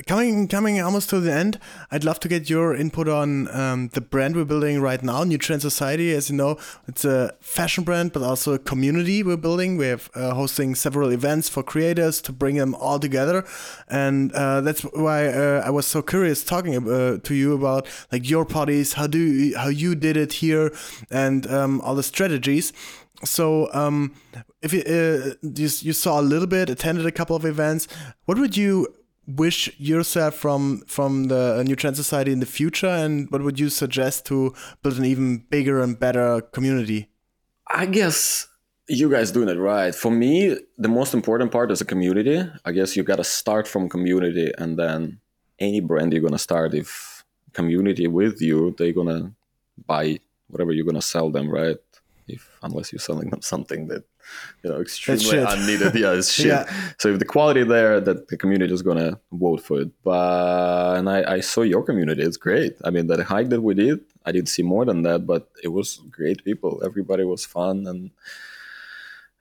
Coming 0.07 0.47
coming 0.47 0.81
almost 0.81 1.09
to 1.11 1.19
the 1.19 1.31
end, 1.31 1.59
I'd 1.91 2.03
love 2.03 2.19
to 2.21 2.27
get 2.27 2.49
your 2.49 2.75
input 2.75 3.07
on 3.07 3.53
um, 3.55 3.89
the 3.89 4.01
brand 4.01 4.35
we're 4.35 4.45
building 4.45 4.81
right 4.81 5.01
now, 5.01 5.23
New 5.23 5.37
Trend 5.37 5.61
Society. 5.61 6.13
As 6.13 6.29
you 6.29 6.35
know, 6.35 6.57
it's 6.87 7.05
a 7.05 7.33
fashion 7.39 7.83
brand, 7.83 8.11
but 8.13 8.23
also 8.23 8.53
a 8.53 8.59
community 8.59 9.21
we're 9.23 9.37
building. 9.37 9.77
We're 9.77 9.99
uh, 10.15 10.33
hosting 10.33 10.75
several 10.75 11.11
events 11.11 11.49
for 11.49 11.63
creators 11.63 12.21
to 12.21 12.31
bring 12.31 12.55
them 12.55 12.73
all 12.75 12.99
together, 12.99 13.45
and 13.87 14.31
uh, 14.33 14.61
that's 14.61 14.81
why 14.81 15.27
uh, 15.27 15.61
I 15.65 15.69
was 15.69 15.85
so 15.85 16.01
curious 16.01 16.43
talking 16.43 16.75
uh, 16.75 17.17
to 17.17 17.33
you 17.33 17.53
about 17.53 17.87
like 18.11 18.29
your 18.29 18.45
parties, 18.45 18.93
how 18.93 19.07
do 19.07 19.19
you, 19.19 19.57
how 19.57 19.67
you 19.67 19.95
did 19.95 20.17
it 20.17 20.33
here, 20.33 20.71
and 21.11 21.47
um, 21.47 21.81
all 21.81 21.95
the 21.95 22.03
strategies. 22.03 22.73
So, 23.23 23.69
um, 23.73 24.13
if 24.61 24.73
you, 24.73 24.81
uh, 24.81 25.35
you 25.41 25.69
you 25.81 25.93
saw 25.93 26.19
a 26.19 26.23
little 26.23 26.47
bit, 26.47 26.69
attended 26.69 27.05
a 27.05 27.11
couple 27.11 27.35
of 27.35 27.45
events, 27.45 27.87
what 28.25 28.37
would 28.37 28.57
you 28.57 28.87
wish 29.27 29.71
yourself 29.79 30.35
from 30.35 30.83
from 30.87 31.25
the 31.25 31.63
New 31.63 31.75
Trend 31.75 31.95
Society 31.95 32.31
in 32.31 32.39
the 32.39 32.45
future, 32.45 32.87
and 32.87 33.29
what 33.31 33.41
would 33.41 33.59
you 33.59 33.69
suggest 33.69 34.25
to 34.27 34.53
build 34.83 34.97
an 34.97 35.05
even 35.05 35.45
bigger 35.49 35.81
and 35.81 35.99
better 35.99 36.41
community? 36.41 37.09
I 37.67 37.85
guess 37.85 38.47
you 38.87 39.09
guys 39.09 39.31
doing 39.31 39.49
it 39.49 39.57
right. 39.57 39.95
For 39.95 40.11
me, 40.11 40.57
the 40.77 40.87
most 40.87 41.13
important 41.13 41.51
part 41.51 41.71
is 41.71 41.81
a 41.81 41.85
community. 41.85 42.47
I 42.63 42.71
guess 42.71 42.95
you 42.95 43.03
got 43.03 43.17
to 43.17 43.23
start 43.23 43.67
from 43.67 43.89
community, 43.89 44.51
and 44.57 44.77
then 44.77 45.19
any 45.59 45.79
brand 45.79 46.13
you're 46.13 46.21
gonna 46.21 46.37
start, 46.37 46.73
if 46.73 47.23
community 47.53 48.07
with 48.07 48.41
you, 48.41 48.75
they're 48.77 48.93
gonna 48.93 49.31
buy 49.87 50.19
whatever 50.47 50.71
you're 50.71 50.85
gonna 50.85 51.01
sell 51.01 51.31
them, 51.31 51.49
right? 51.49 51.77
If 52.27 52.57
unless 52.63 52.91
you're 52.91 52.99
selling 52.99 53.29
them 53.29 53.41
something 53.41 53.87
that 53.87 54.03
you 54.63 54.69
know 54.69 54.81
extremely 54.81 55.37
unneeded, 55.37 55.93
yeah, 55.95 56.13
it's 56.13 56.31
shit. 56.39 56.47
Yeah. 56.47 56.69
So 56.97 57.09
if 57.09 57.19
the 57.19 57.25
quality 57.25 57.63
there, 57.63 57.99
that 58.01 58.27
the 58.29 58.37
community 58.37 58.73
is 58.73 58.81
gonna 58.81 59.19
vote 59.31 59.61
for 59.61 59.81
it. 59.81 59.91
But 60.03 60.97
and 60.97 61.09
I, 61.09 61.35
I 61.35 61.39
saw 61.41 61.61
your 61.61 61.83
community; 61.83 62.23
it's 62.23 62.37
great. 62.37 62.77
I 62.83 62.89
mean, 62.89 63.07
that 63.07 63.19
hike 63.21 63.49
that 63.49 63.61
we 63.61 63.75
did, 63.75 63.99
I 64.25 64.31
didn't 64.31 64.49
see 64.49 64.63
more 64.63 64.85
than 64.85 65.03
that, 65.03 65.27
but 65.27 65.49
it 65.63 65.69
was 65.69 66.01
great 66.09 66.43
people. 66.43 66.81
Everybody 66.83 67.23
was 67.23 67.45
fun 67.45 67.85
and 67.87 68.11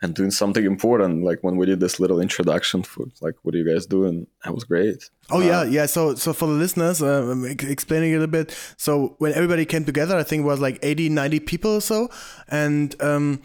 and 0.03 0.15
doing 0.15 0.31
something 0.31 0.65
important. 0.65 1.25
Like 1.25 1.39
when 1.43 1.57
we 1.57 1.67
did 1.67 1.81
this 1.81 1.99
little 1.99 2.21
introduction 2.21 2.83
for 2.83 3.07
like, 3.21 3.35
what 3.43 3.55
are 3.55 3.59
you 3.59 3.73
guys 3.73 3.87
doing? 3.87 4.27
That 4.45 4.55
was 4.55 4.65
great. 4.65 5.09
Oh 5.31 5.41
yeah, 5.41 5.65
yeah. 5.65 5.87
So 5.87 6.15
so 6.15 6.33
for 6.33 6.47
the 6.47 6.55
listeners, 6.55 7.03
uh, 7.03 7.31
I'm 7.31 7.45
explaining 7.45 8.13
it 8.13 8.23
a 8.23 8.29
bit. 8.29 8.57
So 8.77 9.15
when 9.19 9.33
everybody 9.33 9.65
came 9.65 9.85
together, 9.85 10.17
I 10.17 10.23
think 10.23 10.41
it 10.41 10.47
was 10.47 10.61
like 10.61 10.79
80, 10.83 11.09
90 11.09 11.41
people 11.41 11.77
or 11.77 11.81
so, 11.81 12.11
and 12.49 12.95
um, 13.01 13.41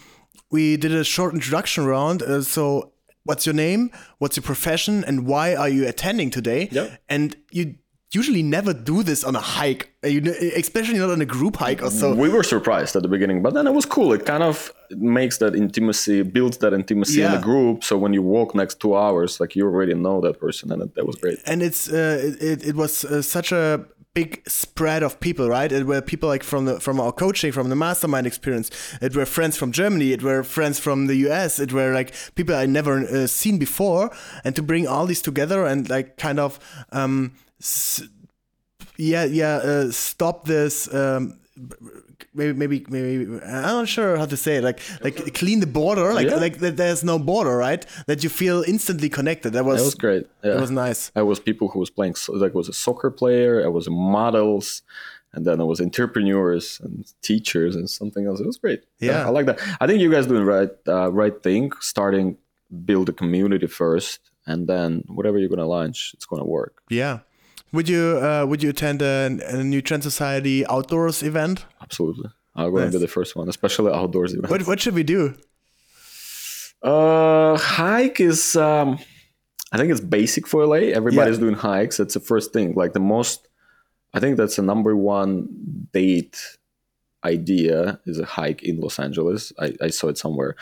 we 0.51 0.77
did 0.77 0.91
a 0.91 1.03
short 1.03 1.33
introduction 1.33 1.85
round. 1.85 2.21
Uh, 2.21 2.41
so 2.41 2.93
what's 3.23 3.45
your 3.45 3.55
name? 3.55 3.91
What's 4.17 4.35
your 4.35 4.43
profession? 4.43 5.03
And 5.05 5.25
why 5.25 5.55
are 5.55 5.69
you 5.69 5.88
attending 5.88 6.29
today? 6.29 6.69
Yep. 6.71 7.01
And 7.09 7.35
you 7.51 7.75
usually 8.12 8.41
never 8.41 8.74
do 8.74 9.04
this 9.04 9.24
on 9.24 9.36
a 9.36 9.39
hike, 9.39 9.91
uh, 10.04 10.08
especially 10.56 10.98
not 10.98 11.10
on 11.12 11.22
a 11.22 11.26
group 11.26 11.58
hike 11.58 11.82
or 11.84 11.91
so. 11.91 12.13
we 12.15 12.30
were 12.30 12.43
surprised 12.43 12.95
at 12.95 13.02
the 13.04 13.08
beginning, 13.08 13.41
but 13.41 13.54
then 13.54 13.67
it 13.67 13.74
was 13.74 13.86
cool. 13.86 14.13
It 14.13 14.26
kind 14.26 14.41
of 14.43 14.72
makes 14.91 15.38
that 15.38 15.54
intimacy, 15.56 16.24
builds 16.24 16.58
that 16.60 16.74
intimacy 16.74 17.22
in 17.22 17.30
Yeah. 17.32 17.36
the 17.38 17.43
group. 17.43 17.84
So 17.84 17.98
when 17.98 18.13
you 18.13 18.24
walk 18.24 18.56
next 18.56 18.80
two 18.80 18.95
hours, 18.95 19.39
like 19.39 19.56
you 19.56 19.63
already 19.65 19.93
know 19.93 20.22
that 20.22 20.39
person, 20.39 20.72
and 20.72 20.82
it, 20.82 20.95
that 20.95 21.06
was 21.06 21.15
great. 21.17 21.38
and 21.45 21.62
it's 21.62 21.88
uh, 21.91 22.19
it, 22.24 22.41
it- 22.41 22.63
it 22.69 22.76
was 22.76 23.06
uh, 23.06 23.22
such 23.22 23.52
a 23.52 23.86
big 24.15 24.41
spread 24.50 25.04
of 25.04 25.19
people 25.19 25.48
right 25.48 25.72
it 25.72 25.86
were 25.86 26.02
people 26.02 26.28
like 26.28 26.43
from 26.43 26.65
the 26.65 26.80
from 26.80 27.00
our 27.00 27.12
coaching 27.12 27.52
from 27.52 27.69
the 27.69 27.76
mastermind 27.76 28.26
experience 28.26 28.72
it 29.04 29.15
were 29.15 29.24
friends 29.26 29.56
from 29.56 29.72
germany 29.72 30.12
it 30.12 30.24
were 30.24 30.41
friends 30.43 30.80
from 30.80 31.06
the 31.06 31.13
us 31.30 31.60
it 31.60 31.72
were 31.72 31.93
like 31.93 32.12
people 32.34 32.56
i 32.56 32.65
never 32.65 33.06
uh, 33.06 33.28
seen 33.28 33.60
before 33.60 34.10
and 34.43 34.56
to 34.56 34.63
bring 34.63 34.88
all 34.88 35.06
these 35.06 35.22
together 35.22 35.63
and 35.63 35.89
like 35.91 36.17
kind 36.17 36.39
of 36.39 36.60
um 36.91 37.32
s- 37.60 38.04
yeah 38.98 39.26
yeah 39.26 39.56
uh, 39.58 39.91
stop 39.91 40.45
this 40.45 40.93
um 40.93 41.38
maybe 42.34 42.54
maybe 42.54 42.86
maybe 42.89 43.24
i'm 43.45 43.62
not 43.80 43.88
sure 43.88 44.17
how 44.17 44.26
to 44.26 44.38
say 44.38 44.58
it 44.58 44.63
like 44.63 44.80
like 45.04 45.34
clean 45.34 45.60
the 45.60 45.67
border 45.67 46.13
like 46.13 46.28
Yeah. 46.30 46.36
like 46.45 46.58
that 46.60 46.78
there's 46.78 47.04
no 47.04 47.17
border 47.19 47.56
right 47.58 47.86
that 48.08 48.24
you 48.24 48.30
feel 48.30 48.63
instantly 48.67 49.10
connected 49.10 49.54
that 49.54 49.65
was 49.65 49.80
That 49.80 49.86
was 49.86 49.95
great. 49.95 50.28
Yeah. 50.43 50.54
that 50.54 50.62
was 50.62 50.72
nice 50.72 51.12
I 51.15 51.22
was 51.22 51.39
people 51.39 51.67
who 51.69 51.80
was 51.80 51.89
playing 51.89 52.15
like 52.30 52.54
was 52.54 52.69
a 52.69 52.74
soccer 52.74 53.12
player. 53.12 53.63
I 53.65 53.67
was 53.67 53.89
models, 53.89 54.82
and 55.34 55.45
then 55.45 55.60
I 55.62 55.63
was 55.63 55.80
entrepreneurs 55.82 56.80
and 56.84 57.06
teachers 57.22 57.76
and 57.76 57.89
something 57.89 58.26
else. 58.28 58.39
It 58.39 58.48
was 58.48 58.58
great. 58.58 58.82
Yeah. 59.00 59.26
I 59.28 59.30
like 59.38 59.45
that. 59.50 59.60
I 59.82 59.86
think 59.88 60.00
you 60.02 60.10
guys 60.12 60.26
doing 60.28 60.45
right 60.56 60.72
uh, 60.88 61.12
right 61.12 61.38
thing. 61.43 61.72
Starting 61.82 62.38
build 62.86 63.10
a 63.10 63.13
community 63.22 63.67
first, 63.67 64.19
and 64.45 64.67
then 64.67 65.04
whatever 65.08 65.38
you're 65.39 65.50
gonna 65.56 65.67
launch, 65.78 66.12
it's 66.15 66.26
gonna 66.26 66.45
work. 66.60 66.74
Yeah. 66.89 67.19
Would 67.71 67.88
you 67.88 68.19
uh, 68.21 68.45
would 68.47 68.63
you 68.63 68.69
attend 68.69 69.01
a, 69.01 69.38
a 69.47 69.63
New 69.63 69.82
Trend 69.82 70.03
Society 70.03 70.65
outdoors 70.67 71.21
event? 71.23 71.65
Absolutely. 71.82 72.29
I'm 72.55 72.71
going 72.71 72.84
Nice. 72.86 72.93
to 72.93 72.99
be 72.99 73.05
the 73.05 73.12
first 73.12 73.36
one, 73.36 73.47
especially 73.47 73.91
outdoors 73.93 74.34
events. 74.34 74.49
What 74.51 74.65
what 74.67 74.79
should 74.79 74.95
we 74.95 75.03
do? 75.03 75.36
Uh, 76.82 77.58
hike 77.58 78.19
is, 78.21 78.55
um, 78.55 78.97
I 79.72 79.78
think 79.78 79.91
it's 79.91 79.99
basic 80.01 80.47
for 80.47 80.65
LA. 80.65 80.91
Everybody's 80.93 81.36
Yeah. 81.36 81.41
doing 81.41 81.55
hikes. 81.55 81.99
It's 81.99 82.13
the 82.13 82.20
first 82.20 82.53
thing. 82.53 82.74
Like 82.76 82.93
the 82.93 82.99
most, 83.01 83.47
I 84.13 84.20
think 84.20 84.38
that's 84.38 84.55
the 84.55 84.61
number 84.61 84.95
one 84.95 85.49
date 85.93 86.38
idea 87.26 87.99
is 88.05 88.17
a 88.17 88.26
hike 88.26 88.63
in 88.63 88.80
Los 88.80 88.97
Angeles. 88.97 89.51
I, 89.59 89.74
I 89.82 89.89
saw 89.89 90.07
it 90.07 90.17
somewhere. 90.17 90.55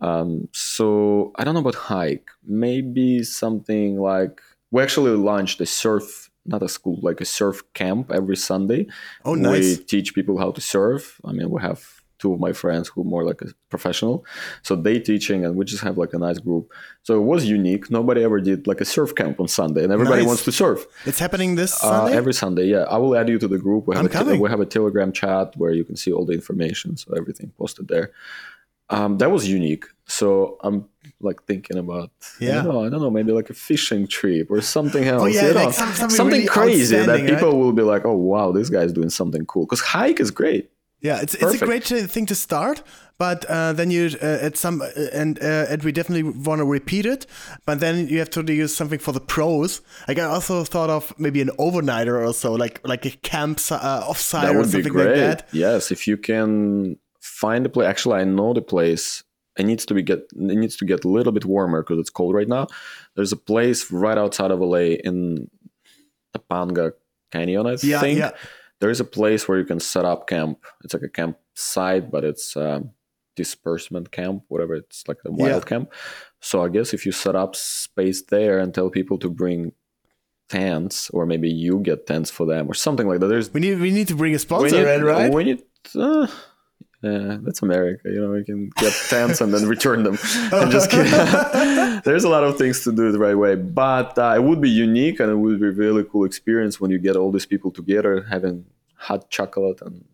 Um, 0.00 0.48
so 0.52 1.32
I 1.36 1.42
don't 1.44 1.54
know 1.54 1.60
about 1.60 1.74
hike. 1.74 2.28
Maybe 2.46 3.24
something 3.24 3.98
like 3.98 4.40
we 4.70 4.80
actually 4.80 5.10
launched 5.16 5.60
a 5.60 5.66
surf, 5.66 6.30
not 6.46 6.62
a 6.62 6.68
school, 6.68 6.98
like 7.02 7.20
a 7.20 7.24
surf 7.24 7.62
camp 7.74 8.10
every 8.12 8.36
Sunday. 8.36 8.86
Oh, 9.24 9.34
nice. 9.34 9.78
We 9.78 9.84
teach 9.84 10.14
people 10.14 10.38
how 10.38 10.50
to 10.52 10.60
surf. 10.60 11.20
I 11.24 11.32
mean, 11.32 11.50
we 11.50 11.60
have 11.62 12.02
two 12.20 12.32
of 12.32 12.38
my 12.40 12.52
friends 12.52 12.88
who 12.88 13.00
are 13.02 13.04
more 13.04 13.24
like 13.24 13.42
a 13.42 13.46
professional, 13.70 14.24
so 14.62 14.76
they 14.76 14.98
teaching, 15.00 15.44
and 15.44 15.56
we 15.56 15.64
just 15.64 15.82
have 15.82 15.98
like 15.98 16.12
a 16.14 16.18
nice 16.18 16.38
group. 16.38 16.70
So 17.02 17.16
it 17.20 17.24
was 17.24 17.44
unique. 17.44 17.90
Nobody 17.90 18.22
ever 18.22 18.40
did 18.40 18.66
like 18.66 18.80
a 18.80 18.84
surf 18.84 19.14
camp 19.14 19.40
on 19.40 19.48
Sunday, 19.48 19.82
and 19.84 19.92
everybody 19.92 20.20
Nice. 20.20 20.28
wants 20.28 20.44
to 20.44 20.52
surf. 20.52 20.86
It's 21.06 21.18
happening 21.18 21.56
this 21.56 21.74
Uh, 21.82 21.88
Sunday. 21.90 22.16
every 22.16 22.32
Sunday, 22.34 22.66
yeah. 22.66 22.84
I 22.94 22.98
will 22.98 23.16
add 23.16 23.28
you 23.28 23.38
to 23.38 23.48
the 23.48 23.58
group. 23.58 23.86
We 23.88 23.96
have, 23.96 24.04
I'm 24.04 24.10
a 24.10 24.14
coming. 24.14 24.40
we 24.40 24.48
have 24.48 24.60
a 24.60 24.66
Telegram 24.66 25.10
chat 25.12 25.54
where 25.56 25.72
you 25.72 25.84
can 25.84 25.96
see 25.96 26.12
all 26.12 26.24
the 26.24 26.34
information, 26.34 26.96
so 26.96 27.12
everything 27.16 27.52
posted 27.58 27.88
there. 27.88 28.12
Um, 28.90 29.18
that 29.18 29.30
was 29.30 29.48
unique. 29.48 29.86
So 30.06 30.58
I'm 30.62 30.86
like 31.20 31.42
thinking 31.44 31.78
about, 31.78 32.10
Yeah. 32.38 32.56
yeah, 32.56 32.62
know, 32.62 32.84
I 32.84 32.88
don't 32.90 33.00
know, 33.00 33.10
maybe 33.10 33.32
like 33.32 33.48
a 33.50 33.54
fishing 33.54 34.06
trip 34.06 34.50
or 34.50 34.60
something 34.60 35.04
else. 35.04 35.22
Oh, 35.22 35.26
yeah, 35.26 35.48
you 35.48 35.54
like 35.54 35.64
know? 35.66 35.70
some- 35.72 36.10
something 36.10 36.26
really 36.42 36.46
crazy 36.46 36.96
that 36.96 37.08
outstanding, 37.08 37.34
people 37.34 37.58
will 37.58 37.72
be 37.72 37.82
like, 37.82 38.04
oh 38.04 38.14
wow, 38.16 38.52
this 38.52 38.68
guy's 38.68 38.92
doing 38.92 39.10
something 39.10 39.46
cool. 39.46 39.64
Because 39.64 39.80
hike 39.80 40.20
is 40.20 40.30
great. 40.30 40.70
Yeah, 41.00 41.20
it's 41.20 41.34
it's 41.34 41.60
a 41.60 41.66
great 41.66 41.84
thing 41.84 42.24
to 42.26 42.34
start, 42.34 42.82
but 43.18 43.44
uh, 43.44 43.74
then 43.74 43.90
you 43.90 44.08
uh, 44.22 44.38
at 44.46 44.56
some 44.56 44.80
uh, 44.80 44.86
and 45.12 45.38
uh, 45.38 45.66
and 45.68 45.82
we 45.82 45.92
definitely 45.92 46.22
want 46.22 46.60
to 46.60 46.64
repeat 46.64 47.04
it. 47.04 47.26
But 47.66 47.80
then 47.80 48.08
you 48.08 48.18
have 48.20 48.30
to 48.30 48.40
use 48.50 48.74
something 48.74 48.98
for 48.98 49.12
the 49.12 49.20
pros. 49.20 49.82
Like 50.08 50.18
I 50.18 50.22
also 50.24 50.64
thought 50.64 50.88
of 50.88 51.12
maybe 51.18 51.42
an 51.42 51.50
overnighter 51.58 52.26
or 52.26 52.32
so, 52.32 52.54
like 52.54 52.80
like 52.88 53.04
a 53.04 53.10
camp 53.20 53.58
uh, 53.70 54.02
offsite 54.08 54.42
that 54.44 54.54
or 54.54 54.58
would 54.60 54.66
be 54.72 54.82
something 54.82 54.92
great. 54.94 55.08
like 55.08 55.16
that. 55.16 55.48
Yes, 55.52 55.90
if 55.92 56.06
you 56.08 56.16
can 56.16 56.96
find 57.24 57.64
a 57.66 57.68
place. 57.68 57.86
Actually, 57.88 58.20
I 58.20 58.24
know 58.24 58.52
the 58.52 58.62
place. 58.62 59.24
It 59.58 59.64
needs 59.64 59.86
to 59.86 59.94
be 59.94 60.02
get. 60.02 60.18
It 60.32 60.58
needs 60.62 60.76
to 60.76 60.84
get 60.84 61.04
a 61.04 61.08
little 61.08 61.32
bit 61.32 61.44
warmer 61.44 61.82
because 61.82 61.98
it's 61.98 62.10
cold 62.10 62.34
right 62.34 62.48
now. 62.48 62.66
There's 63.14 63.32
a 63.32 63.36
place 63.36 63.90
right 63.90 64.18
outside 64.18 64.50
of 64.50 64.60
LA 64.60 64.96
in 65.08 65.48
Topanga 66.36 66.92
Canyon, 67.32 67.66
I 67.66 67.76
Yeah, 67.82 68.00
think. 68.00 68.18
yeah. 68.18 68.30
There 68.80 68.90
is 68.90 69.00
a 69.00 69.04
place 69.04 69.48
where 69.48 69.58
you 69.58 69.64
can 69.64 69.80
set 69.80 70.04
up 70.04 70.26
camp. 70.28 70.58
It's 70.82 70.92
like 70.92 71.04
a 71.04 71.08
campsite, 71.08 72.10
but 72.10 72.24
it's 72.24 72.56
um, 72.56 72.90
disbursement 73.36 74.10
camp, 74.10 74.42
whatever. 74.48 74.74
It's 74.74 75.06
like 75.08 75.18
a 75.24 75.30
wild 75.30 75.62
Yeah. 75.64 75.68
camp. 75.68 75.92
So 76.40 76.62
I 76.64 76.68
guess 76.68 76.92
if 76.92 77.06
you 77.06 77.12
set 77.12 77.36
up 77.36 77.54
space 77.56 78.22
there 78.22 78.58
and 78.58 78.74
tell 78.74 78.90
people 78.90 79.18
to 79.18 79.30
bring 79.30 79.72
tents, 80.48 81.08
or 81.10 81.24
maybe 81.26 81.48
you 81.48 81.78
get 81.78 82.06
tents 82.06 82.30
for 82.30 82.44
them, 82.46 82.68
or 82.68 82.74
something 82.74 83.06
like 83.08 83.20
that. 83.20 83.28
There's 83.28 83.52
We 83.54 83.60
need 83.60 83.80
we 83.80 83.90
need 83.90 84.08
to 84.08 84.16
bring 84.16 84.34
a 84.34 84.38
sponsor 84.38 84.76
you, 84.82 84.88
in, 84.88 85.04
right? 85.04 85.32
When 85.32 85.46
you, 85.46 85.58
uh, 85.98 86.26
yeah, 87.04 87.36
that's 87.42 87.60
America. 87.60 88.08
You 88.08 88.20
know, 88.20 88.34
you 88.34 88.44
can 88.44 88.70
get 88.76 88.94
tents 89.08 89.42
and 89.42 89.52
then 89.52 89.66
return 89.68 90.04
them. 90.04 90.18
I'm 90.52 90.70
just 90.70 90.90
kidding. 90.90 91.12
There's 92.04 92.24
a 92.24 92.30
lot 92.30 92.44
of 92.44 92.56
things 92.56 92.82
to 92.84 92.92
do 92.92 93.12
the 93.12 93.18
right 93.18 93.34
way, 93.34 93.56
but 93.56 94.18
uh, 94.18 94.32
it 94.34 94.42
would 94.42 94.62
be 94.62 94.70
unique 94.70 95.20
and 95.20 95.30
it 95.30 95.36
would 95.36 95.60
be 95.60 95.66
a 95.66 95.70
really 95.70 96.04
cool 96.04 96.24
experience 96.24 96.80
when 96.80 96.90
you 96.90 96.98
get 96.98 97.14
all 97.14 97.30
these 97.30 97.44
people 97.44 97.70
together, 97.70 98.26
having 98.30 98.64
hot 98.96 99.28
chocolate 99.28 99.82
and 99.82 100.06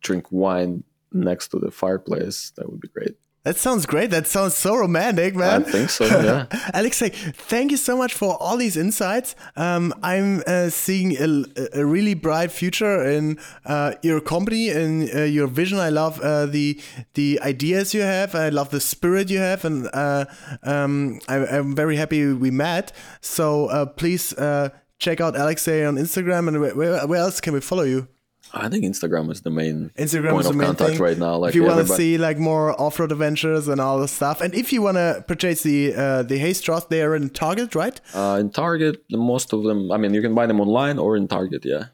drink 0.00 0.26
wine 0.32 0.82
next 1.12 1.48
to 1.48 1.60
the 1.60 1.70
fireplace. 1.70 2.52
That 2.56 2.68
would 2.70 2.80
be 2.80 2.88
great. 2.88 3.16
That 3.44 3.56
sounds 3.56 3.86
great. 3.86 4.10
That 4.10 4.26
sounds 4.26 4.54
so 4.58 4.76
romantic, 4.76 5.34
man. 5.34 5.62
I 5.62 5.70
think 5.70 5.88
so. 5.88 6.04
Yeah. 6.04 6.44
Alexey, 6.74 7.08
thank 7.08 7.70
you 7.70 7.78
so 7.78 7.96
much 7.96 8.12
for 8.12 8.36
all 8.36 8.58
these 8.58 8.76
insights. 8.76 9.34
Um, 9.56 9.94
I'm 10.02 10.42
uh, 10.46 10.68
seeing 10.68 11.16
a, 11.16 11.44
a 11.72 11.86
really 11.86 12.12
bright 12.12 12.52
future 12.52 13.02
in 13.02 13.38
uh, 13.64 13.94
your 14.02 14.20
company 14.20 14.68
and 14.68 15.08
uh, 15.14 15.22
your 15.22 15.46
vision. 15.46 15.78
I 15.78 15.88
love 15.88 16.20
uh, 16.20 16.44
the 16.46 16.78
the 17.14 17.40
ideas 17.40 17.94
you 17.94 18.02
have. 18.02 18.34
I 18.34 18.50
love 18.50 18.70
the 18.70 18.80
spirit 18.80 19.30
you 19.30 19.38
have, 19.38 19.64
and 19.64 19.88
uh, 19.94 20.26
um, 20.62 21.20
I, 21.26 21.36
I'm 21.46 21.74
very 21.74 21.96
happy 21.96 22.34
we 22.34 22.50
met. 22.50 22.92
So 23.22 23.68
uh, 23.68 23.86
please 23.86 24.34
uh, 24.34 24.68
check 24.98 25.22
out 25.22 25.34
Alexey 25.34 25.82
on 25.82 25.96
Instagram. 25.96 26.46
And 26.48 26.60
where 26.60 27.06
where 27.06 27.20
else 27.20 27.40
can 27.40 27.54
we 27.54 27.60
follow 27.60 27.84
you? 27.84 28.06
I 28.52 28.68
think 28.68 28.84
Instagram 28.84 29.30
is 29.30 29.42
the 29.42 29.50
main 29.50 29.90
Instagram 29.96 30.30
point 30.30 30.40
is 30.40 30.46
the 30.46 30.50
of 30.50 30.56
main 30.56 30.66
contact 30.66 30.90
thing. 30.92 31.00
right 31.00 31.18
now. 31.18 31.36
Like 31.36 31.50
if 31.50 31.54
you 31.54 31.64
want 31.64 31.86
to 31.86 31.94
see 31.94 32.18
like 32.18 32.38
more 32.38 32.80
off-road 32.80 33.12
adventures 33.12 33.68
and 33.68 33.80
all 33.80 33.98
the 33.98 34.08
stuff, 34.08 34.40
and 34.40 34.54
if 34.54 34.72
you 34.72 34.82
want 34.82 34.96
to 34.96 35.24
purchase 35.26 35.62
the 35.62 35.94
uh, 35.94 36.22
the 36.22 36.38
HEY!Straws, 36.38 36.86
they 36.86 37.02
are 37.02 37.14
in 37.14 37.30
Target, 37.30 37.74
right? 37.74 38.00
uh, 38.14 38.38
in 38.40 38.50
Target, 38.50 39.04
most 39.10 39.52
of 39.52 39.62
them. 39.62 39.90
I 39.92 39.96
mean, 39.96 40.14
you 40.14 40.22
can 40.22 40.34
buy 40.34 40.46
them 40.46 40.60
online 40.60 40.98
or 40.98 41.16
in 41.16 41.28
Target. 41.28 41.64
Yeah. 41.64 41.84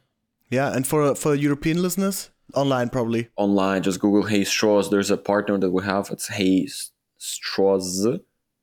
Yeah, 0.50 0.74
and 0.74 0.86
for 0.86 1.14
for 1.14 1.34
European 1.34 1.82
listeners, 1.82 2.30
online 2.54 2.88
probably. 2.88 3.28
online 3.36 3.82
just 3.82 4.00
google 4.00 4.22
HEY!Straws 4.22 4.90
there's 4.90 5.10
a 5.10 5.16
partner 5.16 5.58
that 5.58 5.70
we 5.70 5.82
have 5.84 6.08
it's 6.10 6.28
hey 6.28 6.68
straws 7.18 8.06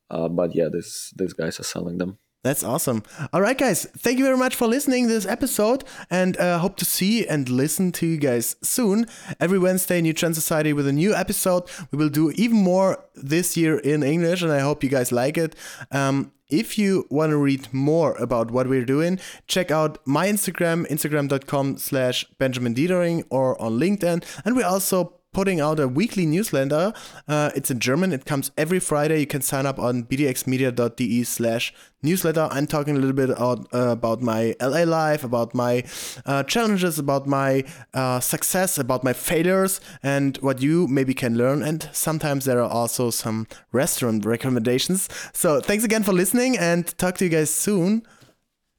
uh, 0.09 0.27
but 0.29 0.55
yeah 0.55 0.69
this 0.71 1.13
these 1.17 1.33
guys 1.33 1.59
are 1.59 1.63
selling 1.63 1.97
them 1.97 2.17
That's 2.43 2.61
awesome. 2.61 3.03
All 3.31 3.39
right, 3.39 3.57
guys, 3.57 3.85
thank 3.97 4.19
you 4.19 4.25
very 4.25 4.35
much 4.35 4.53
for 4.53 4.67
listening 4.67 5.07
to 5.07 5.13
this 5.13 5.25
episode, 5.25 5.85
and 6.09 6.37
uh, 6.37 6.59
hope 6.59 6.75
to 6.77 6.85
see 6.85 7.25
and 7.25 7.47
listen 7.47 7.93
to 7.93 8.05
you 8.05 8.17
guys 8.17 8.57
soon. 8.61 9.07
Every 9.39 9.57
Wednesday, 9.57 10.01
New 10.01 10.11
Trend 10.11 10.35
Society 10.35 10.73
with 10.73 10.85
a 10.85 10.91
new 10.91 11.15
episode. 11.15 11.63
We 11.91 11.97
will 11.97 12.09
do 12.09 12.31
even 12.31 12.57
more 12.57 13.01
this 13.15 13.55
year 13.55 13.77
in 13.79 14.03
English, 14.03 14.41
and 14.41 14.51
I 14.51 14.59
hope 14.59 14.83
you 14.83 14.89
guys 14.89 15.13
like 15.13 15.37
it. 15.37 15.55
Um, 15.89 16.33
if 16.49 16.77
you 16.77 17.07
want 17.09 17.29
to 17.29 17.37
read 17.37 17.73
more 17.73 18.13
about 18.17 18.51
what 18.51 18.67
we're 18.67 18.83
doing, 18.83 19.21
check 19.47 19.71
out 19.71 19.97
my 20.05 20.27
Instagram, 20.27 20.85
instagram.com 20.87 21.77
slash 21.77 22.25
Benjamin 22.39 22.73
Dietering, 22.73 23.23
or 23.29 23.59
on 23.61 23.79
LinkedIn. 23.79 24.21
And 24.43 24.55
we're 24.57 24.65
also 24.65 25.13
putting 25.33 25.59
out 25.59 25.79
a 25.79 25.87
weekly 25.87 26.25
newsletter. 26.25 26.93
Uh, 27.27 27.51
it's 27.55 27.69
in 27.71 27.79
German. 27.79 28.13
It 28.13 28.25
comes 28.25 28.51
every 28.57 28.79
Friday. 28.79 29.19
You 29.19 29.27
can 29.27 29.41
sign 29.41 29.65
up 29.65 29.79
on 29.79 30.03
bdxmedia.de 30.03 31.23
slash 31.23 31.73
newsletter. 32.01 32.47
I'm 32.51 32.67
talking 32.67 32.95
a 32.95 32.99
little 32.99 33.15
bit 33.15 33.31
about, 33.31 33.67
uh, 33.73 33.89
about 33.89 34.21
my 34.21 34.55
LA 34.61 34.83
life, 34.83 35.23
about 35.23 35.53
my 35.53 35.83
uh, 36.25 36.43
challenges, 36.43 36.99
about 36.99 37.27
my 37.27 37.63
uh, 37.93 38.19
success, 38.19 38.77
about 38.77 39.03
my 39.03 39.13
failures, 39.13 39.81
and 40.01 40.37
what 40.37 40.61
you 40.61 40.87
maybe 40.87 41.13
can 41.13 41.37
learn. 41.37 41.63
And 41.63 41.89
sometimes 41.91 42.45
there 42.45 42.61
are 42.61 42.69
also 42.69 43.09
some 43.09 43.47
restaurant 43.71 44.25
recommendations. 44.25 45.09
So 45.33 45.59
thanks 45.59 45.83
again 45.83 46.03
for 46.03 46.13
listening 46.13 46.57
and 46.57 46.87
talk 46.97 47.17
to 47.17 47.25
you 47.25 47.31
guys 47.31 47.53
soon. 47.53 48.03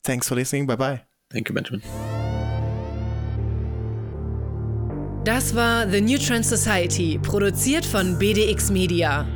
Thanks 0.02 0.28
for 0.28 0.34
listening. 0.34 0.66
Bye 0.66 0.76
bye. 0.76 1.02
thank 1.30 1.48
you 1.48 1.54
benjamin 1.54 1.82
Das 5.24 5.54
war 5.54 5.88
The 5.88 6.02
New 6.02 6.18
Trend 6.18 6.44
Society, 6.44 7.18
produziert 7.18 7.86
von 7.86 8.18
BDX 8.18 8.70
Media. 8.70 9.26